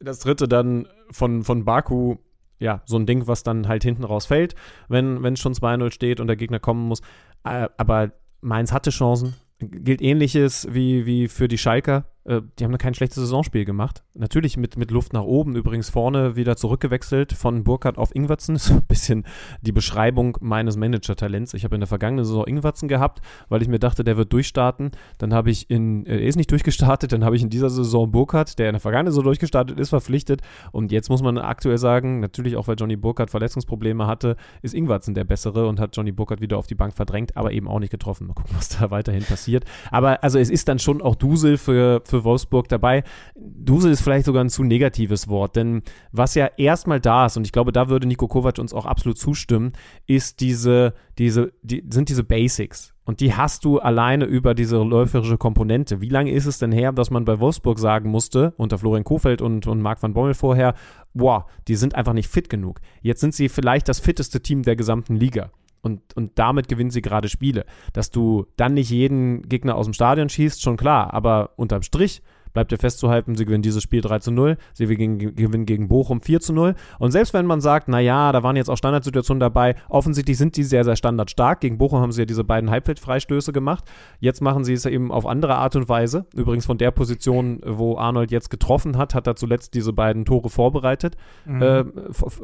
[0.00, 2.16] Das dritte dann von, von Baku,
[2.58, 4.56] ja, so ein Ding, was dann halt hinten raus fällt,
[4.88, 7.00] wenn es schon 2-0 steht und der Gegner kommen muss.
[7.44, 8.10] Äh, aber
[8.40, 9.36] Mainz hatte Chancen.
[9.60, 12.06] Gilt ähnliches wie, wie für die Schalker.
[12.24, 14.02] Äh, die haben da kein schlechtes Saisonspiel gemacht.
[14.14, 15.56] Natürlich mit, mit Luft nach oben.
[15.56, 18.54] Übrigens vorne wieder zurückgewechselt von Burkhardt auf Ingwertsen.
[18.56, 19.24] Ist so ein bisschen
[19.62, 21.54] die Beschreibung meines Manager-Talents.
[21.54, 24.92] Ich habe in der vergangenen Saison Ingwertsen gehabt, weil ich mir dachte, der wird durchstarten.
[25.18, 28.10] Dann habe ich in, äh, er ist nicht durchgestartet, dann habe ich in dieser Saison
[28.10, 30.40] Burkhardt, der in der vergangenen Saison durchgestartet ist, verpflichtet.
[30.72, 35.14] Und jetzt muss man aktuell sagen, natürlich auch weil Johnny Burkhardt Verletzungsprobleme hatte, ist Ingwertsen
[35.14, 37.90] der bessere und hat Johnny Burkhardt wieder auf die Bank verdrängt, aber eben auch nicht
[37.90, 38.26] getroffen.
[38.26, 39.64] Mal gucken, was da weiterhin passiert.
[39.90, 43.02] Aber also es ist dann schon auch Dusel für, für Wolfsburg dabei.
[43.34, 47.44] Dusel ist vielleicht sogar ein zu negatives Wort, denn was ja erstmal da ist, und
[47.44, 49.72] ich glaube, da würde Nico Kovac uns auch absolut zustimmen,
[50.06, 52.94] ist diese, diese, die, sind diese Basics.
[53.06, 56.00] Und die hast du alleine über diese läuferische Komponente.
[56.00, 59.42] Wie lange ist es denn her, dass man bei Wolfsburg sagen musste, unter Florian Kofeld
[59.42, 60.74] und, und Marc van Bommel vorher,
[61.12, 62.80] boah, die sind einfach nicht fit genug.
[63.02, 65.50] Jetzt sind sie vielleicht das fitteste Team der gesamten Liga.
[65.84, 67.66] Und, und damit gewinnen sie gerade Spiele.
[67.92, 71.12] Dass du dann nicht jeden Gegner aus dem Stadion schießt, schon klar.
[71.12, 72.22] Aber unterm Strich
[72.54, 76.40] bleibt ja festzuhalten, sie gewinnen dieses Spiel 3 zu 0, sie gewinnen gegen Bochum 4
[76.40, 76.74] zu 0.
[76.98, 80.62] Und selbst wenn man sagt, naja, da waren jetzt auch Standardsituationen dabei, offensichtlich sind die
[80.62, 81.60] sehr, sehr standardstark.
[81.60, 83.84] Gegen Bochum haben sie ja diese beiden Halbfeldfreistöße gemacht.
[84.20, 86.26] Jetzt machen sie es eben auf andere Art und Weise.
[86.34, 90.48] Übrigens von der Position, wo Arnold jetzt getroffen hat, hat er zuletzt diese beiden Tore
[90.48, 91.16] vorbereitet.
[91.44, 91.60] Mhm.
[91.62, 91.84] Äh,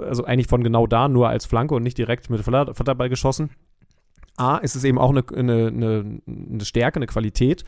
[0.07, 3.51] also eigentlich von genau da, nur als Flanke und nicht direkt mit Vater- Vaterball geschossen.
[4.37, 7.65] A, ist es eben auch eine, eine, eine, eine Stärke, eine Qualität,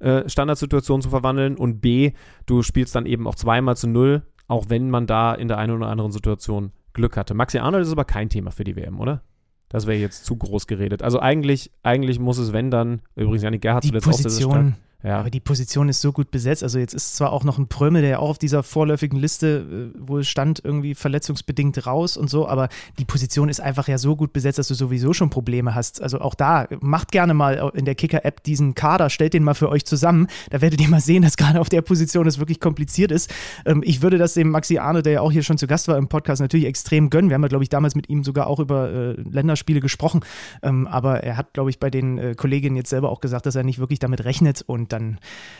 [0.00, 1.56] äh, Standardsituationen zu verwandeln.
[1.56, 2.12] Und B,
[2.46, 5.76] du spielst dann eben auch zweimal zu null, auch wenn man da in der einen
[5.76, 7.34] oder anderen Situation Glück hatte.
[7.34, 9.22] Maxi Arnold ist aber kein Thema für die WM, oder?
[9.68, 11.02] Das wäre jetzt zu groß geredet.
[11.02, 14.72] Also eigentlich, eigentlich muss es, wenn dann, übrigens Janik Gerhardt die zuletzt auch sehr stark.
[15.02, 15.20] Ja.
[15.20, 16.62] aber die Position ist so gut besetzt.
[16.62, 19.92] Also jetzt ist zwar auch noch ein Prömel, der ja auch auf dieser vorläufigen Liste
[19.96, 22.68] äh, wohl stand, irgendwie verletzungsbedingt raus und so, aber
[22.98, 26.02] die Position ist einfach ja so gut besetzt, dass du sowieso schon Probleme hast.
[26.02, 29.68] Also auch da, macht gerne mal in der Kicker-App diesen Kader, stellt den mal für
[29.68, 30.26] euch zusammen.
[30.50, 33.32] Da werdet ihr mal sehen, dass gerade auf der Position es wirklich kompliziert ist.
[33.64, 35.98] Ähm, ich würde das dem Maxi Arne, der ja auch hier schon zu Gast war
[35.98, 37.30] im Podcast, natürlich extrem gönnen.
[37.30, 40.20] Wir haben ja, glaube ich, damals mit ihm sogar auch über äh, Länderspiele gesprochen.
[40.62, 43.54] Ähm, aber er hat, glaube ich, bei den äh, Kolleginnen jetzt selber auch gesagt, dass
[43.54, 45.18] er nicht wirklich damit rechnet und dann,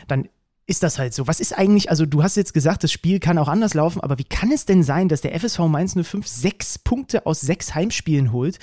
[0.09, 0.29] dann
[0.67, 1.29] ist das halt so.
[1.29, 4.19] Was ist eigentlich, also du hast jetzt gesagt, das Spiel kann auch anders laufen, aber
[4.19, 8.33] wie kann es denn sein, dass der FSV Mainz 05 sechs Punkte aus sechs Heimspielen
[8.33, 8.59] holt?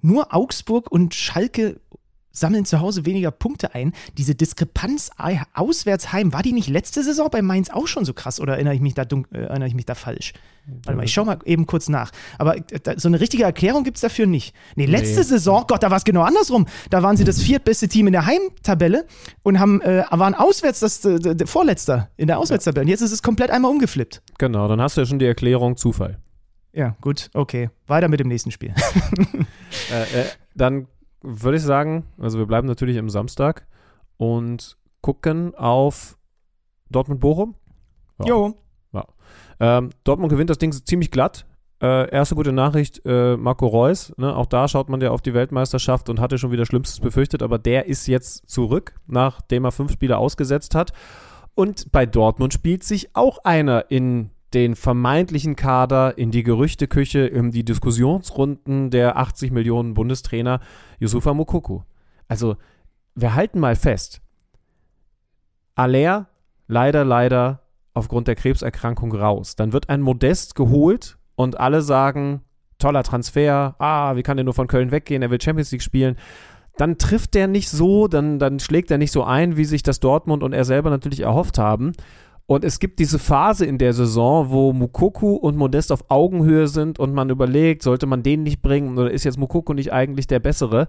[0.00, 1.80] Nur Augsburg und Schalke
[2.38, 3.92] sammeln zu Hause weniger Punkte ein.
[4.16, 5.10] Diese Diskrepanz
[5.54, 8.74] auswärts heim, war die nicht letzte Saison bei Mainz auch schon so krass oder erinnere
[8.74, 10.32] ich mich da, äh, erinnere ich mich da falsch?
[10.84, 12.10] Warte mal, ich schau mal eben kurz nach.
[12.38, 12.62] Aber äh,
[12.96, 14.54] so eine richtige Erklärung gibt es dafür nicht.
[14.76, 15.22] Nee, letzte Nee.
[15.22, 16.66] Saison, Gott, da war es genau andersrum.
[16.90, 19.06] Da waren sie das viertbeste Team in der Heimtabelle
[19.42, 22.84] und haben, äh, waren auswärts das äh, Vorletzter in der Auswärtstabelle.
[22.84, 24.22] Und jetzt ist es komplett einmal umgeflippt.
[24.38, 26.18] Genau, dann hast du ja schon die Erklärung Zufall.
[26.72, 27.70] Ja, gut, okay.
[27.86, 28.74] Weiter mit dem nächsten Spiel.
[29.92, 30.24] Äh, äh,
[30.54, 30.86] dann
[31.22, 33.66] würde ich sagen, also wir bleiben natürlich am Samstag
[34.16, 36.18] und gucken auf
[36.90, 37.54] Dortmund-Bochum.
[38.20, 38.26] Ja.
[38.26, 38.54] Jo.
[39.60, 41.46] Ähm, Dortmund gewinnt das Ding ziemlich glatt.
[41.80, 45.34] Äh, erste gute Nachricht, äh, Marco Reus, ne, auch da schaut man ja auf die
[45.34, 49.92] Weltmeisterschaft und hatte schon wieder Schlimmstes befürchtet, aber der ist jetzt zurück, nachdem er fünf
[49.92, 50.92] Spiele ausgesetzt hat.
[51.54, 57.50] Und bei Dortmund spielt sich auch einer in den vermeintlichen Kader in die Gerüchteküche, in
[57.50, 60.60] die Diskussionsrunden der 80 Millionen Bundestrainer
[60.98, 61.84] Yusufa Mukoko.
[62.28, 62.56] Also,
[63.14, 64.20] wir halten mal fest.
[65.74, 66.28] Aller
[66.66, 67.62] leider, leider
[67.94, 69.56] aufgrund der Krebserkrankung raus.
[69.56, 72.42] Dann wird ein Modest geholt und alle sagen,
[72.78, 76.16] toller Transfer, ah, wie kann der nur von Köln weggehen, er will Champions League spielen.
[76.76, 79.98] Dann trifft der nicht so, dann, dann schlägt er nicht so ein, wie sich das
[79.98, 81.92] Dortmund und er selber natürlich erhofft haben.
[82.50, 86.98] Und es gibt diese Phase in der Saison, wo Mukoku und Modest auf Augenhöhe sind
[86.98, 90.40] und man überlegt, sollte man den nicht bringen oder ist jetzt Mukoku nicht eigentlich der
[90.40, 90.88] Bessere?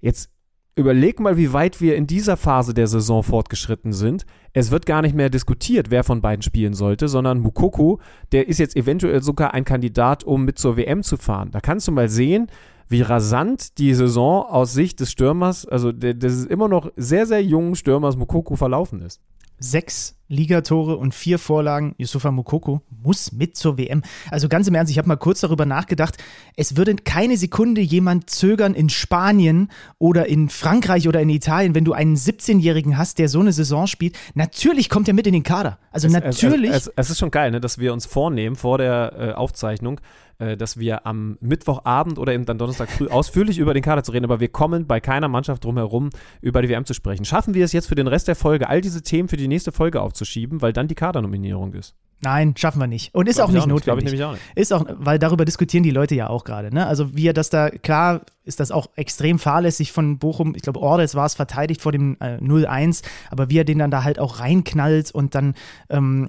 [0.00, 0.30] Jetzt
[0.76, 4.24] überleg mal, wie weit wir in dieser Phase der Saison fortgeschritten sind.
[4.54, 8.00] Es wird gar nicht mehr diskutiert, wer von beiden spielen sollte, sondern Mukoko,
[8.32, 11.50] der ist jetzt eventuell sogar ein Kandidat, um mit zur WM zu fahren.
[11.50, 12.46] Da kannst du mal sehen,
[12.88, 17.74] wie rasant die Saison aus Sicht des Stürmers, also des immer noch sehr, sehr jungen
[17.74, 19.20] Stürmers Mukoko verlaufen ist
[19.60, 21.94] sechs Ligatore und vier Vorlagen.
[21.98, 24.02] Yusufa Mukoko muss mit zur WM.
[24.30, 26.16] Also ganz im Ernst, ich habe mal kurz darüber nachgedacht.
[26.56, 31.84] Es würde keine Sekunde jemand zögern in Spanien oder in Frankreich oder in Italien, wenn
[31.84, 34.16] du einen 17-Jährigen hast, der so eine Saison spielt.
[34.34, 35.78] Natürlich kommt er mit in den Kader.
[35.90, 36.70] Also es, natürlich.
[36.70, 40.00] Es, es, es, ist schon geil, ne, dass wir uns vornehmen vor der äh, Aufzeichnung,
[40.40, 44.12] äh, dass wir am Mittwochabend oder eben dann Donnerstag früh ausführlich über den Kader zu
[44.12, 47.24] reden, aber wir kommen bei keiner Mannschaft drum herum, über die WM zu sprechen.
[47.24, 49.72] Schaffen wir es jetzt für den Rest der Folge, all diese Themen für die nächste
[49.72, 51.94] Folge aufzuschieben, weil dann die Kadernominierung ist?
[52.22, 53.14] Nein, schaffen wir nicht.
[53.14, 54.12] Und ist auch nicht auch nicht, notwendig.
[54.12, 54.42] Ich auch nicht.
[54.54, 56.72] Ist auch, weil darüber diskutieren die Leute ja auch gerade.
[56.72, 56.86] Ne?
[56.86, 60.80] Also wie er das da, klar ist das auch extrem fahrlässig von Bochum, ich glaube
[60.80, 64.18] Ordes war es verteidigt vor dem äh, 0-1, aber wie er den dann da halt
[64.18, 65.54] auch reinknallt und dann
[65.88, 66.28] ähm,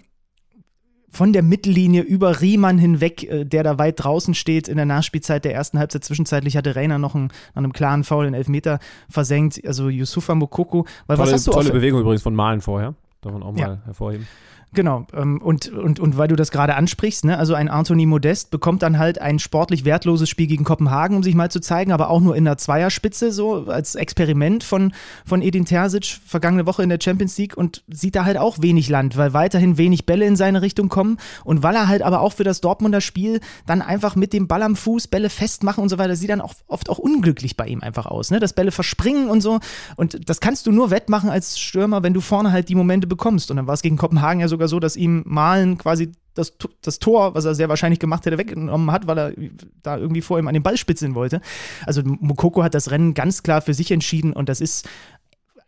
[1.10, 5.44] von der Mittellinie über Riemann hinweg, äh, der da weit draußen steht in der Nachspielzeit
[5.44, 6.06] der ersten Halbzeit.
[6.06, 9.60] Zwischenzeitlich hatte Rainer noch einen, an einem klaren Foul in Elfmeter versenkt.
[9.68, 10.86] Also Yusufa Mokoko.
[11.08, 12.96] Weil tolle, was hast du tolle Bewegung übrigens von Malen vorher.
[13.22, 13.78] Darf man auch mal ja.
[13.86, 14.28] hervorheben.
[14.74, 18.52] Genau, ähm, und, und, und weil du das gerade ansprichst, ne, also ein Anthony Modest
[18.52, 22.10] bekommt dann halt ein sportlich wertloses Spiel gegen Kopenhagen, um sich mal zu zeigen, aber
[22.10, 24.94] auch nur in der Zweierspitze, so als Experiment von,
[25.26, 28.88] von Edin Terzic vergangene Woche in der Champions League und sieht da halt auch wenig
[28.88, 32.32] Land, weil weiterhin wenig Bälle in seine Richtung kommen und weil er halt aber auch
[32.32, 35.98] für das Dortmunder Spiel dann einfach mit dem Ball am Fuß Bälle festmachen und so
[35.98, 39.30] weiter, sieht dann auch oft auch unglücklich bei ihm einfach aus, ne, dass Bälle verspringen
[39.30, 39.60] und so
[39.98, 43.52] und das kannst du nur wettmachen als Stürmer, wenn du vorne halt die Momente bekommst
[43.52, 46.54] und dann war es gegen Kopenhagen ja sogar sogar so, dass ihm Malen quasi das,
[46.82, 49.34] das Tor, was er sehr wahrscheinlich gemacht hätte, weggenommen hat, weil er
[49.82, 51.42] da irgendwie vor ihm an den Ball spitzeln wollte.
[51.86, 54.88] Also Mokoko hat das Rennen ganz klar für sich entschieden und das ist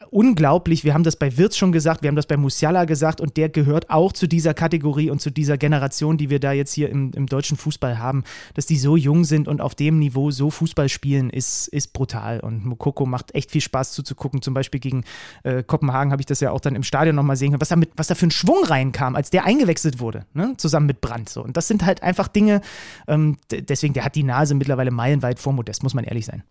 [0.10, 0.84] unglaublich.
[0.84, 3.50] Wir haben das bei Wirtz schon gesagt, wir haben das bei Musiala gesagt und der
[3.50, 7.12] gehört auch zu dieser Kategorie und zu dieser Generation, die wir da jetzt hier im,
[7.16, 8.24] im deutschen Fußball haben.
[8.54, 12.40] Dass die so jung sind und auf dem Niveau so Fußball spielen, ist, ist brutal.
[12.40, 14.42] Und Mokoko macht echt viel Spaß zuzugucken.
[14.42, 15.04] Zum Beispiel gegen
[15.44, 17.76] äh, Kopenhagen habe ich das ja auch dann im Stadion nochmal sehen können, was da,
[17.76, 20.54] mit, was da für ein Schwung reinkam, als der eingewechselt wurde, ne?
[20.58, 21.30] zusammen mit Brandt.
[21.30, 21.44] So.
[21.44, 22.62] Und das sind halt einfach Dinge,
[23.08, 26.44] ähm, deswegen, der hat die Nase mittlerweile meilenweit vor Modest, muss man ehrlich sein.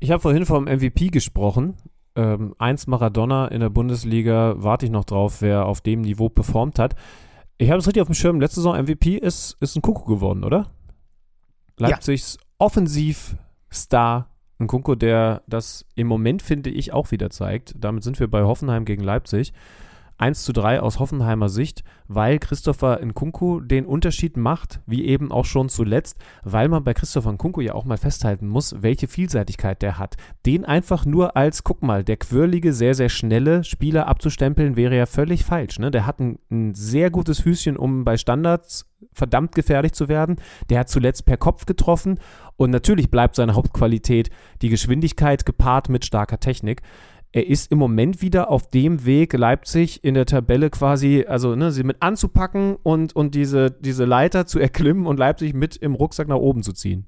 [0.00, 1.76] Ich habe vorhin vom MVP gesprochen
[2.16, 6.78] ähm, eins Maradona in der Bundesliga, warte ich noch drauf, wer auf dem Niveau performt
[6.78, 6.94] hat.
[7.58, 10.44] Ich habe es richtig auf dem Schirm, letzte Saison MVP ist, ist ein Kuckuck geworden,
[10.44, 10.70] oder?
[11.78, 12.46] Leipzigs ja.
[12.58, 17.74] Offensivstar, ein Kunko, der das im Moment, finde ich, auch wieder zeigt.
[17.78, 19.52] Damit sind wir bei Hoffenheim gegen Leipzig.
[20.18, 25.44] 1 zu 3 aus Hoffenheimer Sicht, weil Christopher Nkunku den Unterschied macht, wie eben auch
[25.44, 29.98] schon zuletzt, weil man bei Christopher Nkunku ja auch mal festhalten muss, welche Vielseitigkeit der
[29.98, 30.16] hat.
[30.46, 35.06] Den einfach nur als, guck mal, der quirlige, sehr, sehr schnelle Spieler abzustempeln, wäre ja
[35.06, 35.78] völlig falsch.
[35.78, 35.90] Ne?
[35.90, 40.36] Der hat ein, ein sehr gutes Füßchen, um bei Standards verdammt gefährlich zu werden.
[40.70, 42.18] Der hat zuletzt per Kopf getroffen
[42.56, 44.30] und natürlich bleibt seine Hauptqualität
[44.62, 46.82] die Geschwindigkeit gepaart mit starker Technik
[47.34, 51.72] er ist im Moment wieder auf dem Weg, Leipzig in der Tabelle quasi, also ne,
[51.72, 56.28] sie mit anzupacken und, und diese, diese Leiter zu erklimmen und Leipzig mit im Rucksack
[56.28, 57.06] nach oben zu ziehen.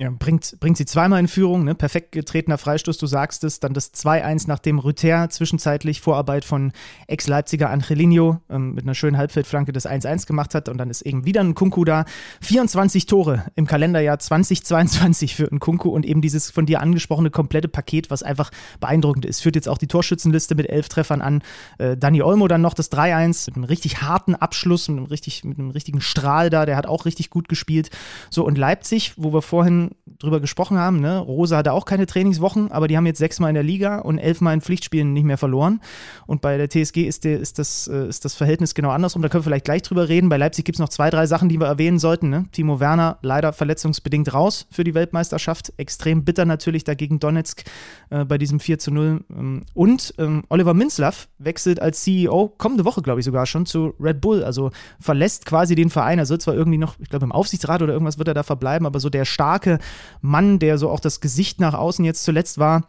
[0.00, 1.74] Ja, bringt, bringt sie zweimal in Führung, ne?
[1.74, 6.70] perfekt getretener Freistoß, du sagst es, dann das 2-1, nachdem Rüther zwischenzeitlich Vorarbeit von
[7.08, 11.24] Ex-Leipziger Angelino ähm, mit einer schönen Halbfeldflanke das 1-1 gemacht hat und dann ist eben
[11.24, 12.04] wieder ein Kunku da.
[12.42, 17.66] 24 Tore im Kalenderjahr 2022 für ein Kunku und eben dieses von dir angesprochene komplette
[17.66, 19.42] Paket, was einfach beeindruckend ist.
[19.42, 21.42] Führt jetzt auch die Torschützenliste mit elf Treffern an.
[21.78, 25.42] Äh, Dani Olmo dann noch das 3-1 mit einem richtig harten Abschluss, mit einem, richtig,
[25.42, 27.90] mit einem richtigen Strahl da, der hat auch richtig gut gespielt.
[28.30, 29.87] So und Leipzig, wo wir vorhin
[30.18, 31.00] drüber gesprochen haben.
[31.00, 31.18] Ne?
[31.18, 34.54] Rosa hatte auch keine Trainingswochen, aber die haben jetzt sechsmal in der Liga und elfmal
[34.54, 35.80] in Pflichtspielen nicht mehr verloren.
[36.26, 39.22] Und bei der TSG ist, der, ist, das, äh, ist das Verhältnis genau andersrum.
[39.22, 40.28] Da können wir vielleicht gleich drüber reden.
[40.28, 42.30] Bei Leipzig gibt es noch zwei, drei Sachen, die wir erwähnen sollten.
[42.30, 42.46] Ne?
[42.52, 45.72] Timo Werner leider verletzungsbedingt raus für die Weltmeisterschaft.
[45.76, 47.64] Extrem bitter natürlich dagegen Donetsk
[48.10, 49.24] äh, bei diesem 4 zu 0.
[49.30, 53.94] Ähm, und ähm, Oliver Minzlaff wechselt als CEO kommende Woche, glaube ich, sogar schon zu
[54.00, 54.42] Red Bull.
[54.42, 56.18] Also verlässt quasi den Verein.
[56.18, 58.86] Er soll zwar irgendwie noch, ich glaube, im Aufsichtsrat oder irgendwas wird er da verbleiben,
[58.86, 59.77] aber so der starke
[60.20, 62.88] Mann, der so auch das Gesicht nach außen jetzt zuletzt war,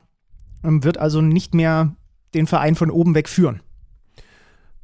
[0.63, 1.95] ähm, wird also nicht mehr
[2.33, 3.61] den Verein von oben weg führen.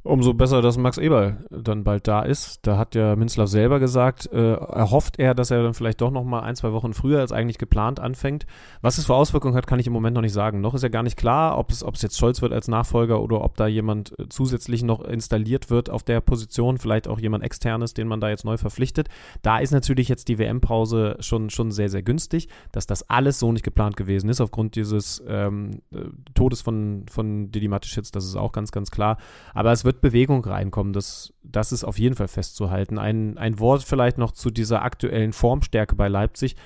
[0.06, 2.60] Umso besser, dass Max Eberl dann bald da ist.
[2.62, 6.22] Da hat ja Minzlaff selber gesagt, äh, erhofft er, dass er dann vielleicht doch noch
[6.22, 8.46] mal ein, zwei Wochen früher als eigentlich geplant anfängt.
[8.82, 10.60] Was es für Auswirkungen hat, kann ich im Moment noch nicht sagen.
[10.60, 13.20] Noch ist ja gar nicht klar, ob es, ob es jetzt Scholz wird als Nachfolger
[13.20, 17.42] oder ob da jemand äh, zusätzlich noch installiert wird auf der Position, vielleicht auch jemand
[17.42, 19.08] externes, den man da jetzt neu verpflichtet.
[19.42, 23.50] Da ist natürlich jetzt die WM-Pause schon, schon sehr, sehr günstig, dass das alles so
[23.50, 26.02] nicht geplant gewesen ist, aufgrund dieses ähm, äh,
[26.34, 29.16] Todes von, von Didi Mateschitz, das ist auch ganz, ganz klar.
[29.52, 30.92] Aber es wird wird Bewegung reinkommen.
[30.92, 32.98] Das, das ist auf jeden Fall festzuhalten.
[32.98, 36.56] Ein, ein Wort vielleicht noch zu dieser aktuellen Formstärke bei Leipzig.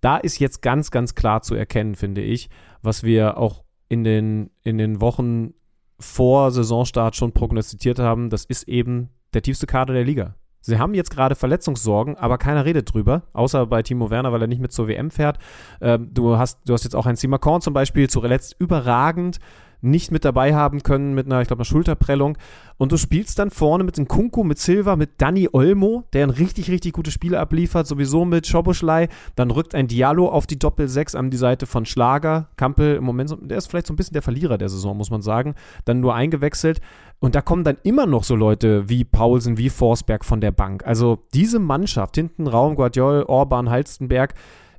[0.00, 2.48] Da ist jetzt ganz, ganz klar zu erkennen, finde ich,
[2.82, 5.52] was wir auch in den, in den Wochen
[5.98, 8.30] vor Saisonstart schon prognostiziert haben.
[8.30, 10.36] Das ist eben der tiefste Kader der Liga.
[10.62, 14.46] Sie haben jetzt gerade Verletzungssorgen, aber keiner redet drüber, außer bei Timo Werner, weil er
[14.46, 15.38] nicht mit zur WM fährt.
[15.80, 19.38] Ähm, du, hast, du hast jetzt auch einen Simakon zum Beispiel, zuletzt überragend
[19.82, 22.36] nicht mit dabei haben können mit einer, ich glaube, einer Schulterprellung.
[22.76, 26.30] Und du spielst dann vorne mit dem Kunku, mit Silva, mit Danny Olmo, der ein
[26.30, 29.08] richtig, richtig gutes Spiel abliefert, sowieso mit Schoboschlei.
[29.36, 32.48] Dann rückt ein Diallo auf die Doppel-6 an die Seite von Schlager.
[32.56, 35.22] Kampel im Moment, der ist vielleicht so ein bisschen der Verlierer der Saison, muss man
[35.22, 35.54] sagen.
[35.84, 36.80] Dann nur eingewechselt.
[37.18, 40.86] Und da kommen dann immer noch so Leute wie Paulsen, wie Forsberg von der Bank.
[40.86, 44.34] Also diese Mannschaft, hinten Raum, Guardiol, Orban, Halstenberg,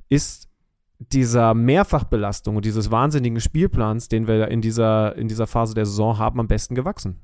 [0.08, 0.48] ist
[1.10, 6.18] dieser Mehrfachbelastung und dieses wahnsinnigen Spielplans, den wir in dieser, in dieser Phase der Saison
[6.18, 7.18] haben, am besten gewachsen.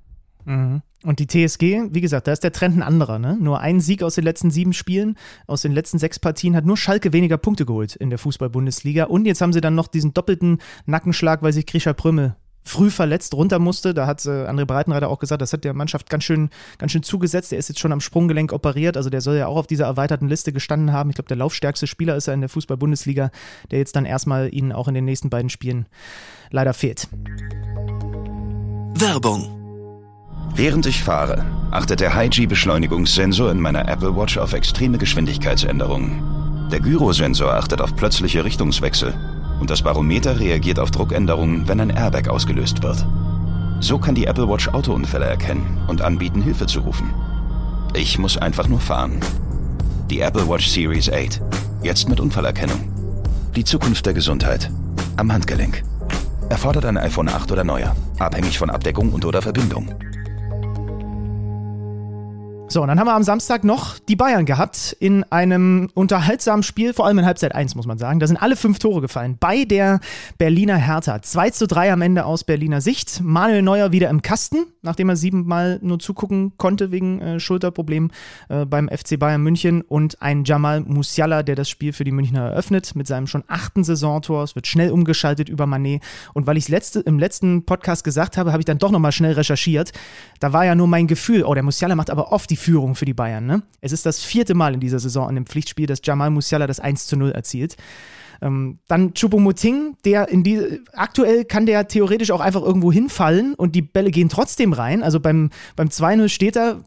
[0.45, 0.83] Mhm.
[1.05, 3.19] Und die TSG, wie gesagt, da ist der Trend ein anderer.
[3.19, 3.37] Ne?
[3.39, 6.77] Nur ein Sieg aus den letzten sieben Spielen, aus den letzten sechs Partien hat nur
[6.77, 9.05] Schalke weniger Punkte geholt in der Fußball-Bundesliga.
[9.05, 13.35] Und jetzt haben sie dann noch diesen doppelten Nackenschlag, weil sich Grisha Prümmel früh verletzt
[13.35, 13.95] runter musste.
[13.95, 17.03] Da hat äh, André Breitenreiter auch gesagt, das hat der Mannschaft ganz schön, ganz schön
[17.03, 17.53] zugesetzt.
[17.53, 18.97] Der ist jetzt schon am Sprunggelenk operiert.
[18.97, 21.11] Also der soll ja auch auf dieser erweiterten Liste gestanden haben.
[21.11, 23.31] Ich glaube, der laufstärkste Spieler ist er in der Fußball-Bundesliga,
[23.71, 25.87] der jetzt dann erstmal ihnen auch in den nächsten beiden Spielen
[26.51, 27.09] leider fehlt.
[28.95, 29.59] Werbung
[30.55, 36.69] Während ich fahre, achtet der High-G-Beschleunigungssensor in meiner Apple Watch auf extreme Geschwindigkeitsänderungen.
[36.73, 39.15] Der Gyrosensor achtet auf plötzliche Richtungswechsel
[39.61, 43.07] und das Barometer reagiert auf Druckänderungen, wenn ein Airbag ausgelöst wird.
[43.81, 47.13] So kann die Apple Watch Autounfälle erkennen und anbieten, Hilfe zu rufen.
[47.95, 49.21] Ich muss einfach nur fahren.
[50.11, 51.41] Die Apple Watch Series 8.
[51.83, 52.93] Jetzt mit Unfallerkennung.
[53.55, 54.71] Die Zukunft der Gesundheit.
[55.17, 55.83] Am Handgelenk.
[56.49, 57.95] Erfordert ein iPhone 8 oder neuer.
[58.19, 59.95] Abhängig von Abdeckung und oder Verbindung.
[62.71, 66.93] So, und dann haben wir am Samstag noch die Bayern gehabt in einem unterhaltsamen Spiel,
[66.93, 68.21] vor allem in Halbzeit 1, muss man sagen.
[68.21, 70.01] Da sind alle fünf Tore gefallen bei der
[70.37, 71.23] Berliner Hertha.
[71.23, 73.23] 2 zu 3 am Ende aus Berliner Sicht.
[73.23, 78.13] Manuel Neuer wieder im Kasten, nachdem er siebenmal nur zugucken konnte wegen äh, Schulterproblemen
[78.51, 79.81] äh, beim FC Bayern München.
[79.81, 83.83] Und ein Jamal Musiala, der das Spiel für die Münchner eröffnet mit seinem schon achten
[83.83, 84.43] Saisontor.
[84.43, 86.03] Es wird schnell umgeschaltet über Manet.
[86.35, 89.33] Und weil ich letzte, im letzten Podcast gesagt habe, habe ich dann doch nochmal schnell
[89.33, 89.93] recherchiert.
[90.39, 93.07] Da war ja nur mein Gefühl, oh, der Musiala macht aber oft die Führung für
[93.07, 93.47] die Bayern.
[93.47, 93.63] Ne?
[93.81, 96.81] Es ist das vierte Mal in dieser Saison an dem Pflichtspiel, dass Jamal Musiala das
[96.81, 97.77] 1 zu 0 erzielt.
[98.41, 103.75] Ähm, dann Choupo-Moting, der in die, aktuell kann der theoretisch auch einfach irgendwo hinfallen und
[103.75, 105.03] die Bälle gehen trotzdem rein.
[105.03, 106.85] Also beim, beim 2-0 steht er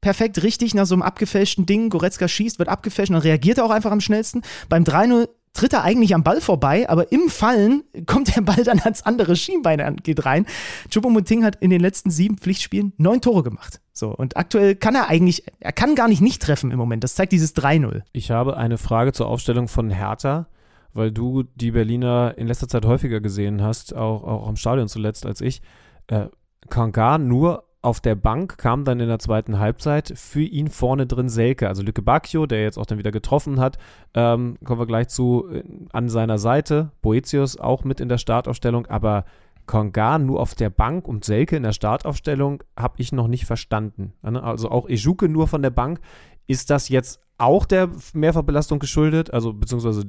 [0.00, 1.88] perfekt richtig nach so einem abgefälschten Ding.
[1.88, 4.42] Goretzka schießt, wird abgefälscht und reagiert er auch einfach am schnellsten.
[4.68, 8.80] Beim 3-0 tritt er eigentlich am Ball vorbei, aber im Fallen kommt der Ball dann
[8.80, 10.46] ans andere Schienbein und geht rein.
[10.90, 13.80] Choupo-Moting hat in den letzten sieben Pflichtspielen neun Tore gemacht.
[13.92, 17.04] So, und aktuell kann er eigentlich, er kann gar nicht nicht treffen im Moment.
[17.04, 18.02] Das zeigt dieses 3-0.
[18.12, 20.46] Ich habe eine Frage zur Aufstellung von Hertha,
[20.94, 25.26] weil du die Berliner in letzter Zeit häufiger gesehen hast, auch, auch am Stadion zuletzt
[25.26, 25.60] als ich.
[26.06, 26.26] Äh,
[26.70, 31.28] Kanga nur auf der Bank kam dann in der zweiten Halbzeit für ihn vorne drin
[31.28, 33.76] Selke, also Lücke Bacchio, der jetzt auch dann wieder getroffen hat,
[34.14, 36.92] ähm, kommen wir gleich zu, äh, an seiner Seite.
[37.02, 39.24] Boetius auch mit in der Startaufstellung, aber
[39.66, 44.12] Konga nur auf der Bank und Selke in der Startaufstellung habe ich noch nicht verstanden.
[44.22, 44.42] Ne?
[44.42, 46.00] Also auch Ejuke nur von der Bank.
[46.46, 50.04] Ist das jetzt auch der Mehrfachbelastung geschuldet, also beziehungsweise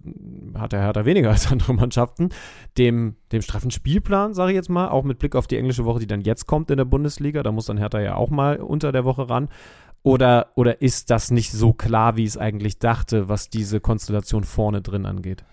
[0.55, 2.29] hat er härter weniger als andere Mannschaften,
[2.77, 5.99] dem, dem straffen Spielplan, sage ich jetzt mal, auch mit Blick auf die englische Woche,
[5.99, 8.91] die dann jetzt kommt in der Bundesliga, da muss dann Hertha ja auch mal unter
[8.91, 9.49] der Woche ran.
[10.05, 14.81] Oder, oder ist das nicht so klar, wie es eigentlich dachte, was diese Konstellation vorne
[14.81, 15.45] drin angeht?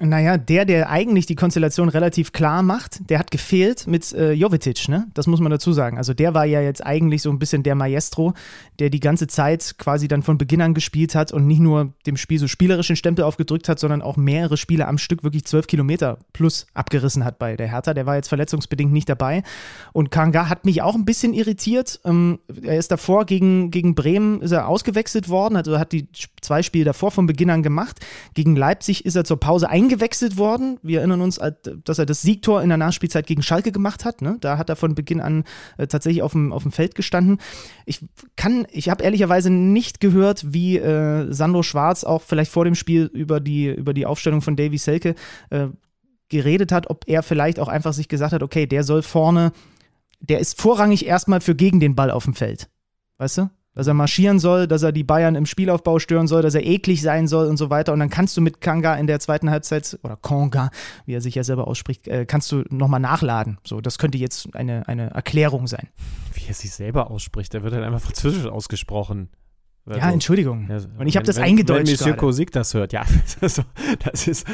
[0.00, 4.88] Naja, der, der eigentlich die Konstellation relativ klar macht, der hat gefehlt mit äh, Jovetic,
[4.88, 5.08] ne?
[5.14, 5.98] Das muss man dazu sagen.
[5.98, 8.32] Also der war ja jetzt eigentlich so ein bisschen der Maestro,
[8.78, 12.16] der die ganze Zeit quasi dann von Beginn an gespielt hat und nicht nur dem
[12.16, 16.18] Spiel so spielerischen Stempel aufgedrückt hat, sondern auch mehrere Spiele am Stück wirklich zwölf Kilometer
[16.32, 17.92] plus abgerissen hat bei der Hertha.
[17.92, 19.42] Der war jetzt verletzungsbedingt nicht dabei.
[19.92, 21.98] Und Kanga hat mich auch ein bisschen irritiert.
[22.04, 26.06] Ähm, er ist davor gegen, gegen Bremen ist er ausgewechselt worden, also hat die
[26.40, 27.98] zwei Spiele davor von Beginn an gemacht.
[28.34, 30.78] Gegen Leipzig ist er zur Pause eingegangen eingewechselt worden.
[30.82, 31.40] Wir erinnern uns,
[31.84, 34.22] dass er das Siegtor in der Nachspielzeit gegen Schalke gemacht hat.
[34.22, 34.36] Ne?
[34.40, 35.44] Da hat er von Beginn an
[35.78, 37.38] äh, tatsächlich auf dem, auf dem Feld gestanden.
[37.86, 38.04] Ich
[38.36, 43.04] kann, ich habe ehrlicherweise nicht gehört, wie äh, Sandro Schwarz auch vielleicht vor dem Spiel
[43.12, 45.14] über die, über die Aufstellung von Davy Selke
[45.50, 45.68] äh,
[46.28, 49.52] geredet hat, ob er vielleicht auch einfach sich gesagt hat, okay, der soll vorne,
[50.20, 52.68] der ist vorrangig erstmal für gegen den Ball auf dem Feld.
[53.16, 53.50] Weißt du?
[53.78, 57.00] Dass er marschieren soll, dass er die Bayern im Spielaufbau stören soll, dass er eklig
[57.00, 57.92] sein soll und so weiter.
[57.92, 60.70] Und dann kannst du mit Kanga in der zweiten Halbzeit, oder Kanga,
[61.06, 63.58] wie er sich ja selber ausspricht, äh, kannst du nochmal nachladen.
[63.62, 65.86] So, das könnte jetzt eine, eine Erklärung sein.
[66.34, 69.28] Wie er sich selber ausspricht, der wird halt einfach französisch ausgesprochen.
[69.96, 70.66] Ja, Entschuldigung.
[70.68, 71.86] Ja, und ich habe das eingedeutscht.
[71.86, 73.04] Wenn Monsieur Kosik das hört, ja,
[73.40, 74.44] das ist,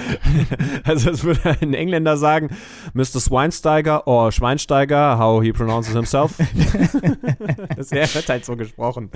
[0.85, 2.51] also es würde ein Engländer sagen,
[2.93, 3.21] Mr.
[3.21, 6.37] Schweinsteiger or Schweinsteiger, how he pronounces himself.
[7.77, 9.11] das wird halt so gesprochen.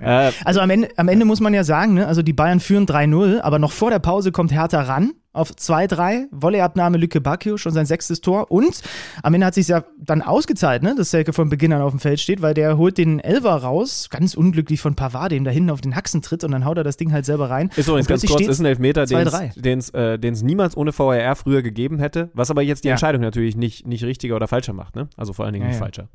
[0.00, 0.28] Ja.
[0.28, 2.86] Äh, also am Ende, am Ende muss man ja sagen, ne, also die Bayern führen
[2.86, 6.26] 3-0, aber noch vor der Pause kommt Hertha ran auf 2-3.
[6.30, 8.50] Volleyabnahme Lücke Bacchio, schon sein sechstes Tor.
[8.50, 8.82] Und
[9.22, 12.00] am Ende hat sich ja dann ausgezahlt, ne, dass Selke von Beginn an auf dem
[12.00, 15.70] Feld steht, weil der holt den Elver raus, ganz unglücklich von Pavard, dem da hinten
[15.70, 17.70] auf den Haxen tritt und dann haut er das Ding halt selber rein.
[17.76, 21.98] Ist übrigens ganz kurz, ist ein Elfmeter, den es äh, niemals ohne VRR früher gegeben
[21.98, 22.94] hätte, was aber jetzt die ja.
[22.94, 25.08] Entscheidung natürlich nicht, nicht richtiger oder falscher macht, ne?
[25.16, 25.84] Also vor allen Dingen ja, nicht ja.
[25.84, 26.08] falscher.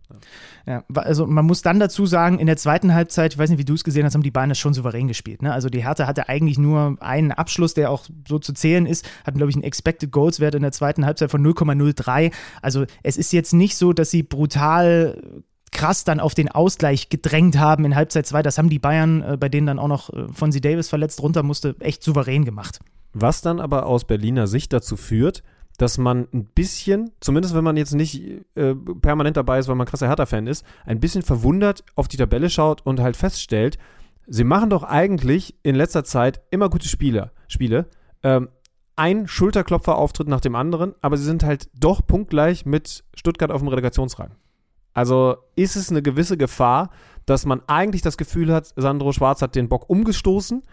[0.66, 0.84] Ja.
[0.96, 3.74] also man muss dann dazu sagen, in der zweiten Halbzeit, ich weiß nicht, wie du
[3.74, 5.42] es gesehen hast, haben die Bayern das schon souverän gespielt.
[5.42, 5.54] Ne?
[5.54, 9.38] Also die Hertha hatte eigentlich nur einen Abschluss, der auch so zu zählen ist hatten,
[9.38, 12.32] glaube ich, einen Expected Goals Wert in der zweiten Halbzeit von 0,03.
[12.62, 17.58] Also es ist jetzt nicht so, dass sie brutal krass dann auf den Ausgleich gedrängt
[17.60, 18.42] haben in Halbzeit 2.
[18.42, 21.44] Das haben die Bayern, äh, bei denen dann auch noch äh, Fonzie Davis verletzt runter
[21.44, 22.80] musste, echt souverän gemacht.
[23.14, 25.44] Was dann aber aus Berliner Sicht dazu führt,
[25.78, 28.24] dass man ein bisschen, zumindest wenn man jetzt nicht
[28.56, 32.50] äh, permanent dabei ist, weil man krasser Hertha-Fan ist, ein bisschen verwundert auf die Tabelle
[32.50, 33.78] schaut und halt feststellt,
[34.26, 37.32] sie machen doch eigentlich in letzter Zeit immer gute Spiele.
[37.48, 37.88] Spiele.
[38.24, 38.50] Ähm,
[38.98, 43.70] ein Schulterklopfer-Auftritt nach dem anderen, aber sie sind halt doch punktgleich mit Stuttgart auf dem
[43.70, 44.36] Relegationsrang.
[44.94, 46.90] Also ist es eine gewisse Gefahr,
[47.28, 50.64] dass man eigentlich das Gefühl hat, Sandro Schwarz hat den Bock umgestoßen,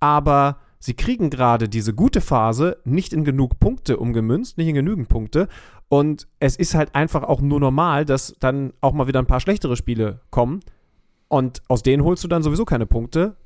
[0.00, 5.08] aber sie kriegen gerade diese gute Phase nicht in genug Punkte umgemünzt, nicht in genügend
[5.08, 5.48] Punkte.
[5.88, 9.40] Und es ist halt einfach auch nur normal, dass dann auch mal wieder ein paar
[9.40, 10.60] schlechtere Spiele kommen.
[11.28, 13.36] Und aus denen holst du dann sowieso keine Punkte.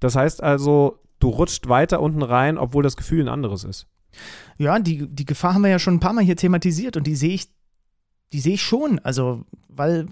[0.00, 3.86] Das heißt also, du rutscht weiter unten rein, obwohl das Gefühl ein anderes ist.
[4.58, 7.16] Ja, die, die Gefahr haben wir ja schon ein paar Mal hier thematisiert und die
[7.16, 7.48] sehe ich,
[8.32, 8.98] die sehe ich schon.
[9.00, 10.06] Also, weil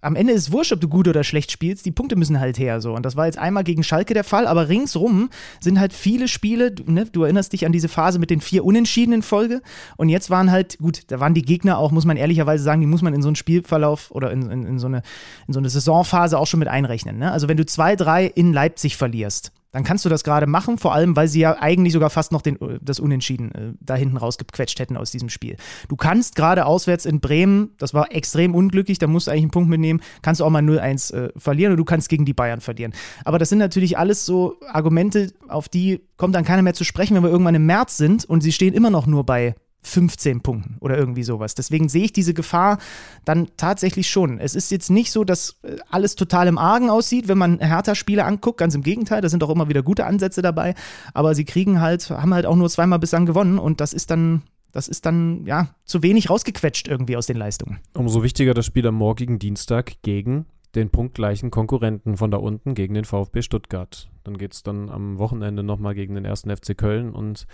[0.00, 2.58] am Ende ist es wurscht, ob du gut oder schlecht spielst, die Punkte müssen halt
[2.58, 2.94] her so.
[2.94, 5.28] Und das war jetzt einmal gegen Schalke der Fall, aber ringsrum
[5.60, 7.06] sind halt viele Spiele, ne?
[7.06, 9.60] du erinnerst dich an diese Phase mit den vier Unentschieden in Folge.
[9.96, 12.86] Und jetzt waren halt, gut, da waren die Gegner auch, muss man ehrlicherweise sagen, die
[12.86, 15.02] muss man in so einen Spielverlauf oder in, in, in so, eine,
[15.48, 17.18] in so eine Saisonphase auch schon mit einrechnen.
[17.18, 17.32] Ne?
[17.32, 20.94] Also wenn du zwei, drei in Leipzig verlierst, dann kannst du das gerade machen, vor
[20.94, 24.78] allem, weil sie ja eigentlich sogar fast noch den, das Unentschieden äh, da hinten rausgequetscht
[24.78, 25.56] hätten aus diesem Spiel.
[25.88, 29.50] Du kannst gerade auswärts in Bremen, das war extrem unglücklich, da musst du eigentlich einen
[29.50, 32.60] Punkt mitnehmen, kannst du auch mal 0-1 äh, verlieren und du kannst gegen die Bayern
[32.60, 32.92] verlieren.
[33.24, 37.14] Aber das sind natürlich alles so Argumente, auf die kommt dann keiner mehr zu sprechen,
[37.14, 39.54] wenn wir irgendwann im März sind und sie stehen immer noch nur bei
[39.88, 41.54] 15 Punkten oder irgendwie sowas.
[41.54, 42.78] Deswegen sehe ich diese Gefahr
[43.24, 44.38] dann tatsächlich schon.
[44.38, 48.24] Es ist jetzt nicht so, dass äh, alles total im Argen aussieht, wenn man Hertha-Spiele
[48.24, 48.58] anguckt.
[48.58, 50.74] Ganz im Gegenteil, da sind auch immer wieder gute Ansätze dabei.
[51.14, 54.42] Aber sie kriegen halt, haben halt auch nur zweimal bislang gewonnen und das ist dann
[54.70, 57.80] das ist dann ja zu wenig rausgequetscht irgendwie aus den Leistungen.
[57.94, 60.44] Umso wichtiger das Spiel am morgigen Dienstag gegen
[60.74, 64.10] den punktgleichen Konkurrenten von da unten, gegen den VfB Stuttgart.
[64.24, 67.46] Dann geht es dann am Wochenende nochmal gegen den ersten FC Köln und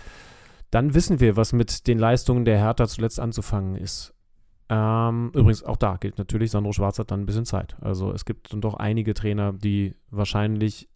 [0.71, 4.13] dann wissen wir, was mit den Leistungen der Hertha zuletzt anzufangen ist.
[4.67, 7.75] Ähm, übrigens, auch da gilt natürlich, Sandro Schwarz hat dann ein bisschen Zeit.
[7.81, 10.89] Also es gibt dann doch einige Trainer, die wahrscheinlich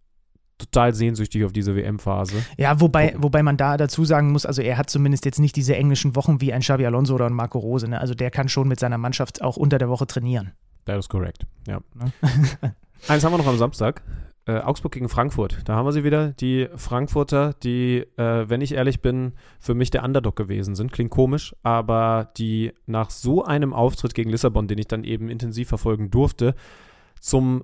[0.57, 2.43] total sehnsüchtig auf diese WM-Phase.
[2.57, 5.75] Ja, wobei, wobei man da dazu sagen muss, also er hat zumindest jetzt nicht diese
[5.75, 7.87] englischen Wochen wie ein Xabi Alonso oder ein Marco Rose.
[7.87, 7.99] Ne?
[7.99, 10.51] Also der kann schon mit seiner Mannschaft auch unter der Woche trainieren.
[10.85, 11.79] Das ist korrekt, ja.
[11.95, 12.11] Ne?
[13.07, 14.03] Eins haben wir noch am Samstag
[14.45, 15.59] äh, Augsburg gegen Frankfurt.
[15.65, 19.91] Da haben wir sie wieder, die Frankfurter, die, äh, wenn ich ehrlich bin, für mich
[19.91, 20.91] der Underdog gewesen sind.
[20.91, 25.69] Klingt komisch, aber die nach so einem Auftritt gegen Lissabon, den ich dann eben intensiv
[25.69, 26.55] verfolgen durfte,
[27.19, 27.63] zum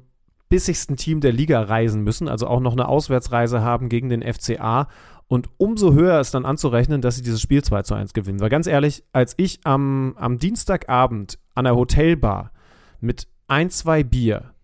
[0.49, 4.87] bissigsten Team der Liga reisen müssen, also auch noch eine Auswärtsreise haben gegen den FCA.
[5.27, 8.39] Und umso höher ist dann anzurechnen, dass sie dieses Spiel 2 zu 1 gewinnen.
[8.39, 12.51] Weil ganz ehrlich, als ich am, am Dienstagabend an der Hotelbar
[12.99, 14.54] mit ein, zwei Bier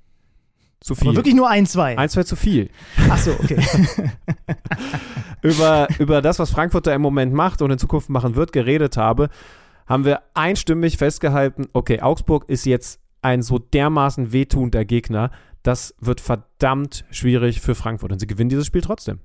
[0.81, 1.09] zu viel.
[1.09, 1.97] Aber wirklich nur ein, zwei.
[1.97, 2.69] Ein, zwei zu viel.
[3.09, 3.57] Ach so, okay.
[5.41, 8.97] über, über das, was Frankfurt da im Moment macht und in Zukunft machen wird, geredet
[8.97, 9.29] habe,
[9.85, 15.31] haben wir einstimmig festgehalten, okay, Augsburg ist jetzt ein so dermaßen wehtuender Gegner,
[15.63, 19.19] das wird verdammt schwierig für Frankfurt und sie gewinnen dieses Spiel trotzdem.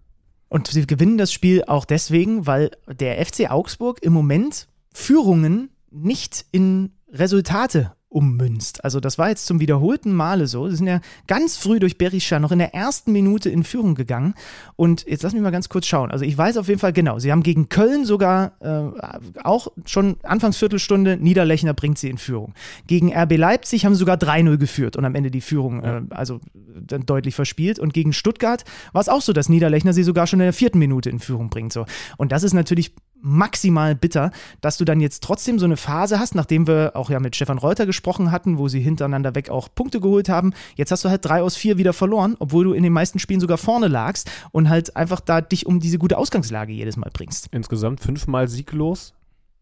[0.49, 6.45] Und sie gewinnen das Spiel auch deswegen, weil der FC Augsburg im Moment Führungen nicht
[6.53, 8.85] in Resultate ummünzt.
[8.85, 10.69] Also das war jetzt zum wiederholten Male so.
[10.69, 14.35] Sie sind ja ganz früh durch Berisha noch in der ersten Minute in Führung gegangen.
[14.77, 16.11] Und jetzt lass mich mal ganz kurz schauen.
[16.11, 20.17] Also ich weiß auf jeden Fall genau, sie haben gegen Köln sogar äh, auch schon
[20.23, 22.55] Anfangsviertelstunde, Niederlechner bringt sie in Führung.
[22.87, 26.41] Gegen RB Leipzig haben sie sogar 3-0 geführt und am Ende die Führung äh, also
[26.81, 27.79] dann deutlich verspielt.
[27.79, 30.79] Und gegen Stuttgart war es auch so, dass Niederlechner sie sogar schon in der vierten
[30.79, 31.73] Minute in Führung bringt.
[31.73, 31.87] So.
[32.17, 34.31] Und das ist natürlich maximal bitter,
[34.61, 37.59] dass du dann jetzt trotzdem so eine Phase hast, nachdem wir auch ja mit Stefan
[37.59, 40.53] Reuter gesprochen hatten, wo sie hintereinander weg auch Punkte geholt haben.
[40.77, 43.41] Jetzt hast du halt drei aus vier wieder verloren, obwohl du in den meisten Spielen
[43.41, 47.49] sogar vorne lagst und halt einfach da dich um diese gute Ausgangslage jedes Mal bringst.
[47.53, 49.15] Insgesamt fünfmal sieglos,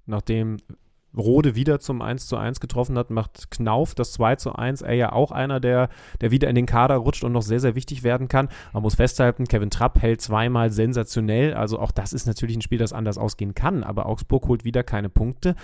[0.07, 0.59] nachdem
[1.17, 4.83] Rode wieder zum 1 zu 1 getroffen hat, macht Knauf das 2 zu 1.
[4.83, 5.89] Er ja auch einer, der,
[6.21, 8.49] der wieder in den Kader rutscht und noch sehr, sehr wichtig werden kann.
[8.73, 11.55] Man muss festhalten, Kevin Trapp hält zweimal sensationell.
[11.55, 13.85] Also auch das ist natürlich ein Spiel, das anders ausgehen kann.
[13.85, 15.55] Aber Augsburg holt wieder keine Punkte.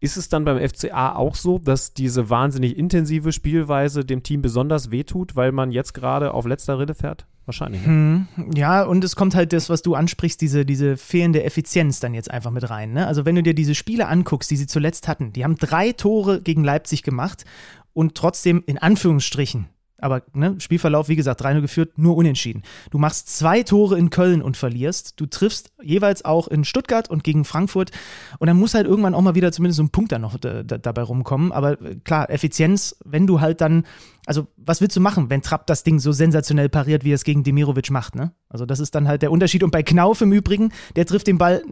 [0.00, 4.90] Ist es dann beim FCA auch so, dass diese wahnsinnig intensive Spielweise dem Team besonders
[4.90, 7.26] wehtut, weil man jetzt gerade auf letzter Rille fährt?
[7.46, 7.84] Wahrscheinlich.
[7.86, 8.26] Ne?
[8.36, 12.14] Hm, ja, und es kommt halt das, was du ansprichst, diese, diese fehlende Effizienz dann
[12.14, 12.92] jetzt einfach mit rein.
[12.92, 13.06] Ne?
[13.06, 16.40] Also wenn du dir diese Spiele anguckst, die sie zuletzt hatten, die haben drei Tore
[16.42, 17.44] gegen Leipzig gemacht
[17.92, 19.68] und trotzdem in Anführungsstrichen
[20.00, 22.62] aber ne, Spielverlauf, wie gesagt, 3-0 geführt, nur unentschieden.
[22.90, 25.20] Du machst zwei Tore in Köln und verlierst.
[25.20, 27.90] Du triffst jeweils auch in Stuttgart und gegen Frankfurt.
[28.38, 30.62] Und dann muss halt irgendwann auch mal wieder zumindest so ein Punkt dann noch da,
[30.62, 31.52] da, dabei rumkommen.
[31.52, 33.84] Aber äh, klar, Effizienz, wenn du halt dann
[34.30, 37.24] also was willst du machen, wenn Trapp das Ding so sensationell pariert, wie er es
[37.24, 38.30] gegen Demirovic macht, ne?
[38.48, 39.64] Also das ist dann halt der Unterschied.
[39.64, 41.64] Und bei Knauf im Übrigen, der trifft den Ball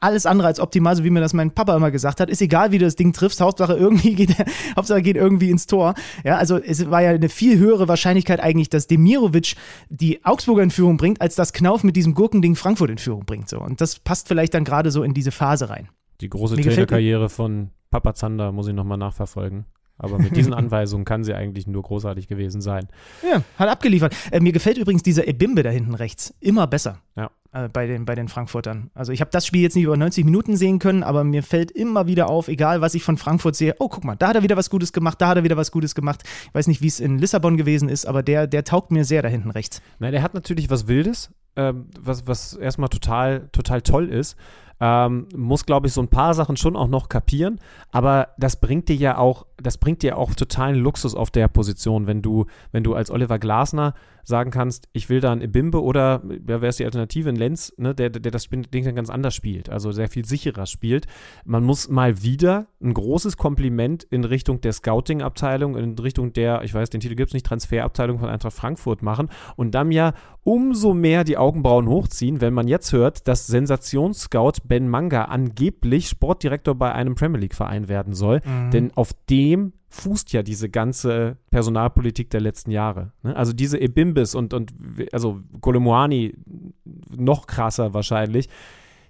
[0.00, 2.30] alles andere als optimal, so wie mir das mein Papa immer gesagt hat.
[2.30, 4.34] Ist egal, wie du das Ding triffst, Hauptsache irgendwie geht,
[4.76, 5.92] Hauptsache geht irgendwie ins Tor.
[6.24, 9.54] Ja, also es war ja eine viel höhere Wahrscheinlichkeit eigentlich, dass Demirovic
[9.90, 13.50] die Augsburger in Führung bringt, als dass Knauf mit diesem Gurkending Frankfurt in Führung bringt.
[13.50, 13.60] So.
[13.60, 15.90] Und das passt vielleicht dann gerade so in diese Phase rein.
[16.22, 19.66] Die große Trainerkarriere von Papa Zander muss ich nochmal nachverfolgen.
[19.98, 22.88] Aber mit diesen Anweisungen kann sie eigentlich nur großartig gewesen sein.
[23.22, 24.14] Ja, hat abgeliefert.
[24.30, 26.98] Äh, mir gefällt übrigens dieser Ebimbe da hinten rechts immer besser.
[27.16, 27.30] Ja.
[27.56, 28.90] Äh, bei, den, bei den Frankfurtern.
[28.94, 31.70] Also ich habe das Spiel jetzt nicht über 90 Minuten sehen können, aber mir fällt
[31.70, 34.42] immer wieder auf, egal was ich von Frankfurt sehe, oh, guck mal, da hat er
[34.42, 36.22] wieder was Gutes gemacht, da hat er wieder was Gutes gemacht.
[36.48, 39.22] Ich weiß nicht, wie es in Lissabon gewesen ist, aber der, der taugt mir sehr
[39.22, 39.80] da hinten rechts.
[39.98, 44.36] Nein, der hat natürlich was Wildes, äh, was, was erstmal total, total toll ist.
[44.78, 47.58] Ähm, muss, glaube ich, so ein paar Sachen schon auch noch kapieren,
[47.90, 52.06] aber das bringt dir ja auch, das bringt dir auch totalen Luxus auf der Position,
[52.06, 53.94] wenn du, wenn du als Oliver Glasner
[54.26, 57.72] sagen kannst, ich will da einen Ibimbe oder ja, wäre es die Alternative, ein Lenz,
[57.76, 61.06] ne, der, der das Ding dann ganz anders spielt, also sehr viel sicherer spielt.
[61.44, 66.74] Man muss mal wieder ein großes Kompliment in Richtung der Scouting-Abteilung, in Richtung der, ich
[66.74, 70.12] weiß, den Titel gibt es nicht, Transferabteilung von Eintracht Frankfurt machen und dann ja
[70.42, 76.74] umso mehr die Augenbrauen hochziehen, wenn man jetzt hört, dass Sensationsscout Ben Manga angeblich Sportdirektor
[76.74, 78.40] bei einem Premier League-Verein werden soll.
[78.44, 78.70] Mhm.
[78.70, 79.12] Denn auf
[79.46, 83.12] dem fußt ja diese ganze Personalpolitik der letzten Jahre.
[83.22, 83.34] Ne?
[83.36, 84.72] Also diese Ebimbis und, und
[85.12, 86.34] also Kolomoani
[87.16, 88.48] noch krasser wahrscheinlich,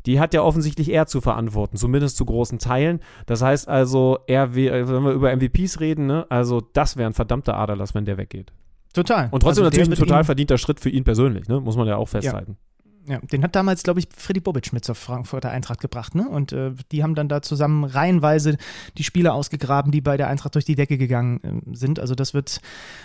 [0.04, 3.00] die hat ja offensichtlich er zu verantworten, zumindest zu großen Teilen.
[3.26, 7.56] Das heißt also, er, wenn wir über MVPs reden, ne, also das wäre ein verdammter
[7.56, 8.52] Aderlass, wenn der weggeht.
[8.92, 9.28] Total.
[9.30, 11.60] Und trotzdem also natürlich ein total verdienter Schritt für ihn persönlich, ne?
[11.60, 12.52] muss man ja auch festhalten.
[12.52, 12.75] Ja.
[13.08, 16.28] Ja, den hat damals, glaube ich, Freddy Bobic mit zur Frankfurter Eintracht gebracht, ne?
[16.28, 18.56] Und äh, die haben dann da zusammen reihenweise
[18.98, 22.00] die Spieler ausgegraben, die bei der Eintracht durch die Decke gegangen äh, sind.
[22.00, 22.60] Also das wird,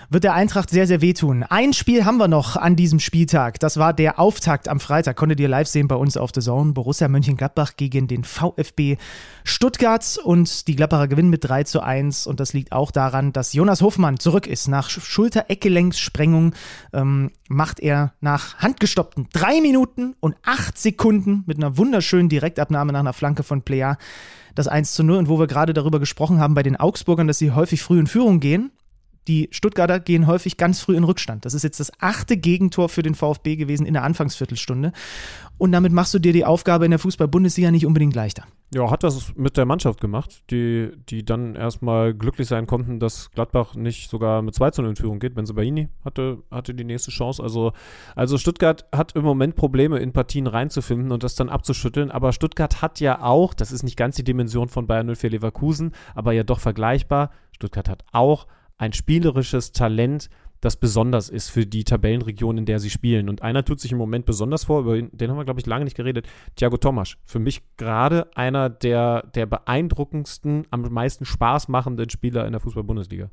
[0.09, 1.43] wird der Eintracht sehr, sehr wehtun.
[1.43, 3.59] Ein Spiel haben wir noch an diesem Spieltag.
[3.59, 5.17] Das war der Auftakt am Freitag.
[5.17, 6.71] Konntet ihr live sehen bei uns auf The Zone.
[6.71, 8.97] Borussia Mönchengladbach gegen den VfB
[9.43, 12.25] Stuttgart und die Gladbacher gewinnen mit 3 zu 1.
[12.25, 14.67] Und das liegt auch daran, dass Jonas Hofmann zurück ist.
[14.67, 16.55] Nach Schulter-Eckgelenkssprengung
[16.91, 22.93] ähm, macht er nach handgestoppten drei Minuten Minuten und 8 Sekunden mit einer wunderschönen Direktabnahme
[22.93, 23.95] nach einer Flanke von Plea
[24.55, 25.17] das 1 zu 0.
[25.17, 28.07] Und wo wir gerade darüber gesprochen haben bei den Augsburgern, dass sie häufig früh in
[28.07, 28.71] Führung gehen,
[29.27, 31.45] die Stuttgarter gehen häufig ganz früh in Rückstand.
[31.45, 34.93] Das ist jetzt das achte Gegentor für den VfB gewesen in der Anfangsviertelstunde.
[35.61, 38.45] Und damit machst du dir die Aufgabe in der Fußball-Bundesliga nicht unbedingt leichter.
[38.73, 43.29] Ja, hat das mit der Mannschaft gemacht, die, die dann erstmal glücklich sein konnten, dass
[43.29, 45.35] Gladbach nicht sogar mit 2 zu 0 in Führung geht.
[45.35, 47.43] Benzebaini hatte, hatte die nächste Chance.
[47.43, 47.73] Also,
[48.15, 52.09] also Stuttgart hat im Moment Probleme, in Partien reinzufinden und das dann abzuschütteln.
[52.09, 55.91] Aber Stuttgart hat ja auch, das ist nicht ganz die Dimension von Bayern 04 Leverkusen,
[56.15, 57.29] aber ja doch vergleichbar.
[57.51, 58.47] Stuttgart hat auch
[58.79, 60.27] ein spielerisches Talent,
[60.61, 63.29] das besonders ist für die Tabellenregion, in der sie spielen.
[63.29, 65.83] Und einer tut sich im Moment besonders vor, über den haben wir, glaube ich, lange
[65.83, 67.17] nicht geredet, Thiago Tomasch.
[67.25, 73.29] Für mich gerade einer der, der beeindruckendsten, am meisten Spaß machenden Spieler in der Fußball-Bundesliga.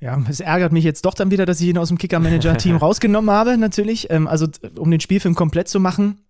[0.00, 3.30] Ja, es ärgert mich jetzt doch dann wieder, dass ich ihn aus dem Kicker-Manager-Team rausgenommen
[3.30, 4.10] habe, natürlich.
[4.10, 6.22] Ähm, also, um den Spielfilm komplett zu machen,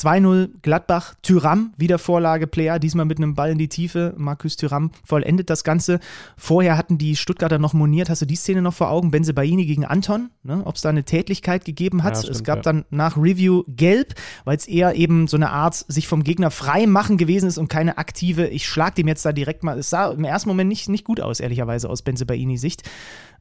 [0.00, 4.14] 2-0 Gladbach, Tyram, wieder Vorlage Player, diesmal mit einem Ball in die Tiefe.
[4.16, 6.00] Markus Tyram vollendet das Ganze.
[6.38, 8.08] Vorher hatten die Stuttgarter noch moniert.
[8.08, 9.10] Hast du die Szene noch vor Augen?
[9.10, 10.62] Benzebaini gegen Anton, ne?
[10.64, 12.14] ob es da eine Tätlichkeit gegeben hat.
[12.14, 12.62] Ja, stimmt, es gab ja.
[12.62, 14.14] dann nach Review gelb,
[14.44, 17.68] weil es eher eben so eine Art sich vom Gegner frei machen gewesen ist und
[17.68, 19.78] keine aktive, ich schlag dem jetzt da direkt mal.
[19.78, 22.88] Es sah im ersten Moment nicht, nicht gut aus, ehrlicherweise aus Benzebaini Sicht.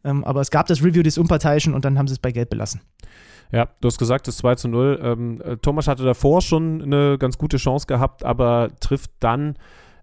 [0.03, 2.49] Ähm, aber es gab das Review des Unparteiischen und dann haben sie es bei gelb
[2.49, 2.81] belassen.
[3.51, 4.99] Ja, du hast gesagt, das 2 zu 0.
[5.01, 9.55] Ähm, äh, Thomas hatte davor schon eine ganz gute Chance gehabt, aber trifft dann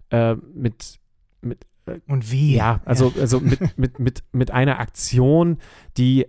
[0.09, 0.99] äh, mit,
[1.41, 2.55] mit äh, und wie?
[2.55, 3.21] Ja, also, ja.
[3.21, 5.57] also mit, mit, mit, mit einer Aktion,
[5.97, 6.25] die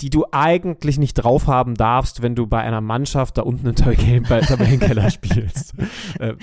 [0.00, 3.76] die du eigentlich nicht drauf haben darfst, wenn du bei einer Mannschaft da unten im
[3.76, 5.74] Tabellenkeller spielst.
[6.18, 6.38] ähm,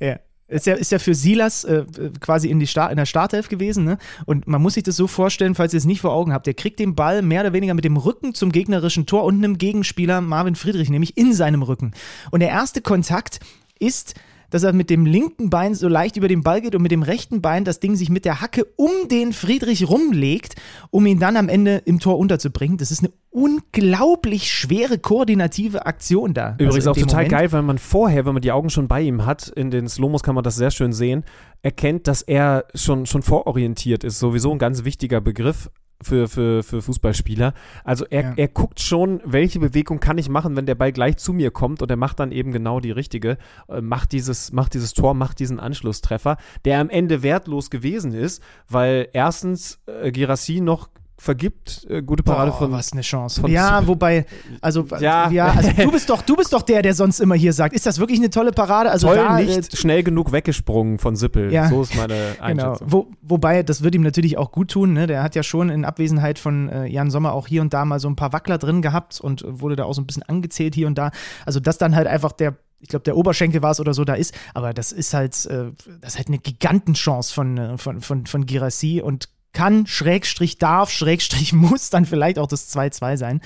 [0.00, 0.20] ja.
[0.46, 1.84] Ist ja, ist ja für Silas äh,
[2.20, 3.84] quasi in, die Start, in der Startelf gewesen.
[3.84, 3.98] Ne?
[4.26, 6.46] Und man muss sich das so vorstellen, falls ihr es nicht vor Augen habt.
[6.46, 9.56] Der kriegt den Ball mehr oder weniger mit dem Rücken zum gegnerischen Tor und einem
[9.56, 11.92] Gegenspieler, Marvin Friedrich, nämlich in seinem Rücken.
[12.30, 13.40] Und der erste Kontakt
[13.78, 14.14] ist
[14.54, 17.02] dass er mit dem linken Bein so leicht über den Ball geht und mit dem
[17.02, 20.54] rechten Bein das Ding sich mit der Hacke um den Friedrich rumlegt,
[20.90, 22.76] um ihn dann am Ende im Tor unterzubringen.
[22.76, 26.52] Das ist eine unglaublich schwere koordinative Aktion da.
[26.52, 27.30] Übrigens also auch total Moment.
[27.32, 30.22] geil, weil man vorher, wenn man die Augen schon bei ihm hat, in den Slomos
[30.22, 31.24] kann man das sehr schön sehen,
[31.60, 34.20] erkennt, dass er schon, schon vororientiert ist.
[34.20, 35.68] Sowieso ein ganz wichtiger Begriff
[36.00, 37.54] für, für, für Fußballspieler.
[37.82, 38.32] Also er, ja.
[38.36, 41.82] er guckt schon, welche Bewegung kann ich machen, wenn der Ball gleich zu mir kommt
[41.82, 43.38] und er macht dann eben genau die richtige,
[43.68, 48.40] äh, macht, dieses, macht dieses Tor, macht diesen Anschlusstreffer, der am Ende wertlos gewesen ist,
[48.68, 50.88] weil erstens äh, Girassi noch
[51.24, 51.86] vergibt.
[51.88, 52.72] Äh, gute Parade Boah, von.
[52.72, 53.42] Was eine Chance.
[53.48, 54.26] ja, wobei,
[54.60, 55.28] also, ja.
[55.30, 57.74] ja also du bist doch, du bist doch der, der sonst immer hier sagt.
[57.74, 58.90] Ist das wirklich eine tolle Parade?
[58.90, 61.52] Also Toll da, nicht äh, schnell genug weggesprungen von Sippel.
[61.52, 61.68] Ja.
[61.68, 62.44] So ist meine genau.
[62.44, 62.88] Einschätzung.
[62.88, 62.92] Genau.
[62.92, 64.92] Wo, wobei, das wird ihm natürlich auch gut tun.
[64.92, 65.06] Ne?
[65.06, 67.98] Der hat ja schon in Abwesenheit von äh, Jan Sommer auch hier und da mal
[67.98, 70.86] so ein paar Wackler drin gehabt und wurde da auch so ein bisschen angezählt hier
[70.86, 71.10] und da.
[71.46, 74.12] Also, dass dann halt einfach der ich glaube, der Oberschenkel war es oder so, da
[74.12, 74.34] ist.
[74.52, 75.72] Aber das ist halt, äh,
[76.02, 80.90] das ist halt eine Gigantenchance von, äh, von, von, von Girassi und kann, Schrägstrich darf,
[80.90, 83.40] Schrägstrich muss dann vielleicht auch das 2-2 sein.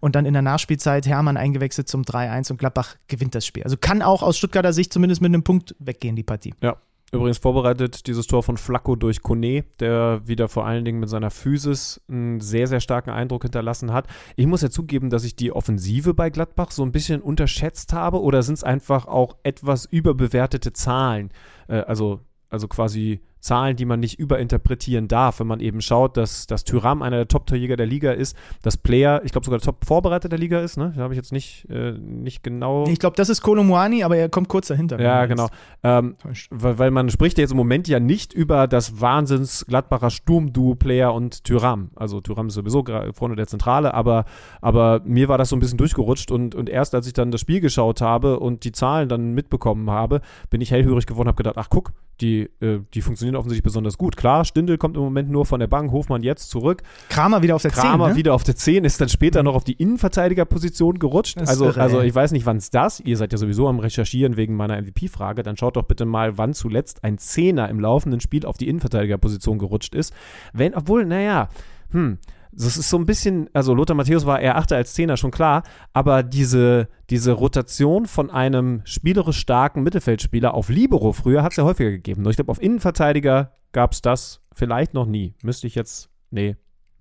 [0.00, 3.62] Und dann in der Nachspielzeit Hermann eingewechselt zum 3-1 und Gladbach gewinnt das Spiel.
[3.62, 6.54] Also kann auch aus Stuttgarter Sicht zumindest mit einem Punkt weggehen, die Partie.
[6.60, 6.76] Ja.
[7.12, 11.32] Übrigens vorbereitet dieses Tor von Flacco durch Kone, der wieder vor allen Dingen mit seiner
[11.32, 14.06] Physis einen sehr, sehr starken Eindruck hinterlassen hat.
[14.36, 18.20] Ich muss ja zugeben, dass ich die Offensive bei Gladbach so ein bisschen unterschätzt habe
[18.20, 21.30] oder sind es einfach auch etwas überbewertete Zahlen?
[21.66, 26.46] Äh, also, also quasi Zahlen, die man nicht überinterpretieren darf, wenn man eben schaut, dass,
[26.46, 30.28] dass Tyram einer der Top-Torjäger der Liga ist, dass Player, ich glaube sogar der Top-Vorbereiter
[30.28, 30.92] der Liga ist, ne?
[30.94, 32.86] Da habe ich jetzt nicht, äh, nicht genau.
[32.86, 35.00] Ich glaube, das ist Kolomuani, aber er kommt kurz dahinter.
[35.00, 35.48] Ja, genau.
[35.82, 36.16] Ähm,
[36.50, 41.44] weil, weil, man spricht jetzt im Moment ja nicht über das Wahnsinns Gladbacher Sturmduo-Player und
[41.44, 41.90] Tyram.
[41.96, 44.24] Also Tyram ist sowieso vorne der Zentrale, aber,
[44.60, 47.40] aber mir war das so ein bisschen durchgerutscht und, und erst als ich dann das
[47.40, 51.42] Spiel geschaut habe und die Zahlen dann mitbekommen habe, bin ich hellhörig geworden und habe
[51.42, 54.16] gedacht, ach guck, die, äh, die funktionieren offensichtlich besonders gut.
[54.16, 56.82] Klar, Stindel kommt im Moment nur von der Bank, Hofmann jetzt zurück.
[57.08, 57.82] Kramer wieder auf der 10.
[57.82, 58.18] Kramer 10, ne?
[58.18, 61.38] wieder auf der 10, ist dann später noch auf die Innenverteidigerposition gerutscht.
[61.38, 64.36] Also, irre, also ich weiß nicht, wann es das, ihr seid ja sowieso am Recherchieren
[64.36, 68.46] wegen meiner MVP-Frage, dann schaut doch bitte mal, wann zuletzt ein Zehner im laufenden Spiel
[68.46, 70.14] auf die Innenverteidigerposition gerutscht ist.
[70.52, 71.48] Wenn, obwohl, naja,
[71.90, 72.18] hm,
[72.52, 75.62] das ist so ein bisschen, also Lothar Matthäus war eher Achter als Zehner, schon klar,
[75.92, 81.64] aber diese, diese Rotation von einem spielerisch starken Mittelfeldspieler auf Libero früher hat es ja
[81.64, 82.22] häufiger gegeben.
[82.22, 85.34] Nur ich glaube, auf Innenverteidiger gab es das vielleicht noch nie.
[85.42, 86.56] Müsste ich jetzt, nee,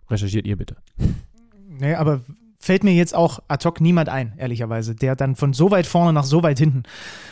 [0.10, 0.78] recherchiert ihr bitte.
[1.68, 2.22] Nee, aber
[2.60, 6.12] fällt mir jetzt auch ad hoc niemand ein, ehrlicherweise, der dann von so weit vorne
[6.12, 6.84] nach so weit hinten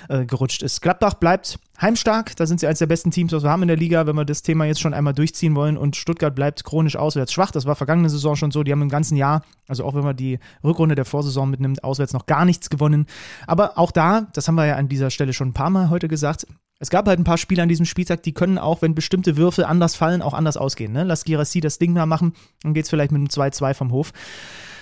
[0.08, 0.82] äh, gerutscht ist.
[0.82, 3.78] Gladbach bleibt heimstark, da sind sie eines der besten Teams, was wir haben in der
[3.78, 5.78] Liga, wenn wir das Thema jetzt schon einmal durchziehen wollen.
[5.78, 7.52] Und Stuttgart bleibt chronisch auswärts schwach.
[7.52, 8.64] Das war vergangene Saison schon so.
[8.64, 12.14] Die haben im ganzen Jahr, also auch wenn man die Rückrunde der Vorsaison mitnimmt, auswärts
[12.14, 13.06] noch gar nichts gewonnen.
[13.48, 16.08] Aber auch da, das haben wir ja an dieser Stelle schon ein paar Mal heute
[16.08, 16.48] gesagt,
[16.80, 19.66] Es gab halt ein paar Spiele an diesem Spieltag, die können auch, wenn bestimmte Würfel
[19.66, 20.94] anders fallen, auch anders ausgehen.
[20.94, 21.04] Ne?
[21.04, 24.14] Lass Girassi das Ding mal machen, dann geht es vielleicht mit einem 2-2 vom Hof.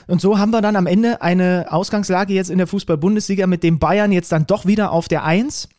[0.07, 3.79] Und so haben wir dann am Ende eine Ausgangslage jetzt in der Fußball-Bundesliga mit dem
[3.79, 5.69] Bayern jetzt dann doch wieder auf der 1.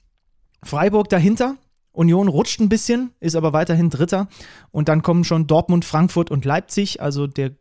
[0.63, 1.57] Freiburg dahinter.
[1.93, 4.29] Union rutscht ein bisschen, ist aber weiterhin Dritter.
[4.71, 7.01] Und dann kommen schon Dortmund, Frankfurt und Leipzig.
[7.01, 7.53] Also der,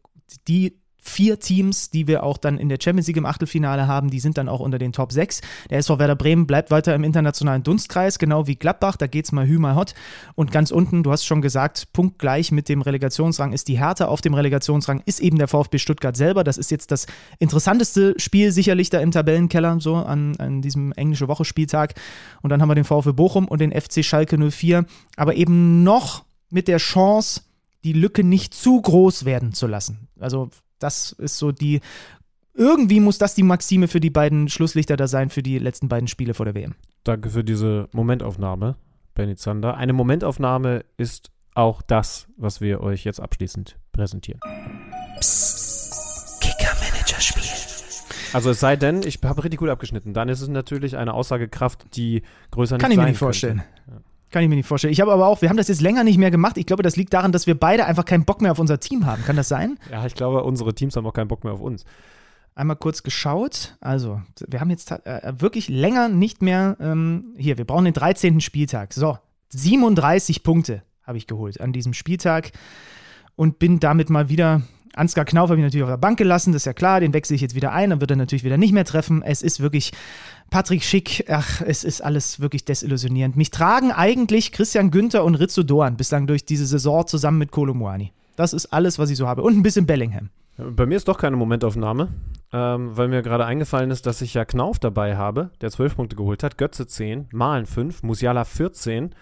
[0.48, 0.78] die
[1.08, 4.38] vier Teams, die wir auch dann in der Champions League im Achtelfinale haben, die sind
[4.38, 5.42] dann auch unter den Top 6.
[5.70, 9.32] Der SV Werder Bremen bleibt weiter im internationalen Dunstkreis, genau wie Gladbach, da geht es
[9.32, 9.94] mal hü, mal hot.
[10.34, 14.08] Und ganz unten, du hast schon gesagt, punktgleich mit dem Relegationsrang ist die Härte.
[14.08, 16.44] Auf dem Relegationsrang ist eben der VfB Stuttgart selber.
[16.44, 17.06] Das ist jetzt das
[17.40, 21.94] interessanteste Spiel sicherlich da im Tabellenkeller, so an, an diesem englische Woche-Spieltag.
[22.42, 24.86] Und dann haben wir den VfB Bochum und den FC Schalke 04.
[25.18, 27.42] Aber eben noch mit der Chance,
[27.84, 30.08] die Lücke nicht zu groß werden zu lassen.
[30.20, 30.50] Also
[30.80, 31.82] das ist so die.
[32.54, 36.08] Irgendwie muss das die Maxime für die beiden Schlusslichter da sein, für die letzten beiden
[36.08, 36.76] Spiele vor der WM.
[37.04, 38.78] Danke für diese Momentaufnahme,
[39.14, 39.76] Benny Zander.
[39.76, 44.40] Eine Momentaufnahme ist auch das, was wir euch jetzt abschließend präsentieren.
[45.20, 46.42] Psst.
[46.42, 47.44] Kicker-Manager-Spiel.
[48.34, 51.96] Also es sei denn, ich habe richtig gut abgeschnitten, dann ist es natürlich eine Aussagekraft,
[51.96, 52.22] die
[52.52, 53.64] größer nicht Kann ich mir nicht vorstellen.
[53.88, 54.02] Ja.
[54.36, 54.92] Kann ich mir nicht vorstellen.
[54.92, 56.58] Ich habe aber auch, wir haben das jetzt länger nicht mehr gemacht.
[56.58, 59.06] Ich glaube, das liegt daran, dass wir beide einfach keinen Bock mehr auf unser Team
[59.06, 59.24] haben.
[59.24, 59.80] Kann das sein?
[59.90, 61.86] Ja, ich glaube, unsere Teams haben auch keinen Bock mehr auf uns.
[62.54, 63.78] Einmal kurz geschaut.
[63.80, 66.76] Also, wir haben jetzt äh, wirklich länger nicht mehr.
[66.82, 68.42] Ähm, hier, wir brauchen den 13.
[68.42, 68.92] Spieltag.
[68.92, 69.18] So,
[69.52, 72.52] 37 Punkte habe ich geholt an diesem Spieltag
[73.38, 74.64] und bin damit mal wieder
[74.96, 77.36] Ansgar Knauf habe ich natürlich auf der Bank gelassen, das ist ja klar, den wechsle
[77.36, 79.22] ich jetzt wieder ein, dann wird er natürlich wieder nicht mehr treffen.
[79.22, 79.92] Es ist wirklich
[80.50, 83.36] Patrick Schick, ach, es ist alles wirklich desillusionierend.
[83.36, 88.14] Mich tragen eigentlich Christian Günther und Rizzo Doan bislang durch diese Saison zusammen mit Kolomuani.
[88.36, 89.44] Das ist alles, was ich so habe.
[89.44, 90.30] Und ein bisschen Bellingham.
[90.58, 92.08] Bei mir ist doch keine Momentaufnahme,
[92.54, 96.16] ähm, weil mir gerade eingefallen ist, dass ich ja Knauf dabei habe, der 12 Punkte
[96.16, 99.14] geholt hat, Götze 10, Malen 5, Musiala 14,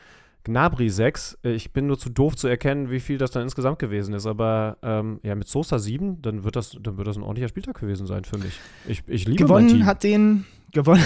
[0.44, 1.38] Gnabry 6.
[1.44, 4.26] Ich bin nur zu doof zu erkennen, wie viel das dann insgesamt gewesen ist.
[4.26, 7.80] Aber ähm, ja, mit Sosa 7, dann wird, das, dann wird das ein ordentlicher Spieltag
[7.80, 8.60] gewesen sein für mich.
[8.88, 9.86] Ich, ich liebe Gewonnen mein Team.
[9.86, 10.46] hat den.
[10.72, 11.04] Gewonnen.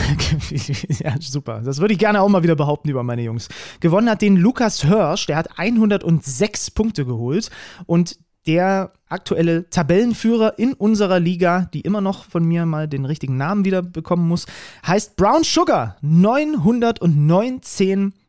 [0.99, 1.61] ja, super.
[1.61, 3.49] Das würde ich gerne auch mal wieder behaupten über meine Jungs.
[3.81, 7.49] Gewonnen hat den Lukas Hörsch, der hat 106 Punkte geholt.
[7.85, 13.35] Und der aktuelle Tabellenführer in unserer Liga, die immer noch von mir mal den richtigen
[13.35, 14.45] Namen wieder bekommen muss,
[14.85, 15.97] heißt Brown Sugar.
[16.01, 18.26] 919 Punkte,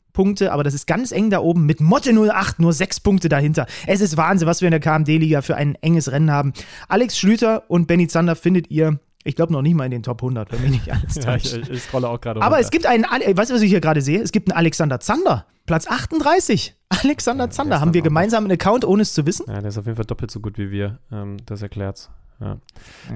[0.52, 3.66] aber das ist ganz eng da oben mit Motte 08, nur sechs Punkte dahinter.
[3.86, 6.52] Es ist Wahnsinn, was wir in der KMD-Liga für ein enges Rennen haben.
[6.88, 10.22] Alex Schlüter und Benny Zander findet ihr ich glaube noch nicht mal in den Top
[10.22, 13.04] 100, wenn mich nicht alles ja, ich, ich scrolle auch gerade Aber es gibt einen,
[13.04, 14.22] weißt du, was ich hier gerade sehe?
[14.22, 16.74] Es gibt einen Alexander Zander, Platz 38.
[16.88, 19.44] Alexander Ja, Zander, der haben wir gemeinsam einen Account, ohne es zu wissen?
[19.48, 20.98] Ja, der ist auf jeden Fall doppelt so gut wie wir.
[21.12, 22.10] Ähm, das erklärt's.
[22.40, 22.46] Ja.
[22.46, 22.58] Ja.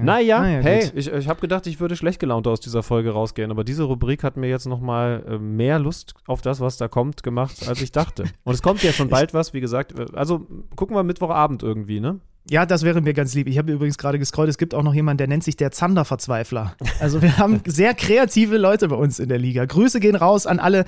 [0.03, 0.91] Naja, Naja, hey, gut.
[0.95, 4.23] ich, ich habe gedacht, ich würde schlecht gelaunt aus dieser Folge rausgehen, aber diese Rubrik
[4.23, 7.91] hat mir jetzt nochmal äh, mehr Lust auf das, was da kommt, gemacht, als ich
[7.93, 8.25] dachte.
[8.43, 9.97] Und es kommt ja schon bald was, wie gesagt.
[9.97, 10.45] äh, Also
[10.75, 12.19] gucken wir Mittwochabend irgendwie, ne?
[12.49, 13.47] Ja, das wäre mir ganz lieb.
[13.47, 16.75] Ich habe übrigens gerade gescrollt, es gibt auch noch jemanden, der nennt sich der Zander-Verzweifler.
[16.99, 19.63] Also wir haben sehr kreative Leute bei uns in der Liga.
[19.65, 20.83] Grüße gehen raus an alle,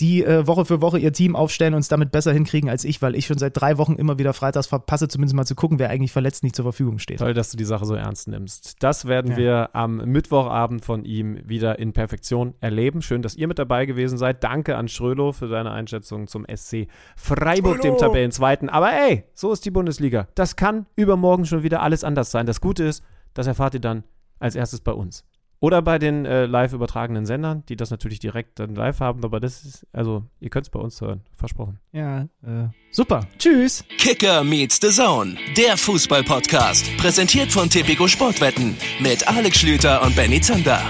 [0.00, 3.02] die äh, Woche für Woche ihr Team aufstellen und es damit besser hinkriegen als ich,
[3.02, 5.90] weil ich schon seit drei Wochen immer wieder freitags verpasse, zumindest mal zu gucken, wer
[5.90, 7.18] eigentlich verletzt nicht zur Verfügung steht.
[7.18, 8.76] Toll, dass du die Sache so ernst nimmst.
[8.80, 9.36] Das werden Ja.
[9.36, 13.00] wir am Mittwochabend von ihm wieder in Perfektion erleben.
[13.00, 14.42] Schön, dass ihr mit dabei gewesen seid.
[14.42, 18.68] Danke an Schrölo für seine Einschätzung zum SC Freiburg, dem Tabellenzweiten.
[18.68, 20.26] Aber ey, so ist die Bundesliga.
[20.34, 22.46] Das kann übermorgen schon wieder alles anders sein.
[22.46, 23.04] Das Gute ist,
[23.34, 24.04] das erfahrt ihr dann
[24.38, 25.24] als erstes bei uns.
[25.58, 29.24] Oder bei den äh, live übertragenen Sendern, die das natürlich direkt dann live haben.
[29.24, 31.22] Aber das ist, also, ihr könnt es bei uns hören.
[31.34, 31.80] Versprochen.
[31.92, 33.26] Ja, äh, super.
[33.38, 33.82] Tschüss.
[33.98, 36.94] Kicker meets the Zone, der Fußball-Podcast.
[36.98, 40.82] Präsentiert von Tipico Sportwetten mit Alex Schlüter und Benny Zander.